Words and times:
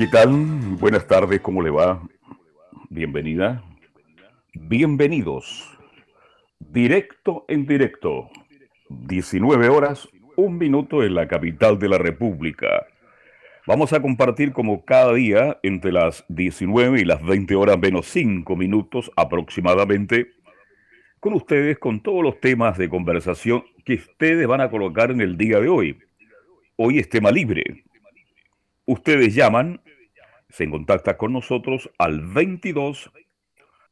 ¿Qué 0.00 0.06
tal? 0.06 0.30
Buenas 0.78 1.06
tardes, 1.06 1.42
¿cómo 1.42 1.60
le 1.60 1.68
va? 1.68 2.00
Bienvenida. 2.88 3.62
Bienvenidos. 4.54 5.78
Directo 6.58 7.44
en 7.48 7.66
directo. 7.66 8.30
19 8.88 9.68
horas, 9.68 10.08
un 10.36 10.56
minuto 10.56 11.04
en 11.04 11.14
la 11.14 11.28
capital 11.28 11.78
de 11.78 11.90
la 11.90 11.98
República. 11.98 12.86
Vamos 13.66 13.92
a 13.92 14.00
compartir 14.00 14.54
como 14.54 14.86
cada 14.86 15.12
día 15.12 15.58
entre 15.62 15.92
las 15.92 16.24
19 16.28 17.02
y 17.02 17.04
las 17.04 17.22
20 17.22 17.54
horas 17.54 17.78
menos 17.78 18.06
5 18.06 18.56
minutos 18.56 19.12
aproximadamente 19.16 20.30
con 21.20 21.34
ustedes 21.34 21.78
con 21.78 22.02
todos 22.02 22.22
los 22.24 22.40
temas 22.40 22.78
de 22.78 22.88
conversación 22.88 23.64
que 23.84 23.96
ustedes 23.96 24.46
van 24.46 24.62
a 24.62 24.70
colocar 24.70 25.10
en 25.10 25.20
el 25.20 25.36
día 25.36 25.60
de 25.60 25.68
hoy. 25.68 25.98
Hoy 26.76 26.98
es 26.98 27.10
tema 27.10 27.30
libre. 27.30 27.84
Ustedes 28.86 29.34
llaman, 29.34 29.82
se 30.50 30.68
contacta 30.68 31.16
con 31.16 31.32
nosotros 31.32 31.88
al 31.98 32.20
22 32.20 33.10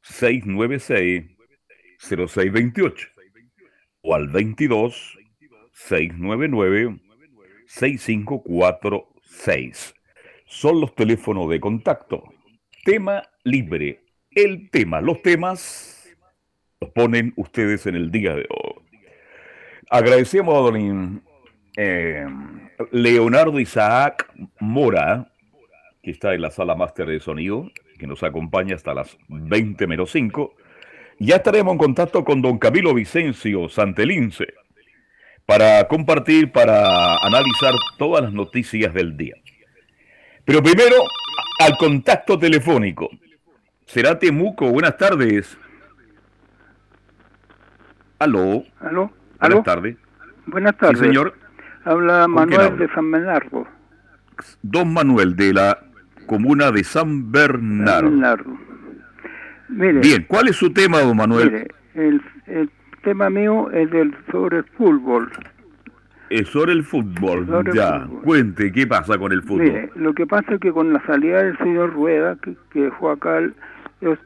696 0.02 1.24
0628 1.98 3.08
o 4.02 4.14
al 4.14 4.28
22 4.28 5.18
699 5.72 7.00
6546. 7.66 9.94
Son 10.46 10.80
los 10.80 10.94
teléfonos 10.94 11.50
de 11.50 11.58
contacto. 11.60 12.22
Tema 12.84 13.24
libre. 13.44 14.04
El 14.30 14.70
tema, 14.70 15.00
los 15.00 15.22
temas 15.22 16.16
los 16.80 16.90
ponen 16.90 17.32
ustedes 17.36 17.86
en 17.86 17.94
el 17.96 18.10
día 18.10 18.34
de 18.34 18.46
hoy. 18.48 18.84
Agradecemos 19.90 20.54
a 20.54 20.58
don 20.58 21.22
eh, 21.76 22.26
Leonardo 22.92 23.58
Isaac 23.58 24.30
Mora, 24.60 25.32
que 26.02 26.10
está 26.10 26.34
en 26.34 26.42
la 26.42 26.50
sala 26.50 26.74
máster 26.74 27.06
de 27.06 27.20
sonido, 27.20 27.70
que 27.98 28.06
nos 28.06 28.22
acompaña 28.22 28.74
hasta 28.74 28.94
las 28.94 29.16
20 29.28 29.86
menos 29.86 30.10
5. 30.12 30.54
Ya 31.18 31.36
estaremos 31.36 31.72
en 31.72 31.78
contacto 31.78 32.24
con 32.24 32.40
don 32.42 32.58
Camilo 32.58 32.94
Vicencio 32.94 33.68
Santelince 33.68 34.54
para 35.46 35.88
compartir, 35.88 36.52
para 36.52 37.16
analizar 37.22 37.72
todas 37.96 38.22
las 38.22 38.32
noticias 38.32 38.92
del 38.92 39.16
día. 39.16 39.34
Pero 40.44 40.62
primero, 40.62 40.96
al 41.60 41.76
contacto 41.76 42.38
telefónico. 42.38 43.08
Será 43.86 44.18
Temuco, 44.18 44.70
buenas 44.70 44.96
tardes. 44.96 45.58
Aló. 48.18 48.64
Aló. 48.80 49.10
Buenas 49.40 49.64
tardes. 49.64 49.96
Buenas 50.46 50.76
tardes. 50.76 50.98
Sí, 50.98 51.06
señor. 51.06 51.34
Habla 51.84 52.28
Manuel 52.28 52.76
de 52.76 52.88
San 52.88 53.10
Bernardo. 53.10 53.66
Don 54.62 54.92
Manuel 54.92 55.34
de 55.36 55.52
la 55.52 55.87
comuna 56.28 56.70
de 56.70 56.84
San 56.84 57.32
Bernardo. 57.32 58.02
San 58.08 58.10
Bernardo. 58.20 58.58
Mire, 59.68 60.00
Bien, 60.00 60.24
¿cuál 60.28 60.48
es 60.48 60.56
su 60.56 60.72
tema, 60.72 61.00
don 61.00 61.16
Manuel? 61.16 61.50
mire, 61.50 61.68
el, 61.94 62.22
el 62.46 62.70
tema 63.02 63.28
mío 63.28 63.70
es 63.72 63.90
del 63.90 64.14
sobre 64.30 64.58
el 64.58 64.64
fútbol. 64.76 65.28
Es 66.30 66.48
sobre 66.48 66.72
el 66.72 66.84
fútbol. 66.84 67.46
Sobre 67.46 67.70
el 67.70 67.76
ya, 67.76 68.00
fútbol. 68.06 68.22
cuente, 68.22 68.70
¿qué 68.72 68.86
pasa 68.86 69.18
con 69.18 69.32
el 69.32 69.42
fútbol? 69.42 69.64
Mire, 69.64 69.90
lo 69.96 70.12
que 70.14 70.26
pasa 70.26 70.54
es 70.54 70.60
que 70.60 70.72
con 70.72 70.92
la 70.92 71.04
salida 71.06 71.42
del 71.42 71.58
señor 71.58 71.92
Rueda, 71.92 72.36
que, 72.42 72.54
que 72.70 72.90
fue 72.92 73.12
acá, 73.12 73.38
el- 73.38 73.54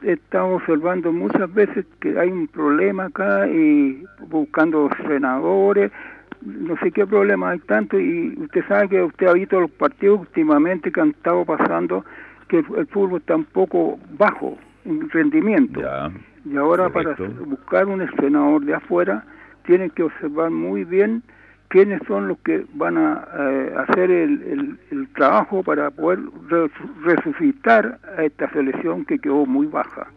estado 0.03 0.49
observando 0.49 1.11
muchas 1.11 1.51
veces 1.51 1.83
que 1.99 2.19
hay 2.19 2.29
un 2.29 2.47
problema 2.47 3.05
acá 3.05 3.47
y 3.47 4.03
buscando 4.27 4.87
senadores, 5.07 5.91
no 6.45 6.75
sé 6.77 6.91
qué 6.91 7.05
problema 7.05 7.51
hay 7.51 7.59
tanto 7.59 7.99
y 7.99 8.35
usted 8.39 8.63
sabe 8.67 8.89
que 8.89 9.03
usted 9.03 9.27
ha 9.27 9.33
visto 9.33 9.59
los 9.61 9.71
partidos 9.71 10.21
últimamente 10.21 10.91
que 10.91 11.01
han 11.01 11.09
estado 11.09 11.45
pasando 11.45 12.03
que 12.47 12.59
el, 12.59 12.65
el 12.77 12.87
fútbol 12.87 13.19
está 13.21 13.35
un 13.35 13.45
poco 13.45 13.99
bajo 14.17 14.57
en 14.85 15.09
rendimiento. 15.09 15.81
Ya, 15.81 16.11
Y 16.45 16.57
ahora 16.57 16.89
Correcto. 16.89 17.23
para 17.25 17.39
buscar 17.45 17.87
un 17.87 18.05
senador 18.19 18.63
de 18.65 18.73
afuera 18.75 19.23
tienen 19.65 19.89
que 19.91 20.03
observar 20.03 20.51
muy 20.51 20.83
bien 20.83 21.23
quiénes 21.69 22.01
son 22.07 22.27
los 22.27 22.37
que 22.39 22.65
van 22.73 22.97
a 22.97 23.25
eh, 23.39 23.73
hacer 23.87 24.11
el, 24.11 24.41
el- 24.43 24.79
el 24.91 25.07
trabajo 25.13 25.63
para 25.63 25.89
poder 25.89 26.19
re- 26.49 26.69
resucitar 27.03 27.97
a 28.17 28.23
esta 28.23 28.49
selección 28.51 29.05
que 29.05 29.17
quedó 29.19 29.45
muy 29.45 29.67
baja. 29.67 30.07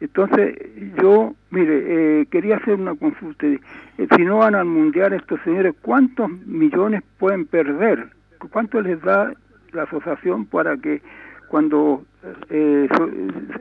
Entonces, 0.00 0.56
yo, 1.00 1.34
mire, 1.50 2.20
eh, 2.20 2.26
quería 2.30 2.56
hacer 2.56 2.74
una 2.74 2.94
consulta. 2.94 3.46
Eh, 3.46 3.58
si 4.16 4.22
no 4.24 4.38
van 4.38 4.54
al 4.54 4.66
mundial 4.66 5.14
estos 5.14 5.40
señores, 5.42 5.74
¿cuántos 5.80 6.30
millones 6.46 7.02
pueden 7.18 7.46
perder? 7.46 8.08
¿Cuánto 8.50 8.80
les 8.82 9.00
da 9.00 9.32
la 9.72 9.82
asociación 9.84 10.44
para 10.44 10.76
que 10.76 11.00
cuando, 11.48 12.04
eh, 12.50 12.88
so- 12.96 13.08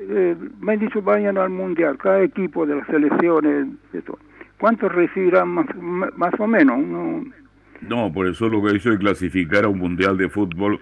eh, 0.10 0.36
me 0.60 0.74
han 0.74 0.80
dicho, 0.80 1.02
vayan 1.02 1.38
al 1.38 1.52
mundial, 1.52 1.98
cada 1.98 2.22
equipo 2.22 2.66
de 2.66 2.76
las 2.76 2.88
selecciones, 2.88 3.68
de 3.94 4.02
todo, 4.02 4.20
¿cuánto 4.60 4.90
recibirán 4.90 5.48
más, 5.50 5.68
más 6.18 6.34
o 6.40 6.48
menos? 6.48 6.78
Uno- 6.78 7.26
no, 7.88 8.12
por 8.12 8.28
eso 8.28 8.50
lo 8.50 8.62
que 8.64 8.76
hizo 8.76 8.90
de 8.90 8.98
clasificar 8.98 9.66
a 9.66 9.70
un 9.70 9.78
mundial 9.80 10.18
de 10.18 10.28
fútbol, 10.30 10.80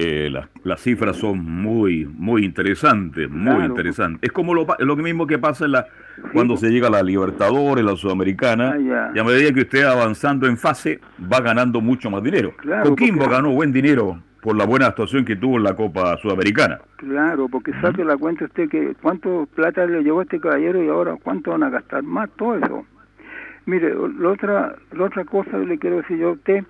eh, 0.00 0.28
las, 0.30 0.48
las 0.62 0.80
cifras 0.80 1.16
son 1.16 1.38
muy, 1.44 2.04
muy 2.04 2.44
interesantes, 2.44 3.28
muy 3.28 3.42
Claro. 3.56 3.64
interesantes. 3.66 4.22
Es 4.22 4.30
como 4.32 4.54
lo, 4.54 4.64
lo 4.78 4.96
mismo 4.96 5.26
que 5.26 5.38
pasa 5.38 5.64
en 5.64 5.72
la, 5.72 5.86
cuando 6.32 6.56
se 6.56 6.70
llega 6.70 6.86
a 6.86 6.90
la 6.90 7.02
Libertadores, 7.02 7.84
la 7.84 7.96
Sudamericana, 7.96 8.74
Ah, 8.76 8.78
ya. 8.78 9.10
y 9.14 9.18
a 9.18 9.24
medida 9.24 9.52
que 9.52 9.62
usted 9.62 9.84
va 9.86 9.92
avanzando 9.92 10.46
en 10.46 10.56
fase, 10.56 11.00
va 11.20 11.40
ganando 11.40 11.80
mucho 11.80 12.10
más 12.10 12.22
dinero. 12.22 12.52
Claro, 12.58 12.90
Coquimbo 12.90 13.22
porque- 13.22 13.34
ganó 13.34 13.50
buen 13.50 13.72
dinero 13.72 14.22
por 14.40 14.56
la 14.56 14.64
buena 14.66 14.86
actuación 14.86 15.24
que 15.24 15.34
tuvo 15.34 15.56
en 15.56 15.64
la 15.64 15.74
Copa 15.74 16.16
Sudamericana. 16.18 16.78
Claro, 16.96 17.48
porque 17.48 17.72
saque 17.80 18.04
la 18.04 18.16
cuenta 18.16 18.44
usted 18.44 18.68
que 18.68 18.94
cuánto 19.02 19.48
plata 19.54 19.84
le 19.84 20.02
llevó 20.04 20.20
a 20.20 20.22
este 20.22 20.38
caballero 20.38 20.82
y 20.82 20.88
ahora 20.88 21.16
cuánto 21.22 21.50
van 21.50 21.64
a 21.64 21.70
gastar 21.70 22.04
más, 22.04 22.30
todo 22.36 22.54
eso. 22.56 22.86
Mire, 23.66 23.92
la 24.18 24.28
otra, 24.30 24.76
la 24.92 25.04
otra 25.04 25.24
cosa 25.24 25.50
que 25.50 25.66
le 25.66 25.78
quiero 25.78 25.96
decir 25.96 26.18
yo 26.18 26.28
a 26.28 26.32
usted, 26.32 26.64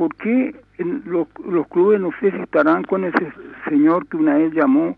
¿por 0.00 0.14
qué 0.16 0.54
los, 0.78 1.28
los 1.46 1.68
clubes 1.68 2.00
no 2.00 2.10
sé 2.20 2.30
si 2.30 2.38
estarán 2.38 2.84
con 2.84 3.04
ese 3.04 3.32
señor 3.68 4.06
que 4.06 4.16
una 4.16 4.38
vez 4.38 4.50
llamó 4.54 4.96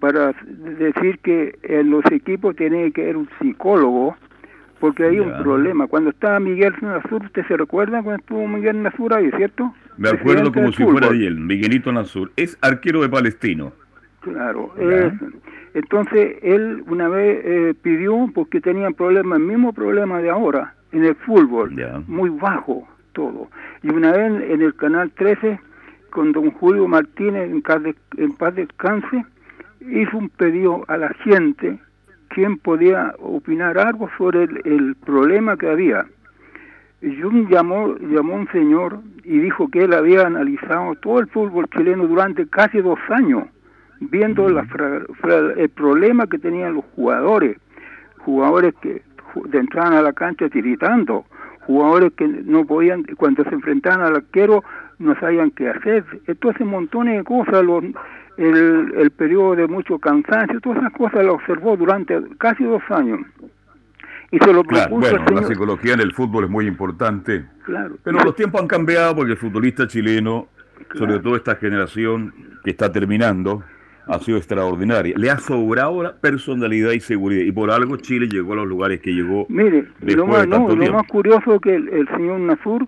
para 0.00 0.34
decir 0.76 1.20
que 1.20 1.56
en 1.62 1.90
los 1.90 2.04
equipos 2.10 2.56
tiene 2.56 2.90
que 2.90 3.02
haber 3.02 3.18
un 3.18 3.28
psicólogo? 3.38 4.16
Porque 4.80 5.04
hay 5.04 5.20
un 5.20 5.40
problema. 5.44 5.86
Cuando 5.86 6.10
estaba 6.10 6.40
Miguel 6.40 6.74
Nazur, 6.80 7.26
¿usted 7.26 7.46
se 7.46 7.56
recuerda 7.56 8.02
cuando 8.02 8.22
estuvo 8.22 8.48
Miguel 8.48 8.82
Nazur 8.82 9.14
ahí, 9.14 9.30
cierto? 9.36 9.72
Me 9.96 10.08
acuerdo 10.08 10.50
Presidente 10.50 10.60
como 10.60 10.72
si 10.72 10.84
fuera 10.84 11.08
él, 11.08 11.38
Miguelito 11.38 11.92
Nazur. 11.92 12.32
Es 12.34 12.58
arquero 12.60 13.02
de 13.02 13.08
Palestino. 13.08 13.72
Claro, 14.18 14.74
entonces 15.74 16.38
él 16.42 16.82
una 16.88 17.08
vez 17.08 17.40
eh, 17.44 17.74
pidió, 17.80 18.28
porque 18.34 18.60
tenían 18.60 18.94
problemas, 18.94 19.38
el 19.38 19.44
mismo 19.44 19.72
problema 19.72 20.20
de 20.20 20.30
ahora, 20.30 20.74
en 20.90 21.04
el 21.04 21.14
fútbol, 21.14 21.72
muy 22.08 22.30
bajo 22.30 22.88
todo. 23.12 23.48
Y 23.82 23.90
una 23.90 24.12
vez 24.12 24.42
en, 24.50 24.62
el 24.62 24.74
Canal 24.74 25.10
13, 25.12 25.60
con 26.10 26.32
don 26.32 26.50
Julio 26.52 26.88
Martínez, 26.88 27.50
en, 27.50 27.62
paz 27.62 27.82
de- 27.82 27.94
en 28.16 28.32
paz 28.32 28.54
descanse, 28.54 29.24
hizo 29.80 30.18
un 30.18 30.28
pedido 30.28 30.84
a 30.88 30.96
la 30.96 31.08
gente, 31.24 31.78
quien 32.28 32.58
podía 32.58 33.14
opinar 33.18 33.78
algo 33.78 34.08
sobre 34.16 34.44
el, 34.44 34.96
problema 35.04 35.56
que 35.56 35.68
había. 35.68 36.06
Jung 37.02 37.48
llamó, 37.48 37.96
llamó 37.98 38.34
un 38.34 38.48
señor 38.48 39.00
y 39.24 39.38
dijo 39.38 39.68
que 39.68 39.84
él 39.84 39.94
había 39.94 40.26
analizado 40.26 40.94
todo 40.96 41.20
el 41.20 41.28
fútbol 41.28 41.66
chileno 41.74 42.06
durante 42.06 42.46
casi 42.46 42.80
dos 42.82 42.98
años, 43.08 43.44
viendo 44.00 44.48
el 44.48 45.70
problema 45.70 46.26
que 46.26 46.38
tenían 46.38 46.74
los 46.74 46.84
jugadores, 46.94 47.56
jugadores 48.18 48.74
que 48.82 49.02
entraban 49.52 49.94
a 49.94 50.02
la 50.02 50.12
cancha 50.12 50.48
tiritando, 50.48 51.24
jugadores 51.70 52.12
que 52.16 52.26
no 52.26 52.64
podían, 52.64 53.04
cuando 53.16 53.44
se 53.44 53.54
enfrentaban 53.54 54.00
al 54.00 54.16
arquero, 54.16 54.64
no 54.98 55.18
sabían 55.20 55.52
qué 55.52 55.68
hacer. 55.68 56.04
Entonces, 56.26 56.66
montones 56.66 57.18
de 57.18 57.24
cosas, 57.24 57.62
los, 57.64 57.84
el, 58.36 58.92
el 58.96 59.10
periodo 59.12 59.54
de 59.54 59.68
mucho 59.68 59.98
cansancio, 60.00 60.60
todas 60.60 60.78
esas 60.78 60.92
cosas 60.94 61.24
las 61.24 61.34
observó 61.34 61.76
durante 61.76 62.20
casi 62.38 62.64
dos 62.64 62.82
años. 62.90 63.20
Y 64.32 64.38
se 64.38 64.52
lo 64.52 64.64
Claro, 64.64 64.96
bueno, 64.96 65.24
la 65.32 65.42
psicología 65.44 65.94
en 65.94 66.00
el 66.00 66.12
fútbol 66.12 66.44
es 66.44 66.50
muy 66.50 66.66
importante. 66.66 67.46
Claro. 67.64 67.96
Pero 68.02 68.18
los 68.18 68.34
tiempos 68.34 68.60
han 68.60 68.68
cambiado 68.68 69.14
porque 69.14 69.32
el 69.32 69.38
futbolista 69.38 69.86
chileno, 69.86 70.48
sobre 70.94 71.20
todo 71.20 71.36
esta 71.36 71.54
generación 71.54 72.34
que 72.64 72.70
está 72.70 72.90
terminando, 72.90 73.62
ha 74.06 74.18
sido 74.20 74.38
extraordinaria. 74.38 75.14
Le 75.16 75.30
ha 75.30 75.38
sobrado 75.38 76.02
la 76.02 76.16
personalidad 76.16 76.92
y 76.92 77.00
seguridad. 77.00 77.44
Y 77.44 77.52
por 77.52 77.70
algo 77.70 77.96
Chile 77.96 78.28
llegó 78.28 78.54
a 78.54 78.56
los 78.56 78.66
lugares 78.66 79.00
que 79.00 79.12
llegó 79.12 79.46
Mire, 79.48 79.86
lo 80.00 80.26
más, 80.26 80.40
de 80.42 80.46
no, 80.46 80.68
lo 80.68 80.92
más 80.92 81.06
curioso 81.06 81.54
es 81.54 81.60
que 81.60 81.74
el, 81.74 81.88
el 81.88 82.08
señor 82.08 82.40
Nasur 82.40 82.86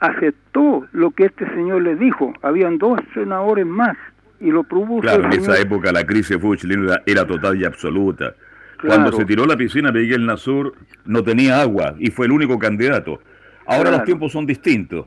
aceptó 0.00 0.86
lo 0.92 1.10
que 1.10 1.26
este 1.26 1.48
señor 1.54 1.82
le 1.82 1.96
dijo. 1.96 2.32
Habían 2.42 2.78
dos 2.78 3.00
senadores 3.14 3.66
más 3.66 3.96
y 4.40 4.50
lo 4.50 4.64
propuso 4.64 5.02
Claro, 5.02 5.24
en 5.24 5.32
esa 5.32 5.58
época 5.58 5.90
la 5.92 6.04
crisis 6.04 6.36
fútbol 6.36 6.58
chileno 6.58 6.92
era, 7.06 7.26
total 7.26 7.60
y 7.60 7.64
absoluta. 7.64 8.34
Claro. 8.78 9.02
Cuando 9.02 9.12
se 9.16 9.24
tiró 9.24 9.44
la 9.44 9.56
piscina 9.56 9.90
Miguel 9.90 10.24
Nasur 10.24 10.72
no 11.04 11.24
tenía 11.24 11.60
agua 11.60 11.94
y 11.98 12.10
fue 12.10 12.26
el 12.26 12.32
único 12.32 12.58
candidato. 12.58 13.20
Ahora 13.66 13.82
Claro. 13.82 13.96
los 13.98 14.04
tiempos 14.04 14.32
son 14.32 14.46
distintos. 14.46 15.06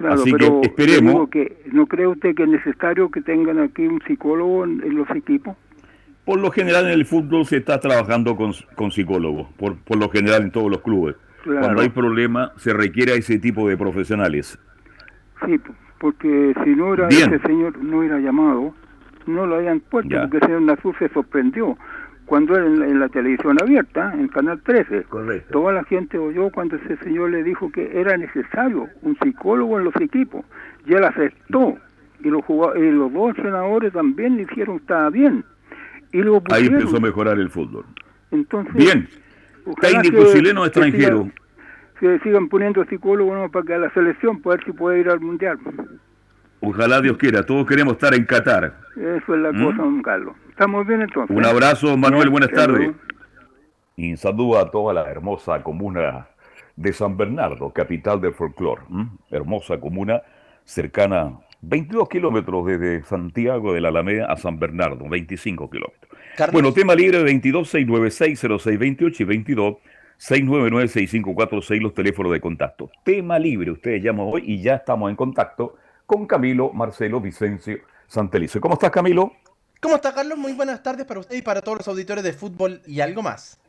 Claro, 0.00 0.14
Así 0.14 0.32
pero 0.32 0.60
que 0.62 0.68
esperemos. 0.68 1.28
que 1.28 1.62
¿No 1.72 1.86
cree 1.86 2.06
usted 2.06 2.34
que 2.34 2.44
es 2.44 2.48
necesario 2.48 3.10
que 3.10 3.20
tengan 3.20 3.58
aquí 3.60 3.86
un 3.86 4.00
psicólogo 4.06 4.64
en, 4.64 4.82
en 4.82 4.96
los 4.96 5.10
equipos? 5.10 5.54
Por 6.24 6.40
lo 6.40 6.50
general 6.50 6.86
en 6.86 6.92
el 6.92 7.04
fútbol 7.04 7.44
se 7.44 7.58
está 7.58 7.78
trabajando 7.80 8.34
con, 8.34 8.52
con 8.76 8.90
psicólogos, 8.90 9.48
por, 9.58 9.76
por 9.76 9.98
lo 9.98 10.08
general 10.08 10.42
en 10.42 10.50
todos 10.52 10.70
los 10.70 10.80
clubes. 10.80 11.16
Claro. 11.42 11.60
Cuando 11.60 11.82
hay 11.82 11.90
problemas 11.90 12.50
se 12.56 12.72
requiere 12.72 13.12
a 13.12 13.16
ese 13.16 13.38
tipo 13.38 13.68
de 13.68 13.76
profesionales. 13.76 14.58
Sí, 15.44 15.60
porque 15.98 16.54
si 16.64 16.70
no 16.70 16.94
era 16.94 17.06
Bien. 17.08 17.34
ese 17.34 17.46
señor 17.46 17.76
no 17.82 18.02
era 18.02 18.18
llamado, 18.20 18.74
no 19.26 19.46
lo 19.46 19.56
habían 19.56 19.80
puesto, 19.80 20.08
Ya. 20.14 20.22
porque 20.22 20.38
el 20.38 20.42
señor 20.44 20.62
Nasur 20.62 20.98
se 20.98 21.10
sorprendió 21.10 21.76
cuando 22.30 22.56
en, 22.56 22.78
la- 22.78 22.86
en 22.86 23.00
la 23.00 23.08
televisión 23.08 23.56
abierta, 23.60 24.12
en 24.14 24.28
Canal 24.28 24.60
13, 24.62 25.02
Correcto. 25.08 25.50
toda 25.50 25.72
la 25.72 25.82
gente 25.82 26.16
oyó 26.16 26.48
cuando 26.50 26.76
ese 26.76 26.96
señor 26.98 27.30
le 27.30 27.42
dijo 27.42 27.72
que 27.72 28.00
era 28.00 28.16
necesario 28.16 28.86
un 29.02 29.16
psicólogo 29.18 29.78
en 29.80 29.84
los 29.86 29.96
equipos, 29.96 30.44
y 30.86 30.94
él 30.94 31.02
aceptó, 31.02 31.76
y 32.22 32.28
los, 32.28 32.42
y 32.76 32.90
los 32.92 33.12
dos 33.12 33.34
senadores 33.34 33.92
también 33.92 34.36
le 34.36 34.46
que 34.46 34.62
estaba 34.62 35.10
bien, 35.10 35.44
y 36.12 36.18
lo 36.22 36.40
Ahí 36.52 36.66
empezó 36.66 36.98
a 36.98 37.00
mejorar 37.00 37.36
el 37.40 37.50
fútbol. 37.50 37.84
Entonces, 38.30 38.74
Bien. 38.74 39.08
ojalá 39.66 40.00
Técnico 40.00 40.24
que- 40.24 40.32
chileno 40.32 40.60
o 40.60 40.62
que 40.62 40.68
extranjero. 40.68 41.22
sigan- 41.24 41.32
Que 41.98 42.18
sigan 42.20 42.48
poniendo 42.48 42.84
psicólogos 42.84 43.36
¿no? 43.36 43.50
para 43.50 43.66
que 43.66 43.74
a 43.74 43.78
la 43.78 43.90
selección, 43.92 44.40
para 44.40 44.54
ver 44.56 44.64
si 44.66 44.72
puede 44.72 45.00
ir 45.00 45.08
al 45.10 45.18
mundial. 45.20 45.58
Ojalá 46.60 47.00
Dios 47.00 47.16
quiera. 47.16 47.44
Todos 47.44 47.66
queremos 47.66 47.94
estar 47.94 48.14
en 48.14 48.24
Qatar. 48.24 48.74
Eso 48.96 49.34
es 49.34 49.40
la 49.40 49.50
cosa, 49.50 49.82
don 49.82 50.02
Carlos. 50.02 50.36
Estamos 50.50 50.86
bien 50.86 51.02
entonces. 51.02 51.34
¿Mm? 51.34 51.38
Un 51.38 51.46
abrazo, 51.46 51.96
Manuel. 51.96 52.24
Bien, 52.24 52.32
Buenas 52.32 52.50
tardes. 52.50 52.90
Y 53.96 54.16
saludo 54.16 54.58
a 54.58 54.70
toda 54.70 54.94
la 54.94 55.10
hermosa 55.10 55.62
comuna 55.62 56.28
de 56.76 56.92
San 56.92 57.16
Bernardo, 57.16 57.70
capital 57.72 58.20
del 58.20 58.32
folclore. 58.32 58.82
Hermosa 59.30 59.78
comuna 59.78 60.22
cercana, 60.64 61.38
22 61.62 62.08
kilómetros 62.08 62.66
desde 62.66 63.02
Santiago 63.04 63.74
de 63.74 63.80
la 63.80 63.88
Alameda 63.88 64.26
a 64.26 64.36
San 64.36 64.58
Bernardo, 64.58 65.08
25 65.08 65.68
kilómetros. 65.68 66.10
Carlos. 66.36 66.52
Bueno, 66.52 66.72
tema 66.72 66.94
libre 66.94 67.22
22 67.22 67.68
696 67.68 68.40
0628 68.40 69.22
y 69.22 69.26
22 69.26 69.76
699 70.16 70.88
6546 70.88 71.82
los 71.82 71.94
teléfonos 71.94 72.32
de 72.32 72.40
contacto. 72.40 72.90
Tema 73.04 73.38
libre, 73.38 73.70
ustedes 73.70 74.02
llaman 74.02 74.26
hoy 74.30 74.42
y 74.46 74.62
ya 74.62 74.76
estamos 74.76 75.10
en 75.10 75.16
contacto 75.16 75.76
con 76.10 76.26
Camilo 76.26 76.72
Marcelo 76.72 77.20
Vicencio 77.20 77.78
Santelice. 78.08 78.58
¿Cómo 78.58 78.74
estás, 78.74 78.90
Camilo? 78.90 79.32
¿Cómo 79.80 79.94
está, 79.94 80.12
Carlos? 80.12 80.36
Muy 80.36 80.52
buenas 80.54 80.82
tardes 80.82 81.06
para 81.06 81.20
usted 81.20 81.36
y 81.36 81.42
para 81.42 81.60
todos 81.62 81.78
los 81.78 81.88
auditores 81.88 82.24
de 82.24 82.32
fútbol 82.32 82.82
y 82.84 83.00
algo 83.00 83.22
más. 83.22 83.60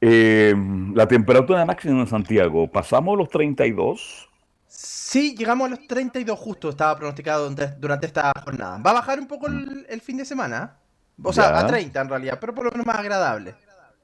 Eh, 0.00 0.54
la 0.94 1.06
temperatura 1.06 1.66
máxima 1.66 2.00
en 2.00 2.06
Santiago, 2.06 2.66
¿pasamos 2.70 3.18
los 3.18 3.28
32? 3.28 4.26
Sí, 4.66 5.34
llegamos 5.36 5.66
a 5.66 5.70
los 5.70 5.86
32 5.86 6.38
justo, 6.38 6.70
estaba 6.70 6.96
pronosticado 6.96 7.50
durante, 7.78 8.06
esta 8.06 8.32
jornada. 8.42 8.78
Va 8.78 8.92
a 8.92 8.94
bajar 8.94 9.20
un 9.20 9.26
poco 9.26 9.48
el, 9.48 9.84
el 9.86 10.00
fin 10.00 10.16
de 10.16 10.24
semana. 10.24 10.78
O 11.22 11.30
sea, 11.30 11.50
Ya. 11.50 11.58
a 11.58 11.66
30 11.66 12.00
en 12.00 12.08
realidad, 12.08 12.38
pero 12.40 12.54
por 12.54 12.64
lo 12.64 12.70
menos 12.70 12.86
más 12.86 12.96
agradable. 12.96 13.54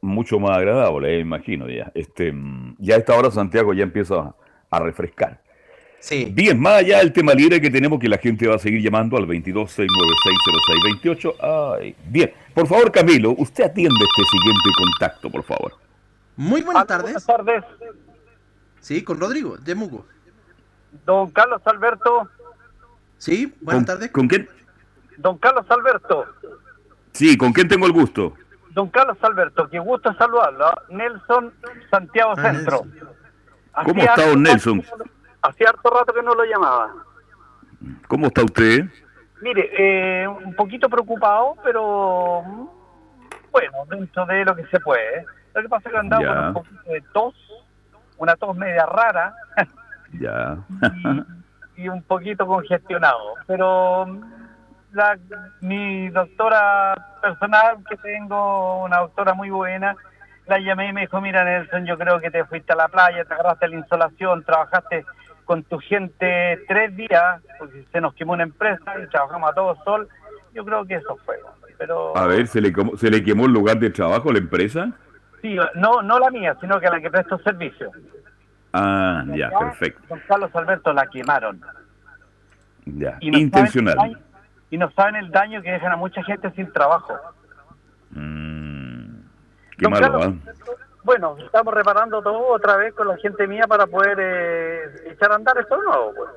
Mucho 0.03 0.39
más 0.39 0.59
agradable, 0.59 1.17
eh, 1.17 1.21
imagino 1.21 1.71
ya. 1.71 1.91
Este, 1.95 2.31
mm, 2.33 2.77
ya 2.81 2.97
a 2.97 2.99
esta 2.99 3.17
hora 3.17 3.31
Santiago 3.31 3.73
ya 3.73 3.85
empieza 3.85 4.35
a 4.69 4.79
refrescar. 4.79 5.44
Sí. 6.05 6.29
Bien, 6.31 6.61
más 6.61 6.75
allá 6.81 6.99
del 6.99 7.15
tema 7.15 7.33
libre 7.33 7.59
que 7.63 7.71
tenemos, 7.71 7.99
que 7.99 8.11
la 8.11 8.19
gente 8.19 8.47
va 8.47 8.57
a 8.57 8.59
seguir 8.59 8.83
llamando 8.83 9.17
al 9.17 9.27
22-696-0628. 9.27 11.35
Ay, 11.81 11.97
bien, 12.11 12.31
por 12.53 12.67
favor, 12.67 12.93
Camilo, 12.93 13.31
usted 13.39 13.65
atiende 13.65 13.95
este 14.05 14.23
siguiente 14.31 14.69
contacto, 14.77 15.31
por 15.31 15.43
favor. 15.45 15.73
Muy 16.37 16.61
buenas 16.61 16.83
Ah, 16.83 16.87
tardes. 16.87 17.05
Buenas 17.05 17.25
tardes, 17.25 17.65
Sí, 18.81 19.03
con 19.03 19.19
Rodrigo, 19.19 19.57
de 19.57 19.75
Mugo. 19.75 20.05
don 21.07 21.31
Carlos 21.31 21.63
Alberto. 21.65 22.29
Sí, 23.17 23.51
buenas 23.63 23.85
¿Con, 23.85 23.87
tardes. 23.87 24.11
¿Con 24.11 24.29
quién? 24.29 24.47
Don 25.17 25.39
Carlos 25.39 25.65
Alberto. 25.71 26.27
Sí, 27.13 27.35
¿con 27.39 27.51
quién 27.55 27.67
tengo 27.67 27.87
el 27.87 27.93
gusto? 27.93 28.35
Don 28.73 28.91
Carlos 28.91 29.17
Alberto, 29.23 29.71
qué 29.71 29.79
gusto 29.79 30.13
saludarlo. 30.19 30.67
Nelson 30.91 31.51
Santiago 31.91 32.35
Ah, 32.37 32.43
Centro. 32.53 32.83
¿Cómo 33.87 34.03
está, 34.03 34.27
don 34.29 34.43
Nelson? 34.43 34.85
Hacía 35.45 35.69
harto 35.69 35.91
rato 35.91 36.13
que 36.13 36.23
no 36.23 36.35
lo 36.35 36.45
llamaba. 36.45 36.91
¿Cómo 38.09 38.27
está 38.29 38.43
usted? 38.43 38.85
Mire, 39.43 39.71
eh, 39.77 40.27
un 40.27 40.55
poquito 40.55 40.89
preocupado, 40.89 41.55
pero 41.63 42.43
bueno, 43.53 43.85
dentro 43.91 44.25
de 44.27 44.45
lo 44.45 44.57
que 44.57 44.65
se 44.67 44.81
puede. 44.81 45.27
Lo 45.55 45.63
que 45.63 45.69
pasa 45.69 45.89
es 45.89 45.93
que 45.93 45.99
andaba 45.99 46.23
Ya. 46.23 46.35
con 46.35 46.47
un 46.47 46.55
poquito 46.55 46.91
de 46.91 47.01
tos, 47.13 47.35
una 48.17 48.37
tos 48.37 48.57
media 48.57 48.87
rara 48.87 49.35
Ya. 50.19 50.57
y, 51.77 51.83
y 51.85 51.89
un 51.89 52.03
poquito 52.05 52.47
congestionado. 52.47 53.35
Pero 53.47 54.07
la, 54.93 55.19
mi 55.61 56.09
doctora 56.09 56.95
personal, 57.21 57.79
que 57.89 57.97
tengo, 57.99 58.83
una 58.85 58.99
doctora 59.01 59.35
muy 59.35 59.51
buena, 59.51 59.95
la 60.47 60.59
llamé 60.59 60.89
y 60.89 60.93
me 60.95 61.01
dijo, 61.03 61.21
mira 61.21 61.45
Nelson, 61.45 61.85
yo 61.85 61.99
creo 61.99 62.19
que 62.21 62.31
te 62.31 62.45
fuiste 62.45 62.73
a 62.73 62.77
la 62.77 62.89
playa, 62.89 63.25
te 63.25 63.35
agarraste 63.35 63.69
la 63.69 63.77
insolación, 63.77 64.43
trabajaste 64.45 65.05
con 65.45 65.63
tu 65.65 65.79
gente 65.79 66.59
tres 66.69 66.97
días, 66.97 67.41
porque 67.59 67.85
se 67.93 68.01
nos 68.01 68.15
quemó 68.15 68.33
una 68.33 68.45
empresa 68.45 68.95
y 69.03 69.07
trabajamos 69.09 69.51
a 69.51 69.55
todo 69.55 69.77
sol. 69.85 70.09
Yo 70.55 70.65
creo 70.65 70.85
que 70.87 70.95
eso 70.95 71.17
fue. 71.25 71.37
Pero 71.79 72.17
A 72.17 72.27
ver, 72.27 72.47
¿se 72.47 72.61
le, 72.61 72.73
quemó- 72.73 72.97
¿se 72.97 73.11
le 73.11 73.23
quemó 73.23 73.47
el 73.47 73.53
lugar 73.53 73.79
de 73.79 73.91
trabajo 73.91 74.31
a 74.31 74.33
la 74.33 74.39
empresa? 74.39 74.93
sí, 75.43 75.57
no, 75.75 76.01
no 76.03 76.19
la 76.19 76.31
mía, 76.31 76.57
sino 76.61 76.81
que 76.81 76.87
la 76.89 77.01
que 77.01 77.11
presto 77.11 77.39
servicio. 77.41 77.91
Ah, 78.73 79.25
ya, 79.35 79.49
Acá, 79.49 79.59
perfecto. 79.59 80.03
Don 80.09 80.21
Carlos 80.27 80.51
Alberto 80.55 80.93
la 80.93 81.07
quemaron. 81.07 81.61
Ya, 82.87 83.17
Y 83.21 83.31
no 83.31 83.39
intencional. 83.39 83.97
daño- 83.97 84.19
y 84.71 84.79
no 84.79 84.91
saben 84.93 85.17
el 85.17 85.31
daño 85.31 85.61
que 85.63 85.71
dejan 85.71 85.93
a 85.93 85.97
mucha 85.97 86.23
gente 86.25 86.51
sin 86.53 86.73
trabajo. 86.73 87.15
Mm, 88.11 89.21
qué 89.77 89.83
Don 89.83 89.93
malo, 89.93 90.19
Carlos, 90.19 90.27
¿ah? 90.47 90.51
Bueno, 91.05 91.37
estamos 91.39 91.73
reparando 91.75 92.23
todo 92.23 92.47
otra 92.49 92.77
vez 92.77 92.95
con 92.95 93.07
la 93.09 93.17
gente 93.19 93.47
mía 93.47 93.65
para 93.69 93.87
poder 93.87 94.17
eh, 94.21 95.11
echar 95.13 95.31
a 95.33 95.35
andar 95.37 95.57
esto 95.59 95.81
nuevo. 95.83 96.13
Pues. 96.17 96.31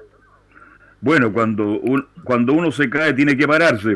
Bueno, 0.99 1.31
cuando, 1.31 1.63
un- 1.63 2.07
cuando 2.23 2.53
uno 2.53 2.71
se 2.71 2.89
cae 2.89 3.13
tiene 3.13 3.35
que 3.37 3.47
pararse. 3.47 3.95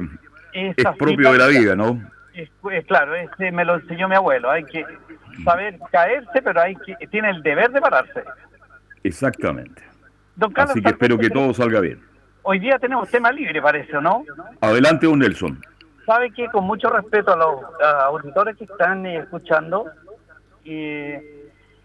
Es 0.54 0.76
propio 0.98 1.32
de 1.34 1.38
la 1.38 1.48
vida, 1.48 1.76
¿no? 1.76 2.02
Es, 2.34 2.50
es 2.72 2.86
claro, 2.86 3.14
ese 3.16 3.52
me 3.52 3.66
lo 3.66 3.76
enseñó 3.76 4.08
mi 4.08 4.16
abuelo. 4.16 4.50
Hay 4.50 4.64
que 4.64 4.86
saber 5.44 5.78
caerse, 5.92 6.42
pero 6.42 6.62
hay 6.62 6.76
que 6.78 6.96
tiene 7.08 7.30
el 7.32 7.44
deber 7.44 7.72
de 7.72 7.82
pararse. 7.82 8.24
Exactamente. 9.04 9.82
Don 10.36 10.52
Carlos, 10.54 10.72
Así 10.72 10.82
que 10.82 10.90
espero 10.90 11.18
que 11.18 11.30
todo 11.30 11.54
salga 11.54 11.82
bien. 11.82 12.02
Hoy 12.44 12.60
día 12.60 12.80
tenemos 12.80 13.10
tema 13.10 13.32
libre, 13.32 13.62
parece, 13.62 13.96
¿o 13.98 14.02
no? 14.02 14.24
Adelante, 14.62 15.06
don 15.06 15.20
Nelson. 15.20 15.62
Sabe 16.06 16.32
que 16.32 16.48
con 16.48 16.64
mucho 16.64 16.90
respeto 16.90 17.34
a 17.34 17.36
los 17.38 17.62
a 17.84 18.06
auditores 18.06 18.58
que 18.58 18.64
están 18.64 19.06
eh, 19.06 19.18
escuchando, 19.20 19.86
y 20.64 21.14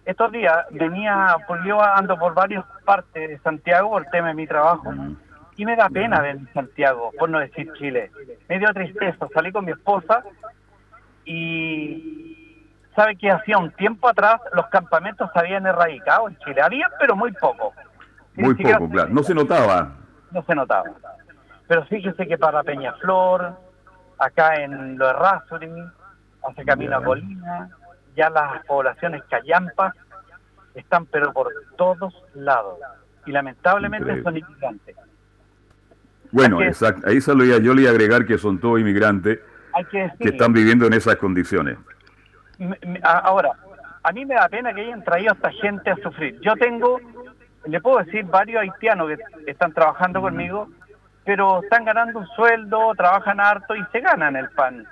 estos 0.05 0.31
días 0.33 0.67
venía, 0.71 1.37
pues 1.47 1.61
yo 1.65 1.83
ando 1.83 2.17
por 2.19 2.35
varias 2.35 2.65
partes 2.85 3.29
de 3.29 3.39
Santiago 3.39 3.91
por 3.91 4.05
tema 4.07 4.29
de 4.29 4.35
mi 4.35 4.47
trabajo, 4.47 4.93
y 5.57 5.65
me 5.65 5.75
da 5.75 5.89
pena 5.89 6.21
ver 6.21 6.39
Santiago, 6.53 7.11
por 7.19 7.29
no 7.29 7.41
decir 7.41 7.73
Chile. 7.75 8.11
Me 8.49 8.59
dio 8.59 8.73
tristeza, 8.73 9.27
salí 9.35 9.51
con 9.51 9.65
mi 9.65 9.73
esposa 9.73 10.23
y 11.25 12.67
sabe 12.95 13.17
que 13.17 13.31
hacía 13.31 13.59
un 13.59 13.71
tiempo 13.73 14.09
atrás 14.09 14.41
los 14.53 14.67
campamentos 14.69 15.29
se 15.33 15.39
habían 15.39 15.67
erradicado 15.67 16.29
en 16.29 16.39
Chile, 16.39 16.63
había 16.63 16.89
pero 17.01 17.17
muy 17.17 17.33
poco. 17.33 17.73
Muy 18.37 18.55
poco, 18.55 18.89
claro. 18.89 19.09
No 19.11 19.23
se 19.23 19.35
notaba. 19.35 19.97
no 20.31 20.43
se 20.43 20.55
notaba. 20.55 20.91
Pero 21.67 21.85
fíjese 21.87 22.27
que 22.29 22.39
para 22.39 22.63
Peñaflor, 22.63 23.59
acá 24.19 24.63
en 24.63 24.97
Lo 24.99 25.09
Errázuri, 25.09 25.71
hacia 26.49 26.65
Camino 26.65 26.97
a. 26.97 27.03
Colina, 27.03 27.71
ya 28.17 28.31
las 28.31 28.65
poblaciones 28.67 29.23
callampas 29.31 29.95
están 30.75 31.07
pero 31.07 31.33
por 31.33 31.53
todos 31.77 32.15
lados. 32.35 32.79
Y 33.27 33.33
lamentablemente 33.33 34.13
Increíble. 34.13 34.23
son 34.25 34.37
inmigrantes. 34.37 34.97
Bueno, 36.31 36.59
que- 36.59 36.69
exacto. 36.69 37.09
Ahí 37.09 37.21
ya 37.21 37.59
yo 37.59 37.75
le 37.75 37.83
iba 37.83 37.91
a 37.91 37.93
agregar 37.95 38.27
que 38.27 38.39
son 38.39 38.59
todos 38.59 38.81
inmigrantes 38.81 39.41
que 39.91 39.99
decir, 39.99 40.19
que 40.19 40.29
están 40.31 40.53
viviendo 40.53 40.87
en 40.87 40.93
esas 40.95 41.17
condiciones. 41.17 41.77
ahora, 43.03 43.51
a 44.03 44.13
mí 44.13 44.25
me 44.25 44.35
da 44.35 44.49
pena 44.49 44.73
que 44.73 44.81
hayan 44.83 45.05
traído 45.05 45.33
a 45.33 45.35
esta 45.35 45.51
gente 45.53 45.91
a 45.91 45.97
sufrir. 45.97 46.41
Yo 46.41 46.55
tengo, 46.55 47.01
le 47.67 47.81
puedo 47.81 47.99
decir, 47.99 48.25
varios 48.25 48.63
haitianos 48.63 49.09
que 49.45 49.51
están 49.51 49.73
trabajando 49.73 50.21
conmigo, 50.21 50.69
pero 51.25 51.63
están 51.63 51.85
ganando 51.85 52.21
un 52.21 52.27
sueldo, 52.29 52.95
trabajan 52.97 53.41
harto 53.41 53.75
y 53.75 53.85
se 53.93 54.01
ganan 54.01 54.37
el 54.37 54.49
pan. 54.51 54.87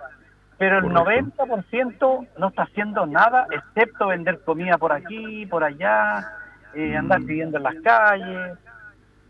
Pero 0.65 0.79
el 0.79 0.85
90% 0.87 2.29
no 2.39 2.49
está 2.49 2.63
haciendo 2.63 3.05
nada 3.05 3.47
excepto 3.51 4.07
vender 4.07 4.41
comida 4.47 4.79
por 4.79 4.93
aquí, 4.93 5.45
por 5.45 5.63
allá, 5.63 6.27
eh, 6.73 6.97
andar 6.97 7.21
viviendo 7.21 7.59
en 7.59 7.65
las 7.65 7.75
calles. 7.83 8.59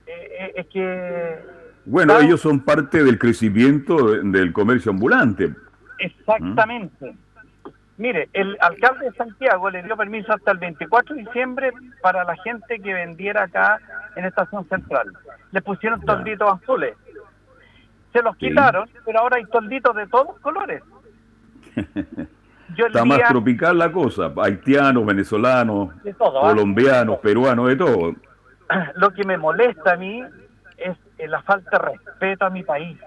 Eh, 0.07 0.29
eh, 0.39 0.53
es 0.55 0.67
que... 0.69 1.45
Bueno, 1.87 2.21
ellos 2.21 2.41
son 2.41 2.61
parte 2.61 3.03
del 3.03 3.19
crecimiento 3.19 4.13
del 4.13 4.53
comercio 4.53 4.93
ambulante. 4.93 5.53
Exactamente. 5.99 7.17
Mire, 7.97 8.29
el 8.33 8.57
alcalde 8.61 9.07
de 9.07 9.17
Santiago 9.17 9.71
le 9.71 9.83
dio 9.83 9.97
permiso 9.97 10.33
hasta 10.33 10.53
el 10.53 10.59
24 10.59 11.17
de 11.17 11.23
diciembre 11.23 11.73
para 12.01 12.23
la 12.23 12.37
gente 12.45 12.79
que 12.79 12.95
vendiera 12.95 13.43
acá 13.43 13.81
en 14.15 14.25
Estación 14.25 14.69
Central. 14.69 15.13
Le 15.51 15.61
pusieron 15.63 16.01
tolditos 16.03 16.63
azules. 16.63 16.95
Se 18.13 18.23
los 18.23 18.37
quitaron, 18.37 18.89
pero 19.05 19.19
ahora 19.19 19.39
hay 19.39 19.45
tolditos 19.47 19.97
de 19.97 20.07
todos 20.07 20.39
colores. 20.39 20.81
Está 22.77 23.05
más 23.05 23.29
tropical 23.29 23.79
la 23.79 23.93
cosa, 23.93 24.33
haitianos, 24.37 25.05
venezolanos, 25.07 25.91
¿ah? 26.05 26.15
colombianos, 26.19 27.19
peruanos, 27.19 27.69
de 27.69 27.77
todo. 27.77 28.15
Lo 28.97 29.11
que 29.13 29.25
me 29.25 29.37
molesta 29.37 29.93
a 29.93 29.97
mí 29.97 30.23
es 30.77 31.31
la 31.31 31.43
falta 31.43 31.79
de 31.79 31.79
respeto 31.79 32.47
a 32.47 32.51
mi 32.51 32.63
país. 32.63 32.99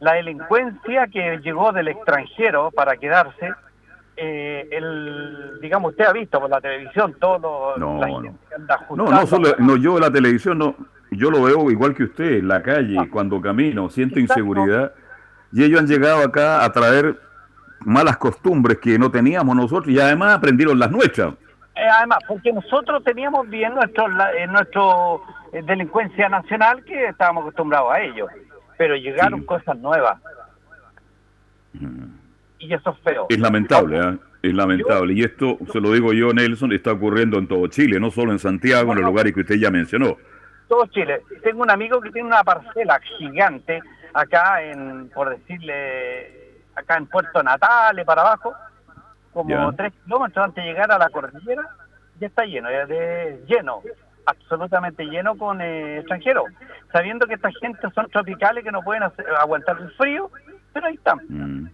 La 0.00 0.14
delincuencia 0.14 1.06
que 1.06 1.38
llegó 1.38 1.72
del 1.72 1.88
extranjero 1.88 2.70
para 2.70 2.96
quedarse 2.96 3.52
eh, 4.16 4.68
el, 4.72 5.60
digamos, 5.60 5.92
usted 5.92 6.06
ha 6.06 6.12
visto 6.12 6.40
por 6.40 6.48
la 6.48 6.60
televisión 6.60 7.14
todo 7.20 7.76
no, 7.76 7.98
no. 7.98 8.22
no, 8.96 9.10
no, 9.10 9.26
solo, 9.26 9.54
no, 9.58 9.76
yo 9.76 9.98
la 10.00 10.10
televisión 10.10 10.56
no, 10.56 10.74
yo 11.10 11.30
lo 11.30 11.42
veo 11.42 11.70
igual 11.70 11.94
que 11.94 12.04
usted 12.04 12.38
en 12.38 12.48
la 12.48 12.62
calle, 12.62 12.96
ah. 12.98 13.06
cuando 13.10 13.42
camino, 13.42 13.90
siento 13.90 14.18
inseguridad 14.18 14.92
y 15.52 15.64
ellos 15.64 15.80
han 15.80 15.86
llegado 15.86 16.24
acá 16.24 16.64
a 16.64 16.72
traer 16.72 17.18
malas 17.80 18.16
costumbres 18.16 18.78
que 18.78 18.98
no 18.98 19.10
teníamos 19.10 19.54
nosotros 19.56 19.88
y 19.88 19.98
además 19.98 20.36
aprendieron 20.36 20.78
las 20.78 20.90
nuestras. 20.90 21.34
Eh, 21.74 21.88
además, 21.98 22.18
porque 22.26 22.52
nosotros 22.52 23.04
teníamos 23.04 23.48
bien 23.48 23.74
nuestro, 23.74 24.06
eh, 24.06 24.46
nuestro 24.46 25.22
delincuencia 25.52 26.28
nacional 26.28 26.84
que 26.84 27.06
estábamos 27.06 27.42
acostumbrados 27.42 27.92
a 27.92 28.00
ello, 28.00 28.26
pero 28.78 28.96
llegaron 28.96 29.44
cosas 29.44 29.76
nuevas. 29.78 30.18
Mm 31.74 32.16
y 32.58 32.74
eso 32.74 32.90
es 32.90 32.98
feo. 33.00 33.26
Es 33.28 33.38
lamentable, 33.38 33.98
¿eh? 33.98 34.18
es 34.42 34.54
lamentable. 34.54 35.14
y 35.14 35.22
esto, 35.22 35.58
se 35.72 35.80
lo 35.80 35.92
digo 35.92 36.12
yo, 36.12 36.32
Nelson, 36.32 36.72
está 36.72 36.92
ocurriendo 36.92 37.38
en 37.38 37.46
todo 37.46 37.66
Chile, 37.68 38.00
no 38.00 38.10
solo 38.10 38.32
en 38.32 38.38
Santiago, 38.38 38.92
en 38.92 38.98
los 38.98 39.06
lugares 39.06 39.32
que 39.32 39.40
usted 39.40 39.56
ya 39.56 39.70
mencionó. 39.70 40.16
Todo 40.68 40.86
Chile. 40.86 41.22
Tengo 41.42 41.62
un 41.62 41.70
amigo 41.70 42.00
que 42.00 42.10
tiene 42.10 42.28
una 42.28 42.42
parcela 42.42 43.00
gigante 43.18 43.80
acá 44.12 44.62
en, 44.62 45.08
por 45.10 45.30
decirle, 45.30 46.45
acá 46.76 46.96
en 46.96 47.06
Puerto 47.06 47.42
Natale, 47.42 48.04
para 48.04 48.22
abajo, 48.22 48.54
como 49.32 49.72
tres 49.74 49.92
kilómetros 50.04 50.44
antes 50.44 50.64
de 50.64 50.70
llegar 50.70 50.90
a 50.92 50.98
la 50.98 51.10
cordillera, 51.10 51.62
ya 52.20 52.26
está 52.26 52.44
lleno, 52.44 52.70
ya 52.70 52.86
de, 52.86 53.44
lleno, 53.46 53.82
absolutamente 54.24 55.04
lleno 55.04 55.36
con 55.36 55.60
eh, 55.60 55.98
extranjeros, 55.98 56.44
sabiendo 56.92 57.26
que 57.26 57.34
esta 57.34 57.50
gente 57.60 57.80
son 57.94 58.08
tropicales 58.10 58.64
que 58.64 58.72
no 58.72 58.82
pueden 58.82 59.02
aguantar 59.38 59.78
el 59.80 59.90
frío, 59.92 60.30
pero 60.72 60.86
ahí 60.86 60.94
están. 60.94 61.20
Mm. 61.28 61.70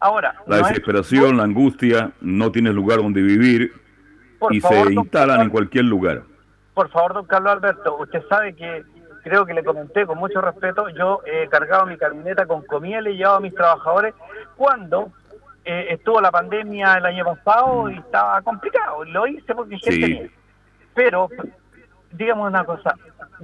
Ahora, 0.00 0.34
la 0.46 0.56
desesperación, 0.56 1.36
la 1.36 1.44
angustia, 1.44 2.10
no 2.20 2.50
tienes 2.50 2.74
lugar 2.74 2.98
donde 2.98 3.22
vivir 3.22 3.72
y 4.50 4.60
se 4.60 4.92
instalan 4.92 5.42
en 5.42 5.50
cualquier 5.50 5.84
lugar. 5.84 6.22
Por 6.74 6.90
favor, 6.90 7.14
don 7.14 7.26
Carlos 7.26 7.52
Alberto, 7.52 7.96
usted 7.98 8.22
sabe 8.28 8.54
que 8.54 8.82
creo 9.22 9.46
que 9.46 9.54
le 9.54 9.64
comenté 9.64 10.06
con 10.06 10.18
mucho 10.18 10.40
respeto, 10.40 10.88
yo 10.90 11.20
he 11.24 11.48
cargado 11.48 11.86
mi 11.86 11.96
camioneta 11.96 12.46
con 12.46 12.62
comida 12.62 12.98
y 12.98 13.02
le 13.02 13.10
he 13.10 13.16
llevado 13.16 13.36
a 13.36 13.40
mis 13.40 13.54
trabajadores 13.54 14.14
cuando 14.56 15.10
eh, 15.64 15.86
estuvo 15.90 16.20
la 16.20 16.30
pandemia 16.30 16.94
el 16.94 17.06
año 17.06 17.24
pasado 17.24 17.88
y 17.90 17.98
estaba 17.98 18.42
complicado. 18.42 19.04
Lo 19.04 19.26
hice 19.26 19.54
porque 19.54 19.78
gente 19.78 20.30
Pero, 20.94 21.28
digamos 22.10 22.48
una 22.48 22.64
cosa, 22.64 22.96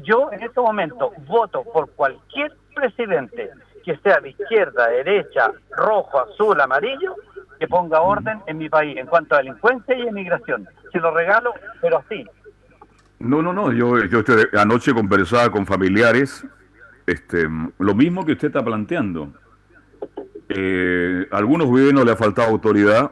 yo 0.02 0.30
en 0.32 0.42
este 0.42 0.60
momento 0.60 1.12
voto 1.26 1.64
por 1.64 1.90
cualquier 1.92 2.52
presidente 2.74 3.50
que 3.84 3.96
sea 3.98 4.20
de 4.20 4.30
izquierda, 4.30 4.88
derecha, 4.88 5.50
rojo, 5.70 6.20
azul, 6.20 6.60
amarillo, 6.60 7.14
que 7.58 7.66
ponga 7.66 8.00
orden 8.00 8.40
en 8.46 8.58
mi 8.58 8.68
país 8.68 8.96
en 8.96 9.06
cuanto 9.06 9.34
a 9.34 9.38
delincuencia 9.38 9.96
y 9.96 10.06
emigración. 10.06 10.68
Se 10.92 10.98
lo 10.98 11.10
regalo, 11.10 11.54
pero 11.80 11.98
así. 11.98 12.26
No, 13.18 13.42
no, 13.42 13.52
no. 13.52 13.72
Yo, 13.72 14.04
yo 14.04 14.22
anoche 14.58 14.94
conversaba 14.94 15.50
con 15.50 15.66
familiares, 15.66 16.46
este, 17.06 17.48
lo 17.78 17.94
mismo 17.94 18.24
que 18.24 18.32
usted 18.32 18.48
está 18.48 18.64
planteando. 18.64 19.32
Eh, 20.48 21.26
a 21.30 21.36
algunos 21.36 21.66
gobiernos 21.66 22.04
le 22.04 22.12
ha 22.12 22.16
faltado 22.16 22.48
autoridad, 22.48 23.10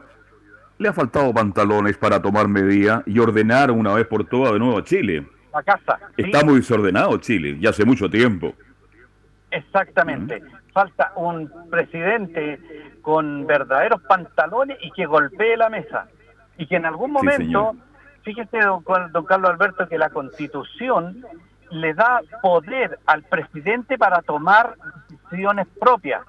le 0.77 0.89
ha 0.89 0.93
faltado 0.93 1.33
pantalones 1.33 1.97
para 1.97 2.21
tomar 2.21 2.47
medidas 2.47 3.03
y 3.05 3.19
ordenar 3.19 3.71
una 3.71 3.93
vez 3.93 4.07
por 4.07 4.25
todas 4.25 4.53
de 4.53 4.59
nuevo 4.59 4.77
a 4.77 4.83
Chile. 4.83 5.27
La 5.53 5.63
casa. 5.63 5.99
Está 6.15 6.43
muy 6.43 6.55
desordenado 6.55 7.17
Chile, 7.17 7.57
ya 7.59 7.71
hace 7.71 7.85
mucho 7.85 8.09
tiempo. 8.09 8.53
Exactamente 9.51 10.41
falta 10.77 11.11
un 11.15 11.49
presidente 11.71 12.59
con 13.01 13.47
verdaderos 13.47 13.99
pantalones 14.03 14.77
y 14.79 14.91
que 14.91 15.07
golpee 15.07 15.57
la 15.57 15.69
mesa. 15.69 16.07
Y 16.59 16.67
que 16.67 16.75
en 16.75 16.85
algún 16.85 17.11
momento, 17.11 17.75
fíjese, 18.27 18.59
don, 18.59 19.25
Carlos 19.25 19.51
Alberto, 19.51 19.87
que 19.87 19.97
la 19.97 20.09
constitución 20.09 21.25
le 21.71 21.93
da 21.93 22.21
poder 22.41 22.99
al 23.05 23.23
presidente 23.23 23.97
para 23.97 24.21
tomar 24.21 24.75
decisiones 25.09 25.65
propias, 25.79 26.21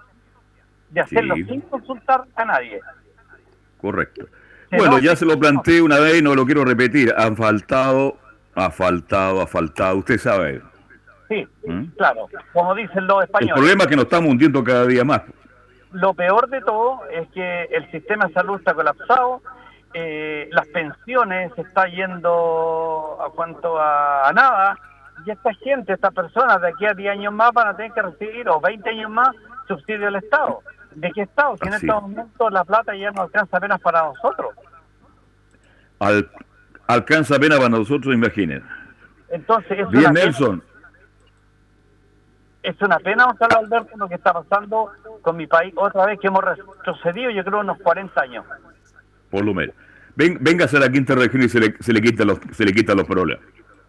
de 0.90 1.00
hacerlo 1.00 1.34
sin 1.34 1.60
consultar 1.62 2.24
a 2.36 2.44
nadie. 2.44 2.80
Correcto. 3.80 4.26
bueno, 4.70 4.98
ya 5.00 5.16
se 5.16 5.26
lo 5.26 5.38
planteé 5.38 5.82
una 5.82 5.98
vez 5.98 6.20
y 6.20 6.22
no 6.22 6.34
lo 6.34 6.46
quiero 6.46 6.64
repetir. 6.64 7.12
Han 7.16 7.36
faltado, 7.36 8.16
ha 8.54 8.70
faltado, 8.70 9.40
ha 9.40 9.46
faltado, 9.46 9.96
usted 9.96 10.18
sabe. 10.18 10.62
Sí, 11.28 11.46
¿Mm? 11.66 11.84
claro, 11.96 12.28
como 12.52 12.74
dicen 12.74 13.06
los 13.06 13.24
españoles. 13.24 13.56
El 13.56 13.60
problema 13.60 13.84
es 13.84 13.88
que 13.88 13.96
nos 13.96 14.04
estamos 14.04 14.30
hundiendo 14.30 14.64
cada 14.64 14.86
día 14.86 15.04
más. 15.04 15.22
Lo 15.92 16.14
peor 16.14 16.48
de 16.48 16.60
todo 16.60 17.00
es 17.10 17.28
que 17.30 17.64
el 17.64 17.90
sistema 17.90 18.26
de 18.26 18.32
salud 18.34 18.58
está 18.58 18.72
colapsado, 18.72 19.42
eh, 19.94 20.48
las 20.52 20.66
pensiones 20.68 21.52
se 21.54 21.62
está 21.62 21.86
yendo 21.86 23.18
a 23.20 23.30
cuanto 23.30 23.80
a, 23.80 24.30
nada, 24.34 24.76
y 25.26 25.30
esta 25.30 25.52
gente, 25.54 25.92
estas 25.92 26.14
personas 26.14 26.60
de 26.60 26.68
aquí 26.68 26.86
a 26.86 26.94
10 26.94 27.12
años 27.12 27.32
más 27.32 27.52
van 27.52 27.68
a 27.68 27.76
tener 27.76 27.92
que 27.92 28.02
recibir, 28.02 28.48
o 28.48 28.60
20 28.60 28.88
años 28.90 29.10
más, 29.10 29.30
subsidio 29.66 30.06
del 30.06 30.16
Estado. 30.16 30.60
¿De 30.92 31.10
qué 31.12 31.22
Estado? 31.22 31.56
Si 31.56 31.68
en 31.68 31.74
estos 31.74 32.02
momentos 32.02 32.52
la 32.52 32.64
plata 32.64 32.94
ya 32.94 33.10
no 33.10 33.22
alcanza 33.22 33.56
apenas 33.56 33.80
para 33.80 34.02
nosotros. 34.02 34.54
Al, 35.98 36.30
alcanza 36.86 37.36
apenas 37.36 37.58
para 37.58 37.70
nosotros, 37.70 38.14
imagínense. 38.14 38.66
Entonces, 39.28 39.78
es 39.78 39.88
Bien, 39.90 40.12
Nelson 40.12 40.62
es 42.68 42.80
una 42.82 42.98
pena, 42.98 43.24
Gonzalo 43.24 43.58
Alberto, 43.60 43.96
lo 43.96 44.08
que 44.08 44.16
está 44.16 44.32
pasando 44.32 44.90
con 45.22 45.36
mi 45.36 45.46
país 45.46 45.72
otra 45.76 46.06
vez 46.06 46.18
que 46.20 46.26
hemos 46.26 46.44
retrocedido, 46.44 47.30
yo 47.30 47.44
creo, 47.44 47.60
unos 47.60 47.78
40 47.78 48.20
años. 48.20 48.44
Por 49.30 49.44
lo 49.44 49.54
menos. 49.54 49.74
Ven, 50.16 50.38
véngase 50.40 50.76
a 50.76 50.80
la 50.80 50.90
quinta 50.90 51.14
región 51.14 51.42
y 51.42 51.48
se 51.48 51.60
le, 51.60 51.74
se 51.80 51.92
le 51.92 52.00
quitan 52.00 52.26
los, 52.26 52.38
se 52.52 52.64
le 52.64 52.72
quitan 52.72 52.96
los 52.96 53.06
problemas. 53.06 53.44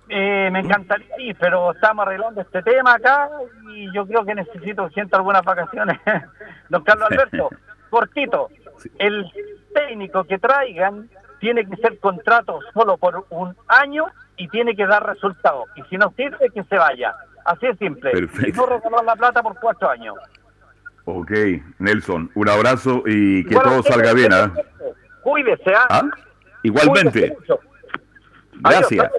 Eh, 0.09 0.49
me 0.51 0.59
encantaría 0.59 1.19
ir, 1.19 1.35
pero 1.39 1.71
estamos 1.71 2.05
arreglando 2.05 2.41
este 2.41 2.63
tema 2.63 2.95
acá 2.95 3.29
y 3.71 3.93
yo 3.93 4.07
creo 4.07 4.25
que 4.25 4.33
necesito 4.33 4.89
siento 4.89 5.17
algunas 5.17 5.43
vacaciones. 5.43 5.99
Don 6.69 6.83
Carlos 6.83 7.09
Alberto, 7.11 7.49
cortito, 7.89 8.49
el 8.97 9.25
técnico 9.73 10.23
que 10.23 10.39
traigan 10.39 11.09
tiene 11.39 11.65
que 11.65 11.75
ser 11.77 11.99
contrato 11.99 12.59
solo 12.73 12.97
por 12.97 13.25
un 13.29 13.55
año 13.67 14.05
y 14.35 14.47
tiene 14.47 14.75
que 14.75 14.87
dar 14.87 15.05
resultados. 15.05 15.65
Y 15.75 15.83
si 15.83 15.97
no 15.97 16.11
sirve, 16.17 16.49
que 16.53 16.63
se 16.63 16.77
vaya. 16.77 17.13
Así 17.45 17.67
es 17.67 17.77
simple. 17.77 18.11
Perfecto. 18.11 18.81
Y 18.85 18.89
no 18.89 19.03
la 19.03 19.15
plata 19.15 19.43
por 19.43 19.59
cuatro 19.59 19.89
años. 19.89 20.15
Ok, 21.05 21.31
Nelson, 21.79 22.29
un 22.35 22.49
abrazo 22.49 23.03
y 23.05 23.43
que 23.45 23.55
todo 23.55 23.81
salga 23.83 24.13
bien. 24.13 24.33
¿ah? 24.33 24.51
Cuídese, 25.23 25.71
¿ah? 25.73 25.87
¿Ah? 25.89 26.09
Igualmente. 26.63 27.35
Gracias. 28.61 29.09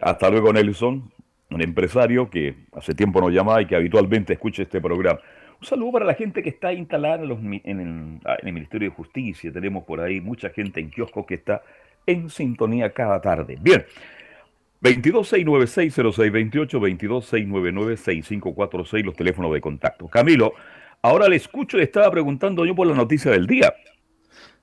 Hasta 0.00 0.30
luego, 0.30 0.52
Nelson, 0.52 1.10
un 1.50 1.62
empresario 1.62 2.30
que 2.30 2.54
hace 2.72 2.94
tiempo 2.94 3.20
nos 3.20 3.32
llama 3.32 3.60
y 3.60 3.66
que 3.66 3.74
habitualmente 3.74 4.34
escucha 4.34 4.62
este 4.62 4.80
programa. 4.80 5.18
Un 5.60 5.66
saludo 5.66 5.92
para 5.92 6.04
la 6.04 6.14
gente 6.14 6.40
que 6.42 6.50
está 6.50 6.72
instalada 6.72 7.16
en, 7.16 7.24
el, 7.24 7.60
en, 7.64 8.20
el, 8.42 8.52
Ministerio 8.52 8.90
de 8.90 8.94
Justicia. 8.94 9.52
Tenemos 9.52 9.82
por 9.84 10.00
ahí 10.00 10.20
mucha 10.20 10.50
gente 10.50 10.78
en 10.80 10.88
kiosco 10.90 11.26
que 11.26 11.34
está 11.34 11.62
en 12.06 12.30
sintonía 12.30 12.92
cada 12.92 13.20
tarde. 13.20 13.56
Bien, 13.60 13.84
226960628, 14.82 16.78
226996546, 17.34 19.04
los 19.04 19.16
teléfonos 19.16 19.52
de 19.52 19.60
contacto. 19.60 20.06
Camilo, 20.06 20.54
ahora 21.02 21.28
le 21.28 21.34
escucho, 21.36 21.76
le 21.76 21.82
estaba 21.82 22.08
preguntando 22.10 22.64
yo 22.64 22.76
por 22.76 22.86
la 22.86 22.94
noticia 22.94 23.32
del 23.32 23.48
día. 23.48 23.74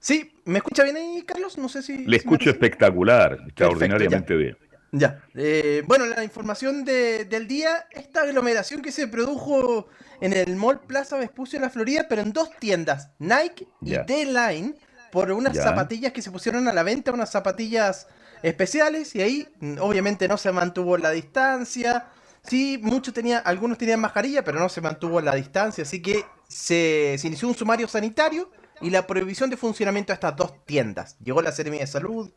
Sí, 0.05 0.31
¿me 0.45 0.59
escucha 0.59 0.83
bien 0.83 0.97
ahí, 0.97 1.23
Carlos? 1.23 1.57
No 1.57 1.67
sé 1.67 1.81
si... 1.81 2.05
Le 2.05 2.17
escucho 2.17 2.51
espectacular, 2.51 3.39
extraordinariamente 3.47 4.35
bien. 4.35 4.55
Ya. 4.91 5.23
Eh, 5.33 5.81
bueno, 5.87 6.05
la 6.05 6.23
información 6.23 6.85
del 6.85 7.47
día, 7.47 7.87
esta 7.89 8.21
aglomeración 8.21 8.83
que 8.83 8.91
se 8.91 9.07
produjo 9.07 9.87
en 10.21 10.33
el 10.33 10.57
Mall 10.57 10.79
Plaza 10.81 11.17
Vespucio 11.17 11.57
en 11.57 11.63
la 11.63 11.71
Florida, 11.71 12.05
pero 12.07 12.21
en 12.21 12.33
dos 12.33 12.51
tiendas, 12.59 13.09
Nike 13.17 13.67
y 13.81 13.93
D-Line, 13.93 14.75
por 15.11 15.31
unas 15.31 15.57
zapatillas 15.57 16.13
que 16.13 16.21
se 16.21 16.29
pusieron 16.29 16.67
a 16.67 16.73
la 16.73 16.83
venta, 16.83 17.11
unas 17.11 17.31
zapatillas 17.31 18.07
especiales, 18.43 19.15
y 19.15 19.23
ahí 19.23 19.47
obviamente 19.79 20.27
no 20.27 20.37
se 20.37 20.51
mantuvo 20.51 20.99
la 20.99 21.09
distancia. 21.09 22.09
Sí, 22.43 22.79
muchos 22.79 23.11
tenían, 23.11 23.41
algunos 23.43 23.79
tenían 23.79 24.01
mascarilla, 24.01 24.43
pero 24.43 24.59
no 24.59 24.69
se 24.69 24.81
mantuvo 24.81 25.19
la 25.19 25.33
distancia, 25.33 25.81
así 25.81 25.99
que 25.99 26.23
se, 26.47 27.15
se 27.17 27.25
inició 27.25 27.47
un 27.47 27.55
sumario 27.55 27.87
sanitario 27.87 28.51
y 28.81 28.89
la 28.89 29.07
prohibición 29.07 29.49
de 29.49 29.57
funcionamiento 29.57 30.11
de 30.11 30.15
estas 30.15 30.35
dos 30.35 30.65
tiendas. 30.65 31.17
Llegó 31.19 31.41
la 31.41 31.51
Seremia 31.51 31.81
de 31.81 31.87
Salud, 31.87 32.31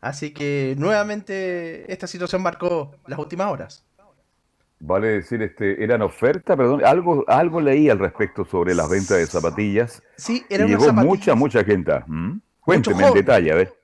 así 0.00 0.32
que 0.32 0.74
nuevamente 0.78 1.90
esta 1.92 2.06
situación 2.06 2.42
marcó 2.42 2.92
las 3.06 3.18
últimas 3.18 3.50
horas. 3.50 3.84
Vale 4.80 5.08
decir, 5.08 5.40
este, 5.40 5.82
eran 5.82 6.02
ofertas, 6.02 6.56
perdón, 6.56 6.84
algo, 6.84 7.24
algo 7.26 7.60
leí 7.60 7.88
al 7.88 7.98
respecto 7.98 8.44
sobre 8.44 8.74
las 8.74 8.90
ventas 8.90 9.16
de 9.16 9.26
zapatillas. 9.26 10.02
Sí, 10.16 10.44
eran 10.50 10.68
y 10.68 10.72
llegó 10.72 10.92
mucha, 10.92 11.34
mucha 11.34 11.64
gente. 11.64 11.92
¿Mm? 12.06 12.38
Cuénteme 12.60 13.06
en 13.06 13.14
detalle, 13.14 13.52
a 13.52 13.54
ver. 13.54 13.74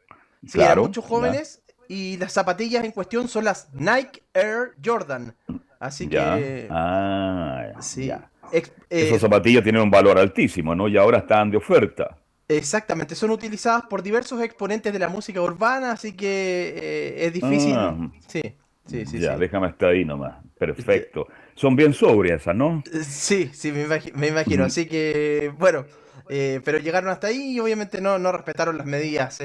Sí, 0.42 0.52
claro, 0.52 0.82
muchos 0.82 1.04
jóvenes 1.04 1.62
y 1.88 2.16
las 2.18 2.32
zapatillas 2.32 2.84
en 2.84 2.92
cuestión 2.92 3.28
son 3.28 3.44
las 3.44 3.72
Nike 3.72 4.22
Air 4.34 4.74
Jordan. 4.84 5.34
Así 5.80 6.06
que. 6.08 6.68
Ah, 6.70 7.72
sí. 7.80 8.12
Ex, 8.52 8.70
eh, 8.90 9.18
zapatillas 9.18 9.62
tienen 9.62 9.82
un 9.82 9.90
valor 9.90 10.18
altísimo, 10.18 10.74
¿no? 10.74 10.88
Y 10.88 10.96
ahora 10.96 11.18
están 11.18 11.50
de 11.50 11.56
oferta. 11.56 12.18
Exactamente, 12.48 13.14
son 13.14 13.30
utilizadas 13.30 13.84
por 13.84 14.02
diversos 14.02 14.42
exponentes 14.42 14.92
de 14.92 14.98
la 14.98 15.08
música 15.08 15.40
urbana, 15.40 15.92
así 15.92 16.12
que 16.12 16.74
eh, 16.76 17.26
es 17.26 17.32
difícil. 17.32 17.74
Ah. 17.76 18.10
sí, 18.26 18.42
sí, 18.86 19.06
sí. 19.06 19.18
Ya, 19.20 19.38
déjame 19.38 19.68
estar 19.68 19.90
ahí 19.90 20.04
nomás. 20.04 20.34
Perfecto. 20.58 21.28
Son 21.54 21.74
bien 21.74 21.94
sobrias 21.94 22.42
esas, 22.42 22.54
¿no? 22.54 22.82
Eh, 22.92 23.02
sí, 23.02 23.50
sí, 23.54 23.72
me, 23.72 24.26
imagino. 24.28 24.64
Así 24.64 24.86
que, 24.86 25.50
bueno, 25.58 25.86
pero 26.28 26.78
llegaron 26.78 27.08
hasta 27.08 27.28
ahí 27.28 27.52
y 27.52 27.60
obviamente 27.60 28.02
no, 28.02 28.18
no 28.18 28.32
respetaron 28.32 28.76
las 28.76 28.86
medidas, 28.86 29.40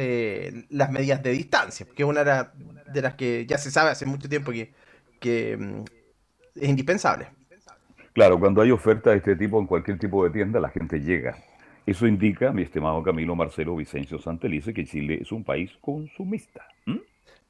las 0.70 0.92
medidas 0.92 1.24
de 1.24 1.32
distancia, 1.32 1.86
que 1.96 2.04
una 2.04 2.22
era 2.22 2.51
de 2.92 3.01
las 3.01 3.13
que 3.13 3.46
ya 3.46 3.58
se 3.58 3.72
sabe 3.72 3.92
hace 3.92 4.06
mucho 4.06 4.27
tiempo 4.27 4.51
que, 4.51 4.74
que 5.20 5.58
mm, 5.58 5.84
es 6.55 6.69
indispensable. 6.69 7.27
Claro, 8.13 8.39
cuando 8.39 8.62
hay 8.62 8.71
oferta 8.71 9.09
de 9.09 9.17
este 9.17 9.35
tipo 9.35 9.59
en 9.59 9.67
cualquier 9.67 10.00
tipo 10.00 10.24
de 10.24 10.29
tienda, 10.29 10.59
la 10.59 10.69
gente 10.69 11.01
llega. 11.01 11.38
Eso 11.85 12.07
indica, 12.07 12.51
mi 12.51 12.63
estimado 12.63 13.03
Camilo 13.03 13.35
Marcelo 13.35 13.75
Vicencio 13.75 14.19
Santelice, 14.19 14.74
que 14.74 14.85
Chile 14.85 15.19
es 15.21 15.31
un 15.31 15.43
país 15.43 15.71
consumista. 15.81 16.65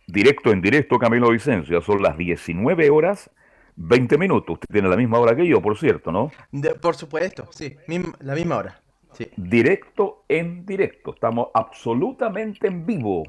directo 0.07 0.51
en 0.51 0.61
directo, 0.61 0.99
Camilo 0.99 1.31
Vicencio. 1.31 1.79
Ya 1.79 1.85
son 1.85 2.03
las 2.03 2.17
19 2.17 2.91
horas 2.91 3.31
20 3.77 4.19
minutos. 4.19 4.55
Usted 4.55 4.69
tiene 4.73 4.89
la 4.89 4.97
misma 4.97 5.19
hora 5.19 5.35
que 5.35 5.47
yo, 5.47 5.61
por 5.61 5.77
cierto, 5.79 6.13
¿no? 6.13 6.31
por 6.81 6.95
supuesto, 6.95 7.49
sí, 7.51 7.77
la 8.21 8.35
misma 8.35 8.59
hora. 8.59 8.81
Sí. 9.13 9.29
Directo 9.37 10.25
en 10.29 10.67
directo. 10.67 11.15
Estamos 11.15 11.49
absolutamente 11.55 12.67
en 12.67 12.85
vivo. 12.85 13.23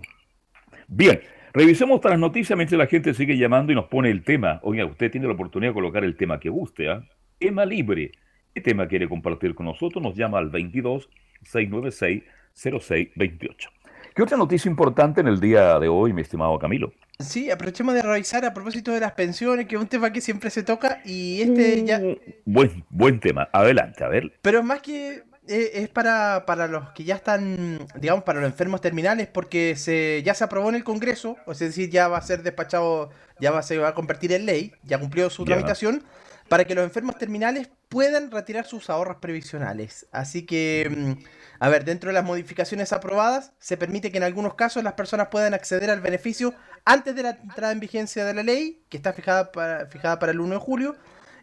Bien, 0.88 1.22
Revisemos 1.56 2.00
otras 2.00 2.20
noticias 2.20 2.58
mientras 2.58 2.78
la 2.78 2.86
gente 2.86 3.13
sigue 3.13 3.38
llamando 3.38 3.72
y 3.72 3.76
nos 3.76 3.86
pone 3.86 4.12
el 4.12 4.26
tema. 4.26 4.60
Oiga, 4.62 4.86
usted 4.86 5.10
tiene 5.10 5.26
la 5.26 5.36
oportunidad 5.36 5.70
de 5.70 5.76
colocar 5.76 6.04
el 6.04 6.18
tema 6.18 6.38
que 6.38 6.50
guste, 6.50 6.89
¿ah? 6.89 7.02
Tema 7.39 7.65
libre. 7.65 8.12
¿Qué 8.54 8.60
tema 8.60 8.89
quiere 8.89 9.08
compartir 9.08 9.56
con 9.56 9.65
nosotros? 9.65 10.04
Nos 10.04 10.18
llama 10.18 10.38
al 10.38 10.50
22 10.50 11.10
696 11.44 12.24
0628. 12.56 13.70
¿Qué 14.13 14.22
otra 14.22 14.36
noticia 14.36 14.70
importante 14.70 15.22
en 15.22 15.28
el 15.28 15.39
día 15.39 15.80
de 15.80 15.88
hoy, 15.88 16.12
mi 16.12 16.24
estimado 16.24 16.60
Camilo? 16.60 16.91
Sí, 17.20 17.50
aprovechemos 17.50 17.96
de 17.96 18.02
revisar 18.02 18.44
a 18.44 18.54
propósito 18.54 18.91
de 18.91 19.00
las 19.00 19.13
pensiones, 19.13 19.65
que 19.65 19.76
es 19.76 19.82
un 19.82 19.88
tema 19.88 20.12
que 20.12 20.20
siempre 20.20 20.50
se 20.50 20.63
toca 20.63 21.02
y 21.06 21.41
este 21.41 21.86
ya... 21.86 22.00
Mm, 22.00 22.18
buen, 22.44 22.84
buen 22.89 23.22
tema, 23.22 23.48
adelante, 23.54 24.04
a 24.04 24.10
ver. 24.10 24.34
Pero 24.41 24.62
más 24.62 24.82
que 24.82 25.24
es 25.47 25.89
para, 25.89 26.67
los 26.67 26.91
que 26.91 27.03
ya 27.03 27.15
están, 27.15 27.86
digamos, 27.95 28.23
para 28.23 28.39
los 28.41 28.49
enfermos 28.49 28.81
terminales, 28.81 29.27
porque 29.27 29.75
se, 29.75 30.21
ya 30.23 30.34
se 30.34 30.43
aprobó 30.43 30.69
en 30.69 30.75
el 30.75 30.84
Congreso, 30.84 31.38
es 31.47 31.60
decir, 31.60 31.89
ya 31.89 32.08
va 32.08 32.17
a 32.17 32.21
ser 32.21 32.43
despachado, 32.43 33.12
ya 33.39 33.51
va, 33.51 33.62
se 33.62 33.77
va 33.77 33.89
a 33.89 33.95
convertir 33.95 34.31
en 34.34 34.45
ley, 34.45 34.73
ya 34.84 34.99
cumplió 34.99 35.29
su 35.29 35.45
tramitación, 35.45 36.03
para 36.49 36.65
que 36.65 36.75
los 36.75 36.84
enfermos 36.84 37.17
terminales 37.17 37.69
puedan 37.89 38.29
retirar 38.31 38.65
sus 38.65 38.89
ahorros 38.89 39.17
previsionales. 39.17 40.08
Así 40.12 40.45
que, 40.45 40.88
mm, 40.89 41.23
a 41.60 41.69
ver, 41.69 41.86
dentro 41.86 42.10
de 42.10 42.13
las 42.13 42.23
modificaciones 42.23 42.93
aprobadas, 42.93 43.51
se 43.60 43.77
permite 43.77 44.12
que 44.12 44.17
en 44.17 44.23
algunos 44.23 44.55
casos 44.55 44.84
las 44.84 44.93
personas 44.93 45.29
puedan 45.29 45.53
acceder 45.53 45.89
al 45.89 46.01
beneficio 46.01 46.53
antes 46.84 47.15
de 47.15 47.23
la 47.23 47.29
entrada 47.31 47.71
en 47.71 47.79
vigencia 47.79 48.25
de 48.25 48.34
la 48.34 48.43
ley, 48.43 48.84
que 48.89 48.97
está 48.97 49.13
fijada 49.13 49.51
para, 49.51 49.88
fijada 49.88 50.19
para 50.19 50.31
el 50.31 50.39
1 50.39 50.55
de 50.55 50.60
julio, 50.60 50.95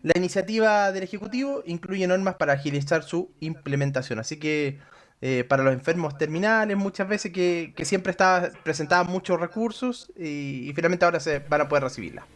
la 0.02 0.12
iniciativa 0.16 0.90
del 0.92 1.04
Ejecutivo 1.04 1.62
incluye 1.64 2.06
normas 2.06 2.34
para 2.34 2.54
agilizar 2.54 3.02
su 3.02 3.30
implementación, 3.40 4.18
así 4.18 4.38
que 4.38 4.78
eh, 5.20 5.44
para 5.44 5.62
los 5.62 5.72
enfermos 5.72 6.18
terminales 6.18 6.76
muchas 6.76 7.08
veces 7.08 7.32
que, 7.32 7.72
siempre 7.82 8.10
está, 8.10 8.50
presentaban 8.64 9.06
muchos 9.06 9.40
recursos 9.40 10.12
y, 10.18 10.72
finalmente 10.74 11.04
ahora 11.04 11.20
se 11.20 11.38
van 11.38 11.60
a 11.60 11.68
poder 11.68 11.84
recibirla. 11.84 12.26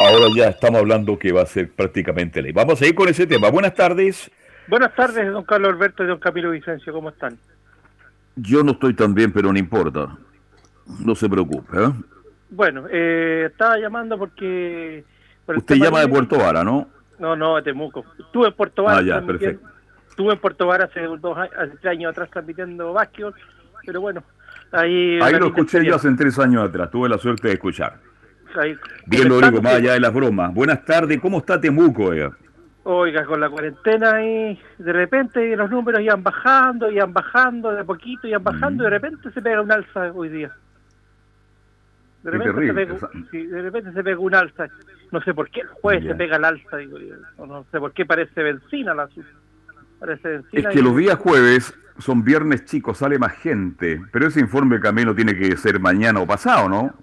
Ahora 0.00 0.26
ya 0.34 0.48
estamos 0.48 0.80
hablando 0.80 1.18
que 1.18 1.30
va 1.30 1.42
a 1.42 1.46
ser 1.46 1.70
prácticamente 1.70 2.42
ley. 2.42 2.52
Vamos 2.52 2.82
a 2.82 2.86
ir 2.86 2.94
con 2.94 3.08
ese 3.08 3.26
tema. 3.26 3.50
Buenas 3.50 3.74
tardes. 3.74 4.30
Buenas 4.66 4.94
tardes, 4.96 5.30
don 5.30 5.44
Carlos 5.44 5.72
Alberto 5.72 6.02
y 6.02 6.06
don 6.08 6.18
Camilo 6.18 6.50
Vicencio. 6.50 6.92
¿Cómo 6.92 7.10
están? 7.10 7.38
Yo 8.34 8.64
no 8.64 8.72
estoy 8.72 8.94
tan 8.94 9.14
bien, 9.14 9.30
pero 9.30 9.52
no 9.52 9.58
importa. 9.58 10.16
No 11.04 11.14
se 11.14 11.28
preocupe. 11.28 11.76
¿eh? 11.76 11.92
Bueno, 12.48 12.86
eh, 12.90 13.48
estaba 13.50 13.78
llamando 13.78 14.18
porque 14.18 15.04
Usted 15.58 15.76
llama 15.76 16.00
de 16.00 16.08
Puerto 16.08 16.38
Vara, 16.38 16.64
¿no? 16.64 16.88
No, 17.18 17.36
no, 17.36 17.56
de 17.56 17.62
Temuco. 17.62 18.04
Estuve 18.18 18.48
en 18.48 18.54
Puerto 18.54 18.84
Vara. 18.84 18.98
Ah, 18.98 19.02
ya, 19.02 19.20
perfecto. 19.20 19.68
Estuve 20.08 20.32
en 20.34 20.38
Puerto 20.38 20.66
Vara 20.66 20.84
hace, 20.84 21.00
dos, 21.00 21.38
hace 21.38 21.76
tres 21.80 21.86
años 21.86 22.10
atrás 22.10 22.30
transmitiendo 22.30 22.92
básquetbol, 22.92 23.34
pero 23.86 24.00
bueno, 24.00 24.22
ahí... 24.72 25.18
Ahí 25.20 25.38
lo 25.38 25.46
escuché 25.46 25.84
yo 25.84 25.94
hace 25.94 26.10
tres 26.12 26.38
años 26.38 26.68
atrás, 26.68 26.90
tuve 26.90 27.08
la 27.08 27.16
suerte 27.16 27.48
de 27.48 27.54
escuchar. 27.54 27.98
Bien, 29.06 29.28
lo 29.28 29.40
digo, 29.40 29.62
más 29.62 29.74
allá 29.74 29.92
de 29.92 30.00
las 30.00 30.12
bromas. 30.12 30.52
Buenas 30.52 30.84
tardes, 30.84 31.20
¿cómo 31.20 31.38
está 31.38 31.60
Temuco? 31.60 32.06
Oiga? 32.06 32.36
Oiga, 32.82 33.24
con 33.24 33.40
la 33.40 33.48
cuarentena 33.48 34.14
ahí, 34.14 34.60
de 34.78 34.92
repente 34.92 35.54
los 35.54 35.70
números 35.70 36.00
iban 36.00 36.22
bajando, 36.22 36.90
iban 36.90 37.12
bajando, 37.12 37.72
de 37.72 37.84
poquito 37.84 38.26
iban 38.26 38.42
bajando, 38.42 38.82
y 38.82 38.86
de 38.86 38.90
repente 38.90 39.30
se 39.30 39.40
pega 39.40 39.60
un 39.60 39.70
alza 39.70 40.10
hoy 40.12 40.30
día. 40.30 40.50
De 42.22 42.30
repente, 42.30 42.66
se 42.66 42.74
pega, 42.74 43.10
sí, 43.30 43.46
de 43.46 43.62
repente 43.62 43.92
se 43.92 44.02
pega 44.02 44.18
un 44.18 44.34
alza 44.34 44.68
no 45.12 45.20
sé 45.22 45.34
por 45.34 45.50
qué 45.50 45.60
el 45.60 45.68
jueves 45.68 46.04
se 46.04 46.14
pega 46.14 46.36
al 46.36 46.44
alza, 46.44 46.76
digo 46.76 46.98
yo. 46.98 47.14
No, 47.46 47.64
sé 47.70 47.78
por 47.78 47.92
qué 47.92 48.04
parece 48.06 48.42
benzina 48.42 48.94
la. 48.94 49.08
Parece 49.98 50.36
Es 50.52 50.66
que 50.68 50.78
y- 50.78 50.82
los 50.82 50.96
días 50.96 51.18
jueves 51.18 51.74
son 51.98 52.24
viernes 52.24 52.64
chicos, 52.64 52.98
sale 52.98 53.18
más 53.18 53.32
gente. 53.32 54.00
Pero 54.12 54.28
ese 54.28 54.40
informe 54.40 54.80
Camilo 54.80 55.14
tiene 55.14 55.36
que 55.36 55.56
ser 55.56 55.78
mañana 55.80 56.20
o 56.20 56.26
pasado, 56.26 56.68
¿no? 56.68 56.94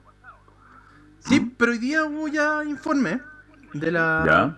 Sí, 1.19 1.53
pero 1.57 1.71
hoy 1.73 1.77
día 1.77 2.05
hubo 2.05 2.27
ya 2.27 2.63
informe 2.63 3.19
de 3.73 3.91
la 3.91 4.23
Ya. 4.25 4.57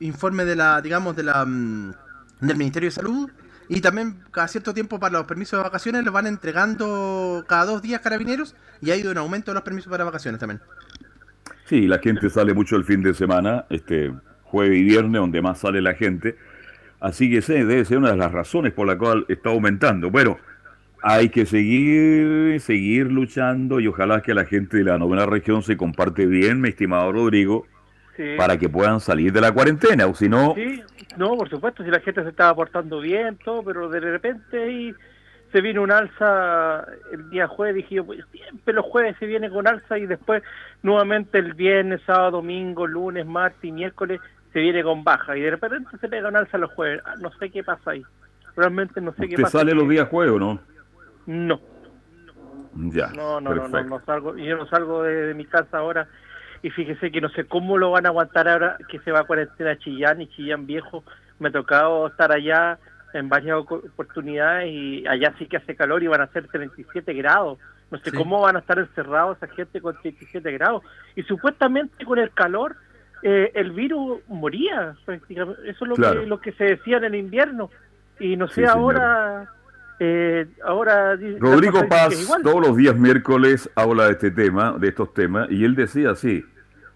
informe 0.00 0.44
de 0.44 0.56
la, 0.56 0.80
digamos, 0.80 1.14
de 1.16 1.22
la 1.22 1.44
mm, 1.44 1.92
del 2.40 2.56
Ministerio 2.56 2.88
de 2.88 2.90
Salud 2.92 3.30
y 3.68 3.80
también 3.80 4.22
cada 4.30 4.48
cierto 4.48 4.72
tiempo 4.74 4.98
para 4.98 5.18
los 5.18 5.26
permisos 5.26 5.58
de 5.58 5.62
vacaciones 5.62 6.04
los 6.04 6.12
van 6.12 6.26
entregando 6.26 7.44
cada 7.46 7.66
dos 7.66 7.82
días 7.82 8.00
carabineros 8.00 8.54
y 8.80 8.90
ha 8.90 8.96
ido 8.96 9.10
en 9.12 9.18
aumento 9.18 9.50
de 9.50 9.54
los 9.56 9.62
permisos 9.62 9.90
para 9.90 10.04
vacaciones 10.04 10.40
también. 10.40 10.60
Sí, 11.68 11.86
la 11.86 11.98
gente 11.98 12.30
sale 12.30 12.54
mucho 12.54 12.76
el 12.76 12.84
fin 12.84 13.02
de 13.02 13.12
semana, 13.14 13.66
este 13.70 14.12
jueves 14.44 14.78
y 14.78 14.82
viernes, 14.84 15.20
donde 15.20 15.42
más 15.42 15.58
sale 15.58 15.82
la 15.82 15.94
gente. 15.94 16.36
Así 17.00 17.30
que 17.30 17.38
esa 17.38 17.52
debe 17.52 17.84
ser 17.84 17.98
una 17.98 18.10
de 18.10 18.16
las 18.16 18.32
razones 18.32 18.72
por 18.72 18.86
la 18.86 18.96
cual 18.96 19.26
está 19.28 19.50
aumentando. 19.50 20.10
Bueno, 20.10 20.38
hay 21.02 21.28
que 21.28 21.44
seguir, 21.46 22.58
seguir 22.60 23.12
luchando 23.12 23.78
y 23.80 23.86
ojalá 23.86 24.22
que 24.22 24.34
la 24.34 24.46
gente 24.46 24.78
de 24.78 24.84
la 24.84 24.98
novena 24.98 25.26
región 25.26 25.62
se 25.62 25.76
comparte 25.76 26.26
bien, 26.26 26.60
mi 26.60 26.70
estimado 26.70 27.12
Rodrigo, 27.12 27.66
Sí. 28.16 28.34
para 28.36 28.56
que 28.58 28.68
puedan 28.68 28.98
salir 28.98 29.32
de 29.32 29.40
la 29.40 29.52
cuarentena, 29.52 30.06
o 30.06 30.14
si 30.14 30.28
no, 30.28 30.52
Sí, 30.56 30.82
no, 31.16 31.36
por 31.36 31.48
supuesto, 31.48 31.84
si 31.84 31.90
la 31.90 32.00
gente 32.00 32.20
se 32.24 32.30
estaba 32.30 32.52
portando 32.52 33.00
bien, 33.00 33.38
todo, 33.44 33.62
pero 33.62 33.88
de 33.88 34.00
repente 34.00 34.60
ahí 34.60 34.92
se 35.52 35.60
vino 35.60 35.82
un 35.82 35.90
alza 35.90 36.84
el 37.12 37.30
día 37.30 37.46
jueves, 37.46 37.76
dije 37.76 37.96
yo, 37.96 38.04
pues 38.04 38.24
siempre 38.32 38.74
los 38.74 38.84
jueves 38.84 39.16
se 39.18 39.26
viene 39.26 39.50
con 39.50 39.66
alza 39.66 39.98
y 39.98 40.06
después 40.06 40.42
nuevamente 40.82 41.38
el 41.38 41.54
viernes, 41.54 42.02
sábado, 42.06 42.32
domingo, 42.32 42.86
lunes, 42.86 43.26
martes 43.26 43.64
y 43.64 43.72
miércoles 43.72 44.20
se 44.52 44.60
viene 44.60 44.82
con 44.82 45.04
baja 45.04 45.36
y 45.36 45.40
de 45.40 45.50
repente 45.50 45.96
se 45.98 46.08
pega 46.08 46.28
un 46.28 46.36
alza 46.36 46.58
los 46.58 46.72
jueves. 46.72 47.00
Ah, 47.04 47.14
no 47.20 47.30
sé 47.38 47.50
qué 47.50 47.62
pasa 47.62 47.92
ahí. 47.92 48.04
Realmente 48.56 49.00
no 49.00 49.12
sé 49.14 49.28
qué 49.28 49.36
pasa. 49.36 49.58
sale 49.58 49.74
los 49.74 49.88
días 49.88 50.08
jueves, 50.08 50.34
¿o 50.34 50.38
¿no? 50.38 50.60
No, 51.26 51.60
Ya, 52.74 53.08
no, 53.08 53.40
no, 53.40 53.54
no, 53.54 53.68
no, 53.68 53.84
no 53.84 54.00
salgo, 54.04 54.36
yo 54.36 54.56
no 54.56 54.66
salgo 54.66 55.02
de, 55.02 55.26
de 55.26 55.34
mi 55.34 55.44
casa 55.44 55.78
ahora 55.78 56.08
y 56.62 56.70
fíjese 56.70 57.10
que 57.10 57.20
no 57.20 57.28
sé 57.30 57.44
cómo 57.44 57.78
lo 57.78 57.90
van 57.90 58.06
a 58.06 58.08
aguantar 58.08 58.48
ahora 58.48 58.78
que 58.88 58.98
se 59.00 59.12
va 59.12 59.20
a 59.20 59.24
cuarentena 59.24 59.78
Chillán 59.78 60.20
y 60.20 60.28
Chillán 60.28 60.66
viejo. 60.66 61.04
Me 61.38 61.48
ha 61.48 61.52
tocado 61.52 62.08
estar 62.08 62.32
allá 62.32 62.78
en 63.14 63.28
varias 63.28 63.56
oportunidades 63.58 64.68
y 64.70 65.06
allá 65.06 65.34
sí 65.38 65.46
que 65.46 65.56
hace 65.56 65.74
calor 65.76 66.02
y 66.02 66.06
van 66.06 66.20
a 66.20 66.26
ser 66.28 66.46
37 66.48 67.12
grados. 67.14 67.58
No 67.90 67.98
sé 67.98 68.10
Sí. 68.10 68.16
cómo 68.16 68.40
van 68.42 68.56
a 68.56 68.58
estar 68.58 68.78
encerrados 68.78 69.36
esa 69.38 69.46
gente 69.54 69.80
con 69.80 69.96
37 70.00 70.52
grados. 70.52 70.82
Y 71.16 71.22
supuestamente 71.22 72.04
con 72.04 72.18
el 72.18 72.30
calor 72.32 72.76
eh, 73.22 73.50
el 73.54 73.72
virus 73.72 74.20
moría. 74.28 74.94
prácticamente. 75.04 75.62
Eso 75.70 75.84
es 75.84 75.88
lo, 75.88 75.94
Claro. 75.96 76.20
que, 76.20 76.26
lo 76.26 76.40
que 76.40 76.52
se 76.52 76.64
decía 76.64 76.98
en 76.98 77.04
el 77.04 77.14
invierno. 77.16 77.70
Y 78.20 78.36
no 78.36 78.46
sé 78.48 78.62
Sí, 78.62 78.64
ahora... 78.64 79.48
Eh, 80.00 80.46
ahora 80.64 81.16
Rodrigo 81.40 81.88
Paz 81.88 82.14
todos 82.44 82.64
los 82.64 82.76
días 82.76 82.94
miércoles 82.96 83.68
habla 83.74 84.04
de 84.04 84.12
este 84.12 84.30
tema, 84.30 84.76
de 84.78 84.86
estos 84.90 85.12
temas, 85.12 85.50
y 85.50 85.64
él 85.64 85.74
decía 85.74 86.10
así, 86.12 86.44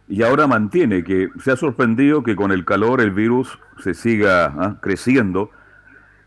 y 0.06 0.22
ahora 0.22 0.46
mantiene 0.46 1.02
que 1.02 1.28
se 1.40 1.50
ha 1.50 1.56
sorprendido 1.56 2.22
que 2.22 2.36
con 2.36 2.52
el 2.52 2.64
calor 2.64 3.00
el 3.00 3.10
virus 3.10 3.58
se 3.78 3.94
siga 3.94 4.44
ah, 4.56 4.76
creciendo, 4.80 5.50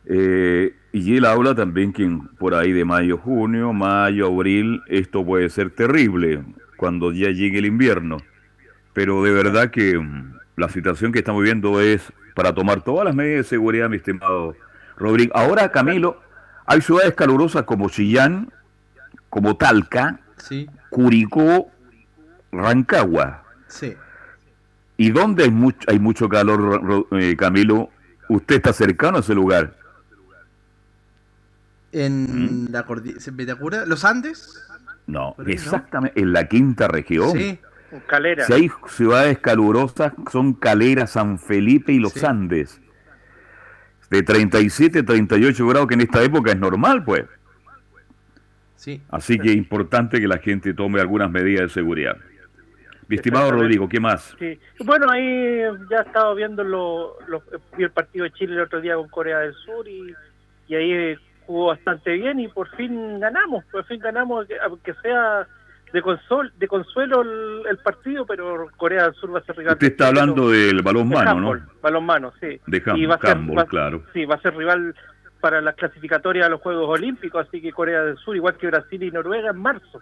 eh, 0.08 0.74
y 0.92 1.18
él 1.18 1.26
habla 1.26 1.56
también 1.56 1.92
que 1.94 2.10
por 2.38 2.54
ahí 2.54 2.72
de 2.72 2.86
mayo, 2.86 3.18
junio, 3.18 3.74
mayo, 3.74 4.28
abril, 4.28 4.82
esto 4.88 5.26
puede 5.26 5.50
ser 5.50 5.70
terrible 5.72 6.44
cuando 6.78 7.12
ya 7.12 7.30
llegue 7.32 7.60
el 7.60 7.66
invierno, 7.66 8.18
pero 8.94 9.24
de 9.24 9.32
verdad 9.32 9.72
que 9.72 9.98
mm, 9.98 10.34
la 10.58 10.70
situación 10.70 11.12
que 11.12 11.20
estamos 11.20 11.42
viviendo 11.42 11.82
es 11.82 12.12
para 12.36 12.54
tomar 12.54 12.82
todas 12.84 13.06
las 13.06 13.16
medidas 13.16 13.46
de 13.46 13.50
seguridad, 13.50 13.90
mi 13.90 13.98
estimado 13.98 14.56
Rodrigo. 14.98 15.36
Ahora, 15.36 15.72
Camilo, 15.72 16.22
hay 16.66 16.82
ciudades 16.82 17.14
calurosas 17.14 17.64
como 17.64 17.90
Chillán, 17.90 18.52
como 19.30 19.58
Talca, 19.58 20.20
Sí, 20.38 20.70
Curicó, 20.90 21.70
Rancagua. 22.52 23.44
sí. 23.68 23.96
¿Y 24.98 25.12
dónde 25.12 25.44
hay 25.44 25.52
mucho, 25.52 25.80
hay 25.88 26.00
mucho 26.00 26.30
calor, 26.30 27.06
eh, 27.12 27.36
Camilo? 27.36 27.90
¿Usted 28.30 28.56
está 28.56 28.72
cercano 28.72 29.18
a 29.18 29.20
ese 29.20 29.36
lugar? 29.36 29.76
En 31.98 32.68
la 32.72 32.84
cordillera, 32.84 33.86
los 33.86 34.04
Andes. 34.06 34.62
No, 35.08 35.36
exactamente, 35.46 36.20
en 36.20 36.34
la 36.34 36.48
quinta 36.48 36.88
región. 36.88 37.32
Sí, 37.32 37.60
calera. 38.08 38.44
Si 38.46 38.54
hay 38.54 38.70
ciudades 38.88 39.38
calurosas, 39.40 40.14
son 40.32 40.54
Calera, 40.54 41.08
San 41.08 41.40
Felipe 41.40 41.92
y 41.94 42.00
los 42.00 42.14
Sí. 42.14 42.26
Andes. 42.26 42.82
De 44.10 44.24
37, 44.24 45.04
38 45.04 45.68
grados, 45.68 45.88
que 45.88 45.94
en 45.94 46.02
esta 46.02 46.22
época 46.24 46.52
es 46.52 46.58
normal, 46.58 47.04
pues. 47.04 47.26
sí. 48.76 49.02
Así 49.10 49.40
que 49.40 49.52
es 49.52 49.56
importante 49.56 50.20
que 50.20 50.28
la 50.28 50.38
gente 50.38 50.74
tome 50.74 51.00
algunas 51.02 51.32
medidas 51.32 51.62
de 51.64 51.70
seguridad. 51.70 52.18
Mi 53.08 53.16
estimado. 53.18 53.52
Rodrigo, 53.52 53.88
¿qué 53.88 54.00
más? 54.00 54.36
Sí. 54.40 54.60
Bueno, 54.84 55.10
ahí 55.12 55.62
ya 55.90 55.98
he 55.98 56.02
estado 56.08 56.34
viendo 56.36 56.64
lo, 56.64 57.16
lo- 57.28 57.44
vi 57.78 57.84
el 57.84 57.92
partido 57.92 58.24
de 58.26 58.32
Chile 58.32 58.54
el 58.56 58.62
otro 58.62 58.82
día 58.82 58.96
con 58.96 59.08
Corea 59.10 59.40
del 59.40 59.54
Sur 59.54 59.88
y, 59.88 60.14
y 60.68 60.76
ahí 60.76 60.92
eh, 60.92 61.20
jugó 61.46 61.68
bastante 61.68 62.14
bien 62.14 62.40
y 62.40 62.48
por 62.48 62.70
fin 62.76 63.20
ganamos, 63.20 63.64
por 63.66 63.84
fin 63.86 64.00
ganamos, 64.00 64.48
aunque 64.64 64.94
sea 65.02 65.48
de 65.94 66.02
consol, 66.02 66.52
de 66.58 66.68
consuelo 66.68 67.22
el, 67.22 67.68
el 67.70 67.78
partido, 67.78 68.26
pero 68.26 68.68
Corea 68.76 69.06
del 69.06 69.14
Sur 69.16 69.34
va 69.34 69.40
a 69.40 69.44
ser 69.44 69.56
rival. 69.58 69.74
Usted 69.74 69.88
está 69.88 70.08
hablando 70.08 70.50
del 70.50 70.82
balón 70.82 71.10
de 71.10 71.16
mano, 71.16 71.40
¿no? 71.56 71.66
balonmano, 71.82 72.34
sí. 72.42 72.60
De 72.68 72.84
ham- 72.84 72.98
Y 72.98 73.06
va 73.06 73.16
a 73.16 73.20
ser- 73.20 73.38
va- 73.58 73.66
claro. 73.66 74.04
Sí, 74.14 74.26
va 74.26 74.36
a 74.36 74.42
ser 74.42 74.56
rival 74.56 74.94
para 75.40 75.62
las 75.62 75.76
clasificatorias 75.76 76.48
a 76.48 76.50
los 76.50 76.60
Juegos 76.62 76.90
Olímpicos, 76.90 77.48
así 77.48 77.62
que 77.62 77.72
Corea 77.72 78.04
del 78.04 78.18
Sur, 78.18 78.36
igual 78.36 78.58
que 78.58 78.68
Brasil 78.68 79.04
y 79.04 79.12
Noruega 79.12 79.52
en 79.52 79.58
marzo. 79.60 80.02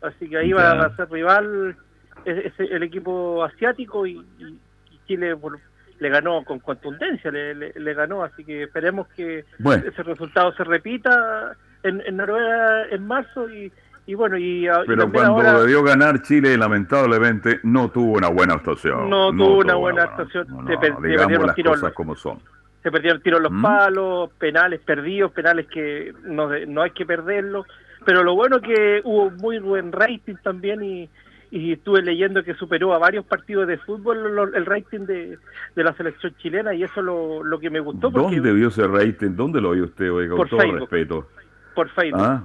Así 0.00 0.28
que 0.28 0.38
ahí 0.38 0.52
va, 0.52 0.72
a 0.72 0.96
ser 0.96 1.10
rival 1.10 1.76
es- 2.24 2.46
es 2.46 2.70
el 2.70 2.82
equipo 2.82 3.44
asiático 3.44 4.06
y, 4.06 4.12
y- 4.38 4.58
y 4.90 5.00
Chile 5.06 5.36
por- 5.36 5.58
le 6.00 6.08
ganó 6.08 6.44
con 6.44 6.58
contundencia, 6.60 7.30
le, 7.30 7.54
le- 7.54 7.72
le 7.74 7.94
ganó, 7.94 8.22
así 8.22 8.44
que 8.44 8.64
esperemos 8.64 9.08
que 9.08 9.44
Bueno. 9.58 9.84
ese 9.86 10.02
resultado 10.02 10.52
se 10.54 10.64
repita 10.64 11.56
en, 11.82 12.02
en 12.06 12.16
Noruega 12.16 12.84
en 12.90 13.06
marzo 13.06 13.48
y, 13.50 13.72
y 14.06 14.14
bueno, 14.14 14.36
y, 14.38 14.66
Pero 14.86 15.10
cuando 15.12 15.32
ahora 15.34 15.60
debió 15.60 15.82
ganar 15.82 16.22
Chile, 16.22 16.56
lamentablemente, 16.56 17.60
no 17.62 17.90
tuvo 17.90 18.12
una 18.16 18.28
buena 18.28 18.54
actuación. 18.54 19.10
No 19.10 19.30
tuvo 19.32 19.58
una 19.58 19.74
buena 19.74 20.04
actuación. 20.04 20.46
No, 20.48 20.66
Se 20.66 20.78
per- 20.78 20.94
perdieron 20.96 21.46
las 21.46 21.54
tiros. 21.56 21.74
cosas 21.74 21.92
como 21.92 22.14
son. 22.16 22.38
se 22.82 22.90
perdieron 22.90 23.20
tiros 23.20 23.40
los 23.40 23.52
¿Mm? 23.52 23.62
palos, 23.62 24.30
penales 24.38 24.80
perdidos, 24.80 25.32
penales 25.32 25.66
que 25.66 26.14
no, 26.24 26.48
no 26.66 26.82
hay 26.82 26.92
que 26.92 27.04
perderlos, 27.04 27.66
pero 28.06 28.22
lo 28.22 28.34
bueno 28.34 28.60
que 28.60 29.00
hubo 29.04 29.30
muy 29.32 29.58
buen 29.58 29.90
rating 29.92 30.36
también 30.42 30.82
y, 30.82 31.08
y 31.50 31.72
estuve 31.72 32.02
leyendo 32.02 32.42
que 32.44 32.52
superó 32.54 32.92
a 32.92 32.98
varios 32.98 33.24
partidos 33.24 33.66
de 33.66 33.78
fútbol 33.78 34.34
lo- 34.34 34.54
el 34.54 34.66
rating 34.66 35.00
de, 35.06 35.38
de 35.74 35.84
la 35.84 35.94
selección 35.94 36.34
chilena 36.36 36.74
y 36.74 36.82
eso 36.82 37.00
lo, 37.00 37.42
lo 37.42 37.58
que 37.58 37.70
me 37.70 37.80
gustó 37.80 38.10
porque 38.10 38.36
¿Dónde 38.36 38.52
vio 38.52 38.68
ese 38.68 38.86
rating? 38.86 39.30
¿Dónde 39.34 39.60
lo 39.60 39.70
vio 39.70 39.84
usted, 39.84 40.12
oiga? 40.12 40.30
Con 40.30 40.36
Por 40.38 40.48
todo 40.50 40.60
Facebook. 40.60 40.80
respeto. 40.80 41.28
por 41.74 41.88
Facebook, 41.90 42.22
¿Ah? 42.22 42.42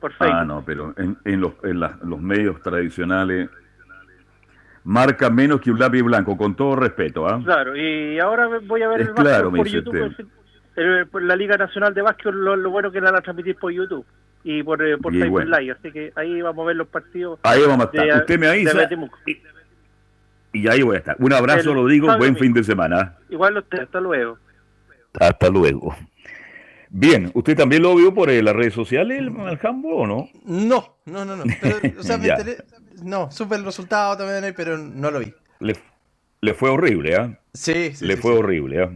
por 0.00 0.12
Facebook. 0.12 0.36
Ah, 0.38 0.44
no, 0.44 0.62
pero 0.64 0.94
en, 0.98 1.16
en 1.24 1.40
los, 1.40 1.52
en 1.64 1.80
la- 1.80 1.98
los 2.04 2.20
medios 2.20 2.60
tradicionales 2.62 3.50
marca 4.84 5.30
menos 5.30 5.60
que 5.60 5.70
un 5.70 5.78
lápiz 5.78 6.02
blanco, 6.02 6.36
con 6.36 6.54
todo 6.54 6.76
respeto. 6.76 7.26
¿ah? 7.26 7.40
Claro, 7.42 7.76
y 7.76 8.18
ahora 8.20 8.48
voy 8.66 8.82
a 8.82 8.88
ver 8.88 9.00
Es 9.02 9.08
el 9.08 9.14
claro, 9.14 9.50
por 9.50 9.66
YouTube. 9.66 10.14
el- 10.76 11.08
la 11.26 11.36
Liga 11.36 11.56
Nacional 11.56 11.94
de 11.94 12.02
Básquet, 12.02 12.32
lo, 12.34 12.54
lo 12.56 12.70
bueno 12.70 12.90
que 12.90 13.00
la 13.00 13.10
van 13.10 13.20
a 13.20 13.22
transmitir 13.22 13.56
por 13.56 13.72
YouTube 13.72 14.04
y 14.44 14.62
por, 14.62 14.86
eh, 14.86 14.98
por 14.98 15.12
Facebook 15.12 15.30
bueno. 15.30 15.58
Live, 15.58 15.72
así 15.72 15.90
que 15.90 16.12
ahí 16.16 16.40
vamos 16.42 16.62
a 16.64 16.66
ver 16.68 16.76
los 16.76 16.88
partidos. 16.88 17.40
Ahí 17.42 17.62
vamos 17.66 17.80
a 17.86 17.90
estar. 17.90 18.06
de- 18.06 18.18
Usted 18.20 18.38
me 18.38 18.46
avisa 18.48 18.88
y, 20.52 20.60
y 20.60 20.68
ahí 20.68 20.82
voy 20.82 20.96
a 20.96 20.98
estar. 20.98 21.16
Un 21.18 21.32
abrazo, 21.32 21.70
El 21.70 21.76
Rodrigo. 21.76 22.16
Buen 22.18 22.36
fin 22.36 22.52
de 22.52 22.62
semana. 22.62 23.16
Igual 23.30 23.56
usted, 23.58 23.80
hasta 23.80 24.00
luego. 24.00 24.38
Hasta 25.18 25.48
luego. 25.48 25.96
Bien, 26.90 27.30
¿usted 27.34 27.56
también 27.56 27.82
lo 27.82 27.94
vio 27.96 28.14
por 28.14 28.30
eh, 28.30 28.40
las 28.42 28.54
redes 28.54 28.72
sociales, 28.74 29.18
el, 29.18 29.26
el 29.28 29.58
handball, 29.62 29.92
o 29.94 30.06
no? 30.06 30.28
No, 30.44 30.96
no, 31.06 31.24
no, 31.24 31.36
no. 31.36 31.44
Pero, 31.60 31.78
o 31.98 32.02
sea, 32.04 32.18
me 32.18 32.28
enteré- 32.28 32.62
No, 33.02 33.30
supe 33.32 33.56
el 33.56 33.64
resultado 33.64 34.16
también 34.16 34.54
pero 34.56 34.78
no 34.78 35.10
lo 35.10 35.18
vi. 35.18 35.32
Le, 35.58 35.74
le 36.40 36.54
fue 36.54 36.70
horrible, 36.70 37.16
¿ah? 37.16 37.38
Sí, 37.52 37.92
sí. 37.94 38.06
Le 38.06 38.14
sí, 38.16 38.22
fue 38.22 38.32
sí. 38.32 38.38
horrible, 38.38 38.82
¿ah? 38.84 38.90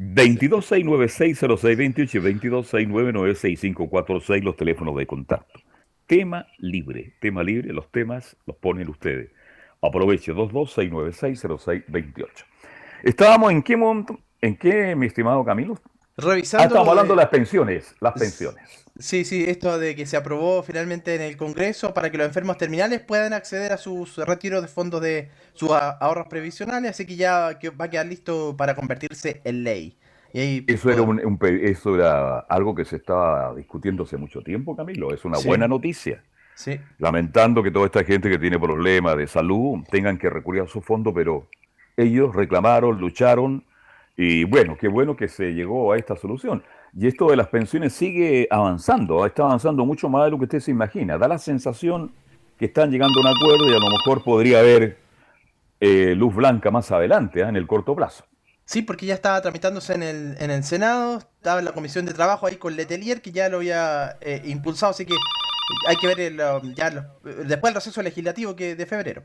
2269-60628 0.00 2.14
y 2.14 2.20
2269-9546 2.48 4.42
los 4.42 4.56
teléfonos 4.56 4.96
de 4.96 5.06
contacto. 5.06 5.60
Tema 6.06 6.46
libre, 6.56 7.12
tema 7.20 7.42
libre, 7.42 7.74
los 7.74 7.92
temas 7.92 8.34
los 8.46 8.56
ponen 8.56 8.88
ustedes. 8.88 9.28
Aproveche 9.82 10.32
2269-60628. 10.32 12.46
Estábamos 13.02 13.52
en 13.52 13.62
qué 13.62 13.76
monto, 13.76 14.18
en 14.40 14.56
qué, 14.56 14.96
mi 14.96 15.04
estimado 15.06 15.44
Camilo? 15.44 15.78
Revisando. 16.20 16.62
Ah, 16.62 16.66
estamos 16.66 16.88
hablando 16.88 17.14
de 17.14 17.20
las 17.20 17.28
pensiones. 17.28 17.94
Las 18.00 18.14
pensiones. 18.14 18.80
Sí, 18.98 19.24
sí, 19.24 19.44
esto 19.46 19.78
de 19.78 19.96
que 19.96 20.04
se 20.04 20.16
aprobó 20.16 20.62
finalmente 20.62 21.14
en 21.14 21.22
el 21.22 21.36
Congreso 21.36 21.94
para 21.94 22.10
que 22.10 22.18
los 22.18 22.26
enfermos 22.26 22.58
terminales 22.58 23.00
puedan 23.00 23.32
acceder 23.32 23.72
a 23.72 23.78
sus 23.78 24.18
retiros 24.18 24.60
de 24.60 24.68
fondos 24.68 25.00
de 25.00 25.30
sus 25.54 25.70
ahorros 25.70 26.26
previsionales, 26.28 26.90
así 26.90 27.06
que 27.06 27.16
ya 27.16 27.56
va 27.80 27.84
a 27.86 27.90
quedar 27.90 28.06
listo 28.06 28.54
para 28.58 28.74
convertirse 28.74 29.40
en 29.44 29.64
ley. 29.64 29.96
eso, 30.32 30.90
era 30.90 31.02
un, 31.02 31.38
eso 31.62 31.94
era 31.94 32.40
algo 32.40 32.74
que 32.74 32.84
se 32.84 32.96
estaba 32.96 33.54
discutiendo 33.54 34.02
hace 34.02 34.18
mucho 34.18 34.42
tiempo, 34.42 34.76
Camilo. 34.76 35.14
Es 35.14 35.24
una 35.24 35.38
buena 35.38 35.66
noticia. 35.66 36.22
Sí. 36.54 36.78
Lamentando 36.98 37.62
que 37.62 37.70
toda 37.70 37.86
esta 37.86 38.04
gente 38.04 38.28
que 38.28 38.38
tiene 38.38 38.58
problemas 38.58 39.16
de 39.16 39.26
salud 39.26 39.78
tengan 39.90 40.18
que 40.18 40.28
recurrir 40.28 40.62
a 40.62 40.66
su 40.66 40.82
fondo, 40.82 41.14
pero 41.14 41.48
ellos 41.96 42.34
reclamaron, 42.34 43.00
lucharon 43.00 43.64
y 44.22 44.44
bueno, 44.44 44.76
qué 44.78 44.86
bueno 44.86 45.16
que 45.16 45.28
se 45.28 45.54
llegó 45.54 45.92
a 45.92 45.96
esta 45.96 46.14
solución. 46.14 46.62
Y 46.94 47.06
esto 47.06 47.30
de 47.30 47.36
las 47.36 47.48
pensiones 47.48 47.94
sigue 47.94 48.46
avanzando, 48.50 49.24
está 49.24 49.44
avanzando 49.44 49.86
mucho 49.86 50.10
más 50.10 50.26
de 50.26 50.30
lo 50.32 50.36
que 50.36 50.44
usted 50.44 50.60
se 50.60 50.70
imagina. 50.70 51.16
Da 51.16 51.26
la 51.26 51.38
sensación 51.38 52.12
que 52.58 52.66
están 52.66 52.90
llegando 52.90 53.18
a 53.18 53.22
un 53.22 53.28
acuerdo 53.28 53.66
y 53.66 53.74
a 53.74 53.78
lo 53.78 53.88
mejor 53.88 54.22
podría 54.22 54.58
haber 54.58 54.98
eh, 55.80 56.14
luz 56.14 56.34
blanca 56.34 56.70
más 56.70 56.92
adelante, 56.92 57.42
¿ah? 57.42 57.48
en 57.48 57.56
el 57.56 57.66
corto 57.66 57.96
plazo. 57.96 58.26
Sí, 58.66 58.82
porque 58.82 59.06
ya 59.06 59.14
estaba 59.14 59.40
tramitándose 59.40 59.94
en 59.94 60.02
el, 60.02 60.36
en 60.38 60.50
el 60.50 60.64
Senado, 60.64 61.16
estaba 61.16 61.60
en 61.60 61.64
la 61.64 61.72
Comisión 61.72 62.04
de 62.04 62.12
Trabajo 62.12 62.46
ahí 62.46 62.56
con 62.56 62.76
Letelier, 62.76 63.22
que 63.22 63.32
ya 63.32 63.48
lo 63.48 63.56
había 63.56 64.18
eh, 64.20 64.42
impulsado, 64.44 64.90
así 64.90 65.06
que 65.06 65.14
hay 65.88 65.96
que 65.96 66.06
ver 66.06 66.20
el, 66.20 66.40
um, 66.40 66.74
ya 66.74 66.90
después 66.90 67.70
el 67.70 67.72
proceso 67.72 68.02
legislativo 68.02 68.54
que 68.54 68.76
de 68.76 68.84
febrero. 68.84 69.22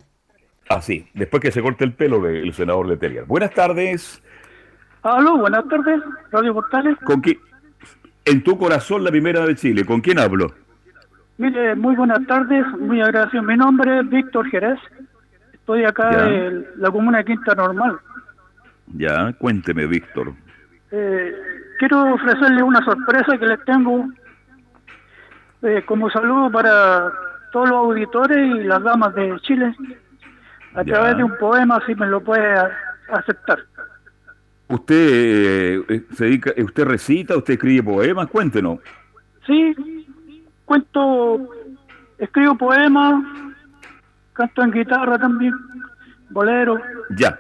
Así, 0.70 1.06
después 1.14 1.42
que 1.42 1.52
se 1.52 1.62
corte 1.62 1.84
el 1.84 1.94
pelo 1.94 2.22
del 2.22 2.54
senador 2.54 2.88
Letelier. 2.88 3.26
Buenas 3.26 3.54
tardes. 3.54 4.22
Aló, 5.06 5.38
buenas 5.38 5.68
tardes, 5.68 6.02
Radio 6.32 6.56
Portales. 6.56 6.98
¿Con 7.04 7.22
quién? 7.22 7.38
En 8.26 8.44
tu 8.44 8.58
corazón, 8.58 9.04
la 9.04 9.12
primera 9.12 9.46
de 9.46 9.54
Chile. 9.54 9.86
¿Con 9.86 10.02
quién 10.02 10.18
hablo? 10.18 10.52
Mire, 11.38 11.76
muy 11.76 11.96
buenas 11.96 12.26
tardes, 12.26 12.66
muy 12.80 13.02
agradecido. 13.02 13.44
Mi 13.44 13.56
nombre 13.56 14.00
es 14.00 14.10
Víctor 14.10 14.50
Jerez. 14.50 14.80
Estoy 15.54 15.86
acá 15.86 16.28
en 16.28 16.66
la 16.78 16.90
comuna 16.90 17.20
de 17.20 17.26
Quinta 17.26 17.54
Normal. 17.54 18.00
Ya, 18.96 19.32
cuénteme, 19.34 19.86
Víctor. 19.86 20.34
Eh, 20.90 21.36
quiero 21.78 22.16
ofrecerle 22.16 22.64
una 22.64 22.84
sorpresa 22.84 23.38
que 23.38 23.46
les 23.46 23.64
tengo 23.64 24.08
eh, 25.62 25.84
como 25.86 26.10
saludo 26.10 26.50
para 26.50 27.12
todos 27.52 27.70
los 27.70 27.78
auditores 27.78 28.38
y 28.38 28.64
las 28.64 28.82
damas 28.82 29.14
de 29.14 29.40
Chile 29.42 29.76
a 30.74 30.84
través 30.84 31.16
de 31.18 31.24
un 31.24 31.38
poema, 31.38 31.80
si 31.86 31.94
me 31.94 32.08
lo 32.08 32.22
puede 32.22 32.56
aceptar. 33.10 33.60
¿Usted 34.68 35.84
eh, 35.90 36.06
se 36.14 36.26
dedica, 36.26 36.54
usted 36.58 36.86
recita, 36.86 37.38
usted 37.38 37.54
escribe 37.54 37.84
poemas? 37.84 38.28
Cuéntenos. 38.28 38.80
Sí, 39.46 39.76
cuento, 40.66 41.50
escribo 42.18 42.58
poemas, 42.58 43.24
canto 44.34 44.64
en 44.64 44.72
guitarra 44.72 45.20
también, 45.20 45.54
bolero. 46.30 46.82
Ya. 47.12 47.38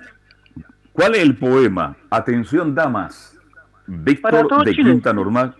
¿Cuál 0.91 1.15
es 1.15 1.23
el 1.23 1.35
poema? 1.35 1.95
Atención, 2.09 2.75
damas. 2.75 3.37
Víctor 3.87 4.63
de 4.63 4.73
Quinta 4.73 5.13
Normal 5.13 5.55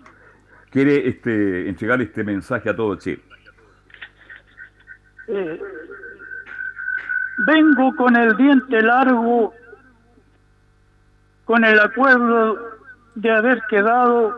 quiere 0.70 1.08
este, 1.08 1.70
entregar 1.70 2.02
este 2.02 2.24
mensaje 2.24 2.70
a 2.70 2.76
todo 2.76 2.96
Chile. 2.96 3.22
Eh, 5.28 5.60
vengo 7.48 7.96
con 7.96 8.16
el 8.16 8.36
diente 8.38 8.82
largo 8.82 9.54
con 11.46 11.64
el 11.64 11.80
acuerdo 11.80 12.60
de 13.14 13.32
haber 13.32 13.62
quedado 13.70 14.38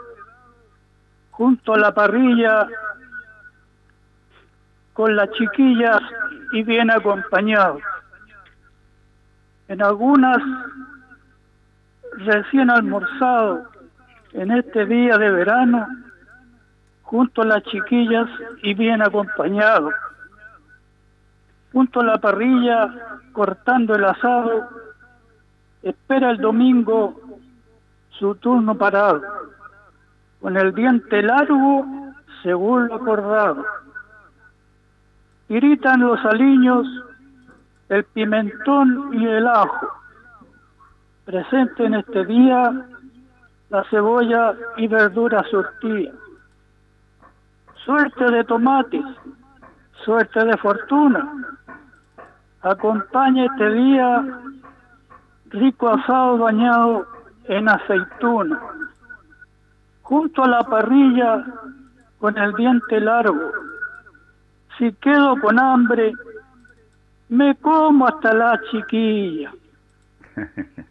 junto 1.32 1.74
a 1.74 1.80
la 1.80 1.94
parrilla 1.94 2.68
con 4.94 5.16
las 5.16 5.32
chiquillas 5.32 6.02
y 6.52 6.64
bien 6.64 6.92
acompañado. 6.92 7.80
En 9.68 9.82
algunas 9.82 10.42
recién 12.26 12.70
almorzado 12.70 13.70
en 14.34 14.52
este 14.52 14.86
día 14.86 15.18
de 15.18 15.30
verano 15.30 15.88
junto 17.04 17.42
a 17.42 17.46
las 17.46 17.64
chiquillas 17.64 18.28
y 18.64 18.74
bien 18.74 19.02
acompañado. 19.02 19.92
Junto 21.72 22.02
a 22.02 22.06
la 22.06 22.18
parrilla 22.18 23.22
cortando 23.34 23.96
el 23.96 24.04
asado 24.04 24.87
espera 25.82 26.32
el 26.32 26.38
domingo 26.38 27.20
su 28.10 28.36
turno 28.36 28.76
parado, 28.76 29.22
con 30.42 30.58
el 30.58 30.74
diente 30.74 31.22
largo 31.22 31.86
según 32.44 32.88
lo 32.88 32.96
acordado. 32.96 33.66
Gritan 35.50 36.02
los 36.02 36.24
aliños, 36.26 36.88
el 37.90 38.04
pimentón 38.06 39.14
y 39.14 39.26
el 39.26 39.48
ajo. 39.48 39.88
Presente 41.26 41.86
en 41.86 41.96
este 41.96 42.26
día 42.26 42.86
la 43.70 43.84
cebolla 43.90 44.56
y 44.78 44.88
verdura 44.88 45.44
surtida. 45.50 46.12
Suerte 47.86 48.32
de 48.32 48.44
tomates, 48.44 49.06
suerte 50.04 50.44
de 50.44 50.58
fortuna. 50.58 51.34
Acompaña 52.62 53.46
este 53.46 53.70
día 53.70 54.26
rico 55.52 55.90
asado 55.90 56.38
bañado 56.38 57.08
en 57.46 57.70
aceituna, 57.70 58.60
junto 60.02 60.44
a 60.44 60.48
la 60.48 60.64
parrilla 60.64 61.46
con 62.20 62.38
el 62.38 62.54
diente 62.54 63.00
largo. 63.00 63.52
Si 64.78 64.92
quedo 64.94 65.40
con 65.40 65.60
hambre, 65.60 66.14
me 67.30 67.56
como 67.56 68.08
hasta 68.08 68.34
la 68.34 68.60
chiquilla. 68.70 69.52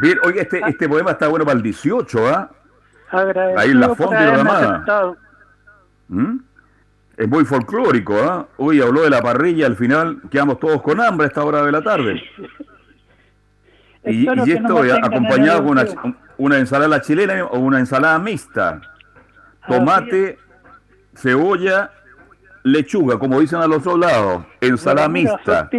Bien, 0.00 0.18
oye, 0.24 0.40
este, 0.40 0.60
este 0.66 0.88
poema 0.88 1.12
está 1.12 1.28
bueno 1.28 1.44
para 1.44 1.56
el 1.56 1.62
18, 1.62 2.28
¿ah? 2.28 2.50
Ahí 3.56 3.70
en 3.70 3.78
la 3.80 3.94
fonte 3.94 4.16
de 4.16 4.42
la 4.42 5.14
¿Mm? 6.08 6.36
Es 7.16 7.28
muy 7.28 7.44
folclórico, 7.44 8.16
¿ah? 8.18 8.48
Hoy 8.56 8.80
habló 8.80 9.02
de 9.02 9.10
la 9.10 9.22
parrilla, 9.22 9.66
al 9.66 9.76
final 9.76 10.20
quedamos 10.30 10.58
todos 10.58 10.82
con 10.82 11.00
hambre 11.00 11.26
a 11.26 11.28
esta 11.28 11.44
hora 11.44 11.64
de 11.64 11.70
la 11.72 11.82
tarde. 11.82 12.20
Y, 14.06 14.28
esto 14.52 14.82
acompañado 15.02 15.64
con 15.64 15.78
una, 16.38 16.58
ensalada 16.58 17.00
chilena 17.00 17.44
o 17.46 17.58
una 17.58 17.78
ensalada 17.78 18.18
mixta. 18.18 18.80
Tomate, 19.66 20.38
cebolla, 21.14 21.90
lechuga, 22.64 23.18
como 23.18 23.40
dicen 23.40 23.60
a 23.60 23.66
los 23.66 23.78
otros 23.78 23.98
lados. 23.98 24.44
Ensalada 24.60 25.08
mixta. 25.08 25.70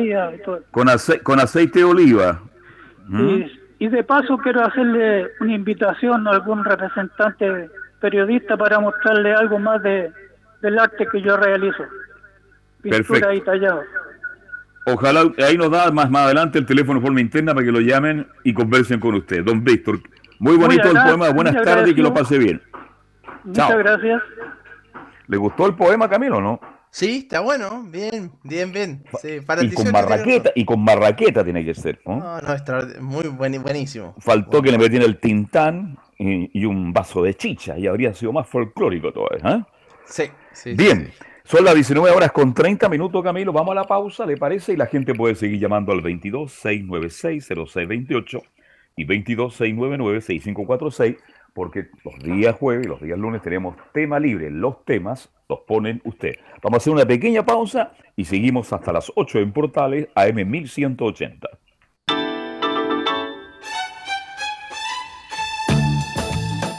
Con, 0.72 0.88
con 1.24 1.40
aceite 1.40 1.80
de 1.80 1.86
oliva. 1.86 2.42
¿Mm? 3.08 3.44
Y, 3.78 3.88
de 3.90 4.04
paso 4.04 4.38
quiero 4.38 4.66
hacerle 4.66 5.30
una 5.40 5.54
invitación 5.54 6.28
a 6.28 6.32
algún 6.32 6.64
representante 6.64 7.70
periodista 8.00 8.58
para 8.58 8.80
mostrarle 8.80 9.34
algo 9.34 9.60
más 9.60 9.84
de, 9.84 10.12
del 10.62 10.80
arte 10.80 11.06
que 11.12 11.22
yo 11.22 11.38
realizo. 11.38 11.84
Pintura 12.82 13.36
y 13.36 13.42
tallado. 13.42 13.84
Ojalá, 14.86 15.32
ahí 15.46 15.58
nos 15.58 15.72
da 15.72 15.92
más, 15.92 16.10
más 16.10 16.26
adelante 16.26 16.60
el 16.60 16.66
teléfono 16.66 17.00
de 17.00 17.06
forma 17.06 17.22
interna 17.22 17.54
para 17.54 17.66
que 17.66 17.72
lo 17.72 17.80
llamen 17.80 18.28
y 18.44 18.54
conversen 18.54 19.00
con 19.00 19.16
usted. 19.16 19.44
Don 19.44 19.64
Víctor, 19.64 20.00
muy 20.40 20.58
bonito 20.58 20.88
el 20.90 20.94
poema, 20.94 21.30
buenas 21.30 21.56
tardes 21.64 21.90
y 21.90 21.96
que 21.96 22.02
lo 22.02 22.14
pase 22.14 22.38
bien. 22.38 22.62
Muchas 23.44 23.78
gracias. 23.78 24.22
¿Le 25.28 25.38
gustó 25.38 25.66
el 25.66 25.76
poema, 25.76 26.08
Camilo, 26.08 26.40
no? 26.40 26.60
Sí, 26.92 27.18
está 27.24 27.42
bueno, 27.42 27.84
bien, 27.84 28.32
bien, 28.44 28.72
bien. 28.72 29.04
y, 29.62 29.74
con 29.74 29.92
marraqueta, 29.92 30.52
y 30.56 30.64
con 30.64 30.82
marraqueta 30.82 31.44
tiene 31.44 31.66
que 31.66 31.74
ser. 31.74 32.00
¿no? 32.06 32.20
No, 32.20 32.42
no, 32.42 33.02
muy 33.02 33.28
buenísimo. 33.28 34.16
Faltó 34.20 34.62
que 34.62 34.72
le 34.72 34.78
metieran 34.78 35.10
el 35.10 35.20
tintán 35.20 35.98
y, 36.18 36.64
un 36.64 36.94
vaso 36.94 37.22
de 37.24 37.34
chicha 37.34 37.78
y 37.78 37.88
habría 37.88 38.14
sido 38.14 38.32
más 38.32 38.48
folclórico 38.48 39.12
todo 39.12 39.28
eso. 39.32 39.48
¿eh? 39.48 39.64
Sí, 40.06 40.24
sí. 40.54 40.74
Bien. 40.74 41.12
Son 41.48 41.64
las 41.64 41.76
19 41.76 42.10
horas 42.10 42.32
con 42.32 42.56
30 42.56 42.90
minutos, 42.90 43.24
Camilo. 43.24 43.54
Vamos 43.54 43.74
a 43.74 43.76
la 43.76 43.84
pausa, 43.84 44.26
¿le 44.26 44.36
parece? 44.36 44.74
Y 44.74 44.78
la 44.78 44.88
gente 44.88 45.14
puede 45.14 45.36
seguir 45.36 45.60
llamando 45.60 45.92
al 45.92 46.02
22 46.02 46.52
696 46.52 47.48
0628 47.48 48.42
y 48.98 49.04
22 49.06 49.54
699 49.54 50.22
6546 50.22 51.18
porque 51.54 51.90
los 52.04 52.18
días 52.18 52.56
jueves 52.56 52.88
y 52.88 52.90
los 52.90 53.00
días 53.00 53.20
lunes 53.20 53.44
tenemos 53.44 53.76
tema 53.94 54.20
libre. 54.20 54.50
Los 54.50 54.84
temas 54.86 55.30
los 55.48 55.60
ponen 55.68 56.02
usted. 56.04 56.34
Vamos 56.64 56.78
a 56.78 56.82
hacer 56.82 56.94
una 56.94 57.06
pequeña 57.06 57.46
pausa 57.46 57.92
y 58.16 58.26
seguimos 58.26 58.74
hasta 58.74 58.92
las 58.92 59.12
8 59.14 59.38
en 59.38 59.52
Portales 59.52 60.08
AM 60.16 60.50
1180. 60.50 61.48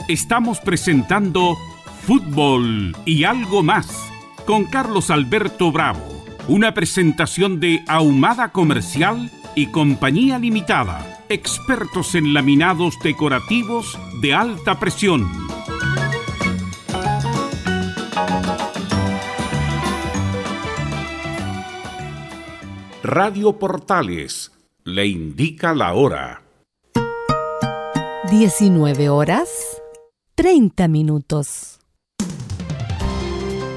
Estamos 0.09 0.59
presentando 0.59 1.55
Fútbol 2.01 2.93
y 3.05 3.23
algo 3.23 3.63
más 3.63 4.07
con 4.47 4.65
Carlos 4.65 5.11
Alberto 5.11 5.71
Bravo, 5.71 6.25
una 6.47 6.73
presentación 6.73 7.59
de 7.59 7.83
Ahumada 7.87 8.51
Comercial 8.51 9.29
y 9.55 9.67
Compañía 9.67 10.39
Limitada 10.39 11.17
expertos 11.29 12.15
en 12.15 12.33
laminados 12.33 12.97
decorativos 13.03 13.99
de 14.21 14.33
alta 14.33 14.79
presión. 14.79 15.29
Radio 23.03 23.53
Portales 23.59 24.51
le 24.85 25.07
indica 25.07 25.73
la 25.73 25.93
hora. 25.93 26.43
19 28.29 29.09
horas 29.09 29.49
30 30.35 30.87
minutos. 30.87 31.76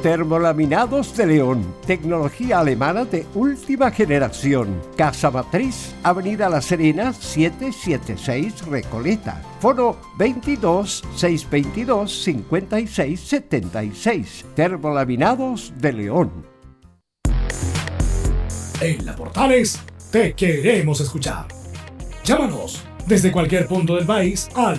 Termolaminados 0.03 1.15
de 1.15 1.27
León, 1.27 1.75
tecnología 1.87 2.61
alemana 2.61 3.05
de 3.05 3.27
última 3.35 3.91
generación. 3.91 4.81
Casa 4.97 5.31
Matriz, 5.31 5.95
Avenida 6.03 6.49
La 6.49 6.63
Serena, 6.63 7.13
776 7.13 8.67
Recoleta. 8.67 9.43
Foro 9.61 9.99
22 10.17 11.05
622 11.17 12.23
56 12.23 13.21
76. 13.21 14.45
Termolaminados 14.55 15.75
de 15.77 15.93
León. 15.93 16.47
En 18.81 19.05
la 19.05 19.15
Portales 19.15 19.79
te 20.11 20.33
queremos 20.33 21.03
escuchar. 21.03 21.47
Llámanos 22.25 22.83
desde 23.07 23.31
cualquier 23.31 23.67
punto 23.67 23.97
del 23.97 24.07
país 24.07 24.49
al 24.55 24.79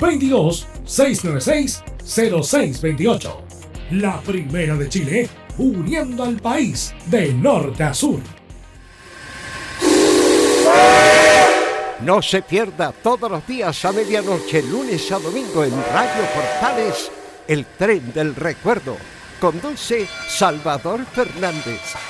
22 0.00 0.66
696 0.84 1.84
0628 2.04 3.49
la 3.90 4.20
primera 4.20 4.76
de 4.76 4.88
Chile, 4.88 5.28
uniendo 5.58 6.24
al 6.24 6.36
país 6.36 6.94
de 7.06 7.32
norte 7.32 7.82
a 7.82 7.94
sur. 7.94 8.20
No 12.04 12.22
se 12.22 12.42
pierda 12.42 12.92
todos 12.92 13.30
los 13.30 13.46
días 13.46 13.84
a 13.84 13.92
medianoche, 13.92 14.62
lunes 14.62 15.10
a 15.12 15.18
domingo 15.18 15.64
en 15.64 15.72
Radio 15.92 16.24
Portales, 16.34 17.10
el 17.46 17.66
tren 17.66 18.12
del 18.12 18.34
recuerdo. 18.34 18.96
Conduce 19.38 20.06
Salvador 20.28 21.04
Fernández 21.04 22.09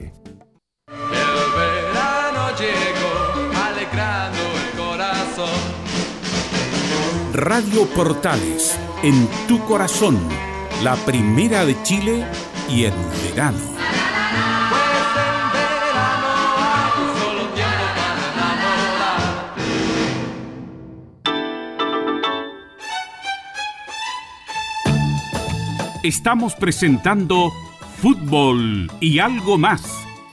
Radio 7.33 7.85
Portales, 7.85 8.77
en 9.03 9.25
tu 9.47 9.63
corazón, 9.63 10.19
la 10.83 10.97
primera 10.97 11.63
de 11.65 11.81
Chile 11.81 12.25
y 12.69 12.83
en 12.83 12.93
verano. 13.23 13.57
Estamos 26.03 26.55
presentando 26.55 27.53
Fútbol 28.01 28.91
y 28.99 29.19
algo 29.19 29.57
más 29.57 29.83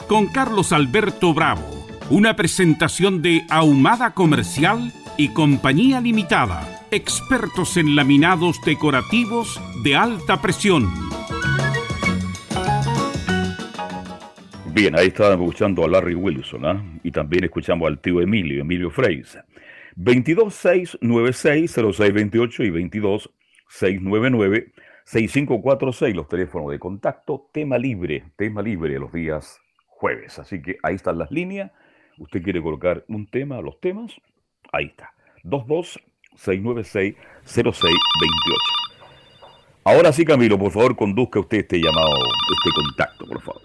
con 0.08 0.26
Carlos 0.26 0.72
Alberto 0.72 1.32
Bravo, 1.32 1.62
una 2.10 2.34
presentación 2.34 3.22
de 3.22 3.46
Ahumada 3.50 4.14
Comercial 4.14 4.92
y 5.18 5.34
Compañía 5.34 6.00
Limitada, 6.00 6.86
expertos 6.92 7.76
en 7.76 7.96
laminados 7.96 8.60
decorativos 8.64 9.60
de 9.82 9.96
alta 9.96 10.40
presión. 10.40 10.88
Bien, 14.72 14.96
ahí 14.96 15.08
estábamos 15.08 15.48
escuchando 15.48 15.84
a 15.84 15.88
Larry 15.88 16.14
Wilson, 16.14 16.64
¿ah? 16.64 16.80
Y 17.02 17.10
también 17.10 17.42
escuchamos 17.42 17.88
al 17.88 17.98
tío 17.98 18.20
Emilio, 18.20 18.62
Emilio 18.62 18.90
Freis. 18.90 19.36
226960628 19.96 22.64
y 22.64 22.70
226996546, 25.10 26.14
los 26.14 26.28
teléfonos 26.28 26.70
de 26.70 26.78
contacto, 26.78 27.50
tema 27.52 27.76
libre, 27.76 28.22
tema 28.36 28.62
libre 28.62 29.00
los 29.00 29.12
días 29.12 29.60
jueves. 29.88 30.38
Así 30.38 30.62
que 30.62 30.78
ahí 30.84 30.94
están 30.94 31.18
las 31.18 31.32
líneas. 31.32 31.72
Usted 32.18 32.40
quiere 32.40 32.62
colocar 32.62 33.04
un 33.08 33.26
tema, 33.26 33.60
los 33.60 33.80
temas, 33.80 34.12
Ahí 34.72 34.86
está. 34.86 35.12
226960628. 35.44 37.94
Ahora 39.84 40.12
sí, 40.12 40.24
Camilo, 40.24 40.58
por 40.58 40.70
favor, 40.70 40.96
conduzca 40.96 41.40
usted 41.40 41.58
este 41.58 41.80
llamado, 41.80 42.14
este 42.52 42.70
contacto, 42.74 43.26
por 43.26 43.40
favor. 43.40 43.62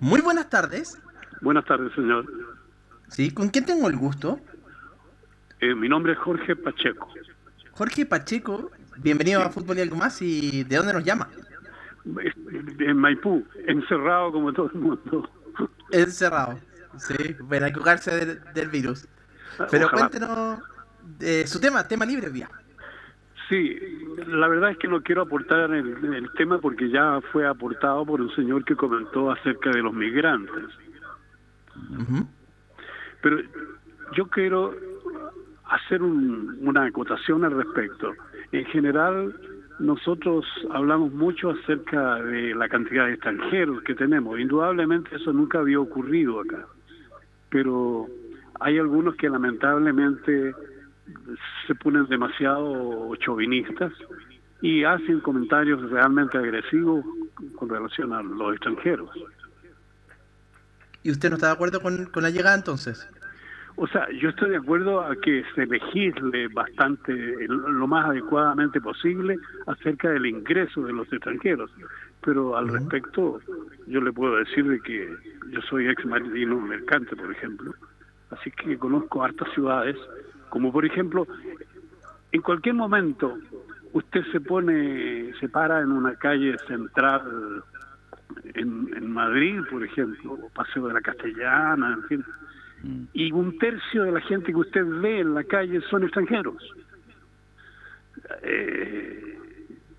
Muy 0.00 0.20
buenas 0.20 0.48
tardes. 0.48 1.00
Buenas 1.42 1.64
tardes, 1.66 1.92
señor. 1.94 2.24
Sí, 3.08 3.30
¿con 3.30 3.50
quién 3.50 3.66
tengo 3.66 3.88
el 3.88 3.96
gusto? 3.96 4.40
Eh, 5.60 5.74
mi 5.74 5.88
nombre 5.88 6.14
es 6.14 6.18
Jorge 6.18 6.56
Pacheco. 6.56 7.08
Jorge 7.72 8.06
Pacheco, 8.06 8.70
bienvenido 8.98 9.42
a 9.42 9.50
Fútbol 9.50 9.78
y 9.78 9.82
algo 9.82 9.96
más. 9.96 10.22
¿Y 10.22 10.64
de 10.64 10.76
dónde 10.76 10.94
nos 10.94 11.04
llama? 11.04 11.28
En 12.78 12.96
Maipú, 12.96 13.44
encerrado 13.66 14.32
como 14.32 14.52
todo 14.52 14.70
el 14.74 14.80
mundo. 14.80 15.30
Encerrado, 15.92 16.58
sí, 16.96 17.14
para 17.48 17.72
cuidarse 17.72 18.40
del 18.54 18.68
virus. 18.70 19.06
Pero 19.70 19.90
cuéntenos 19.90 20.58
de 21.18 21.46
su 21.46 21.60
tema, 21.60 21.86
tema 21.86 22.04
libre, 22.04 22.28
vía. 22.28 22.48
Sí, 23.48 23.78
la 24.28 24.48
verdad 24.48 24.70
es 24.70 24.78
que 24.78 24.88
no 24.88 25.02
quiero 25.02 25.22
aportar 25.22 25.72
el, 25.72 26.14
el 26.14 26.32
tema 26.32 26.58
porque 26.58 26.88
ya 26.88 27.20
fue 27.32 27.46
aportado 27.46 28.06
por 28.06 28.20
un 28.20 28.34
señor 28.34 28.64
que 28.64 28.76
comentó 28.76 29.30
acerca 29.30 29.70
de 29.70 29.82
los 29.82 29.92
migrantes. 29.92 30.64
Pero 33.20 33.38
yo 34.14 34.26
quiero 34.28 34.74
hacer 35.64 36.02
una 36.02 36.84
acotación 36.84 37.44
al 37.44 37.52
respecto. 37.52 38.12
En 38.52 38.64
general, 38.66 39.34
nosotros 39.78 40.44
hablamos 40.70 41.12
mucho 41.12 41.50
acerca 41.50 42.16
de 42.22 42.54
la 42.54 42.68
cantidad 42.68 43.06
de 43.06 43.14
extranjeros 43.14 43.82
que 43.82 43.94
tenemos. 43.94 44.38
Indudablemente 44.38 45.16
eso 45.16 45.32
nunca 45.32 45.58
había 45.58 45.80
ocurrido 45.80 46.40
acá. 46.40 46.66
Pero 47.50 48.08
hay 48.62 48.78
algunos 48.78 49.16
que 49.16 49.28
lamentablemente 49.28 50.54
se 51.66 51.74
ponen 51.74 52.06
demasiado 52.06 53.14
chauvinistas 53.16 53.92
y 54.60 54.84
hacen 54.84 55.20
comentarios 55.20 55.90
realmente 55.90 56.38
agresivos 56.38 57.04
con 57.56 57.68
relación 57.68 58.12
a 58.12 58.22
los 58.22 58.52
extranjeros. 58.54 59.10
¿Y 61.02 61.10
usted 61.10 61.30
no 61.30 61.34
está 61.34 61.48
de 61.48 61.54
acuerdo 61.54 61.80
con, 61.80 62.08
la 62.14 62.30
llegada 62.30 62.54
entonces? 62.54 63.08
O 63.74 63.88
sea, 63.88 64.06
yo 64.12 64.28
estoy 64.28 64.50
de 64.50 64.58
acuerdo 64.58 65.00
a 65.00 65.16
que 65.16 65.42
se 65.54 65.66
legisle 65.66 66.46
bastante, 66.48 67.12
lo 67.48 67.86
más 67.88 68.06
adecuadamente 68.06 68.80
posible, 68.80 69.38
acerca 69.66 70.10
del 70.10 70.26
ingreso 70.26 70.82
de 70.82 70.92
los 70.92 71.12
extranjeros. 71.12 71.70
Pero 72.24 72.56
al 72.56 72.68
respecto, 72.68 73.40
yo 73.88 74.00
le 74.00 74.12
puedo 74.12 74.36
decir 74.36 74.64
de 74.68 74.78
que 74.80 75.12
yo 75.50 75.60
soy 75.62 75.88
ex 75.88 76.04
maritino 76.04 76.60
mercante, 76.60 77.16
por 77.16 77.32
ejemplo, 77.32 77.74
así 78.32 78.50
que 78.50 78.78
conozco 78.78 79.22
hartas 79.22 79.48
ciudades, 79.54 79.96
como 80.48 80.72
por 80.72 80.84
ejemplo, 80.84 81.26
en 82.32 82.42
cualquier 82.42 82.74
momento 82.74 83.38
usted 83.92 84.22
se 84.32 84.40
pone, 84.40 85.32
se 85.38 85.48
para 85.48 85.80
en 85.80 85.92
una 85.92 86.14
calle 86.16 86.56
central 86.66 87.62
en, 88.54 89.12
Madrid, 89.12 89.60
por 89.70 89.84
ejemplo, 89.84 90.32
o 90.32 90.48
Paseo 90.50 90.88
de 90.88 90.94
la 90.94 91.00
Castellana, 91.02 91.94
en 91.94 92.02
fin, 92.04 92.24
mm. 92.82 93.04
y 93.12 93.32
un 93.32 93.58
tercio 93.58 94.04
de 94.04 94.12
la 94.12 94.20
gente 94.20 94.52
que 94.52 94.58
usted 94.58 94.84
ve 94.86 95.20
en 95.20 95.34
la 95.34 95.44
calle 95.44 95.80
son 95.90 96.04
extranjeros. 96.04 96.62
Eh, 98.42 99.38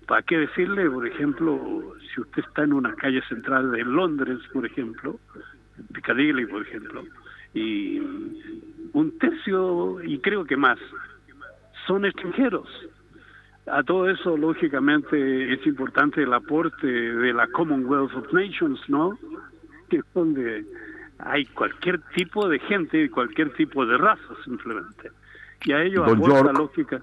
¿Para 0.06 0.22
qué 0.22 0.38
decirle, 0.38 0.90
por 0.90 1.06
ejemplo, 1.06 1.94
si 2.12 2.20
usted 2.20 2.42
está 2.46 2.64
en 2.64 2.72
una 2.72 2.94
calle 2.94 3.22
central 3.28 3.70
de 3.70 3.84
Londres, 3.84 4.38
por 4.52 4.66
ejemplo, 4.66 5.18
Piccadilly, 5.92 6.46
por 6.46 6.62
ejemplo, 6.62 7.04
y 7.54 7.98
un 8.92 9.18
tercio, 9.18 10.02
y 10.02 10.18
creo 10.18 10.44
que 10.44 10.56
más, 10.56 10.78
son 11.86 12.04
extranjeros. 12.04 12.68
A 13.66 13.82
todo 13.82 14.10
eso, 14.10 14.36
lógicamente, 14.36 15.52
es 15.54 15.66
importante 15.66 16.22
el 16.22 16.32
aporte 16.34 16.86
de 16.86 17.32
la 17.32 17.46
Commonwealth 17.48 18.14
of 18.14 18.32
Nations, 18.32 18.80
¿no? 18.88 19.18
Que 19.88 19.98
es 19.98 20.04
donde 20.14 20.64
hay 21.18 21.44
cualquier 21.46 22.00
tipo 22.14 22.48
de 22.48 22.58
gente 22.58 23.02
y 23.04 23.08
cualquier 23.08 23.52
tipo 23.54 23.84
de 23.86 23.98
raza, 23.98 24.34
simplemente. 24.44 25.10
Y 25.64 25.72
a 25.72 25.82
ello 25.82 26.04
Don 26.04 26.16
aporta 26.16 26.36
York. 26.36 26.58
lógica. 26.58 27.02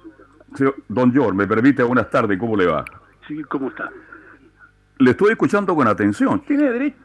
Sí, 0.56 0.66
Don 0.88 1.12
George, 1.12 1.34
me 1.34 1.48
permite, 1.48 1.84
buenas 1.84 2.10
tardes, 2.10 2.38
¿cómo 2.40 2.58
le 2.58 2.66
va? 2.66 2.84
Sí, 3.28 3.42
¿cómo 3.44 3.70
está? 3.70 3.90
Le 4.98 5.12
estoy 5.12 5.32
escuchando 5.32 5.76
con 5.76 5.88
atención. 5.88 6.42
Tiene 6.42 6.70
derecho. 6.72 6.98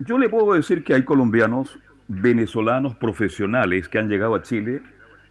Yo 0.00 0.18
le 0.18 0.28
puedo 0.28 0.54
decir 0.54 0.82
que 0.82 0.94
hay 0.94 1.04
colombianos, 1.04 1.78
venezolanos 2.08 2.94
profesionales 2.94 3.88
que 3.88 3.98
han 3.98 4.08
llegado 4.08 4.34
a 4.34 4.42
Chile 4.42 4.82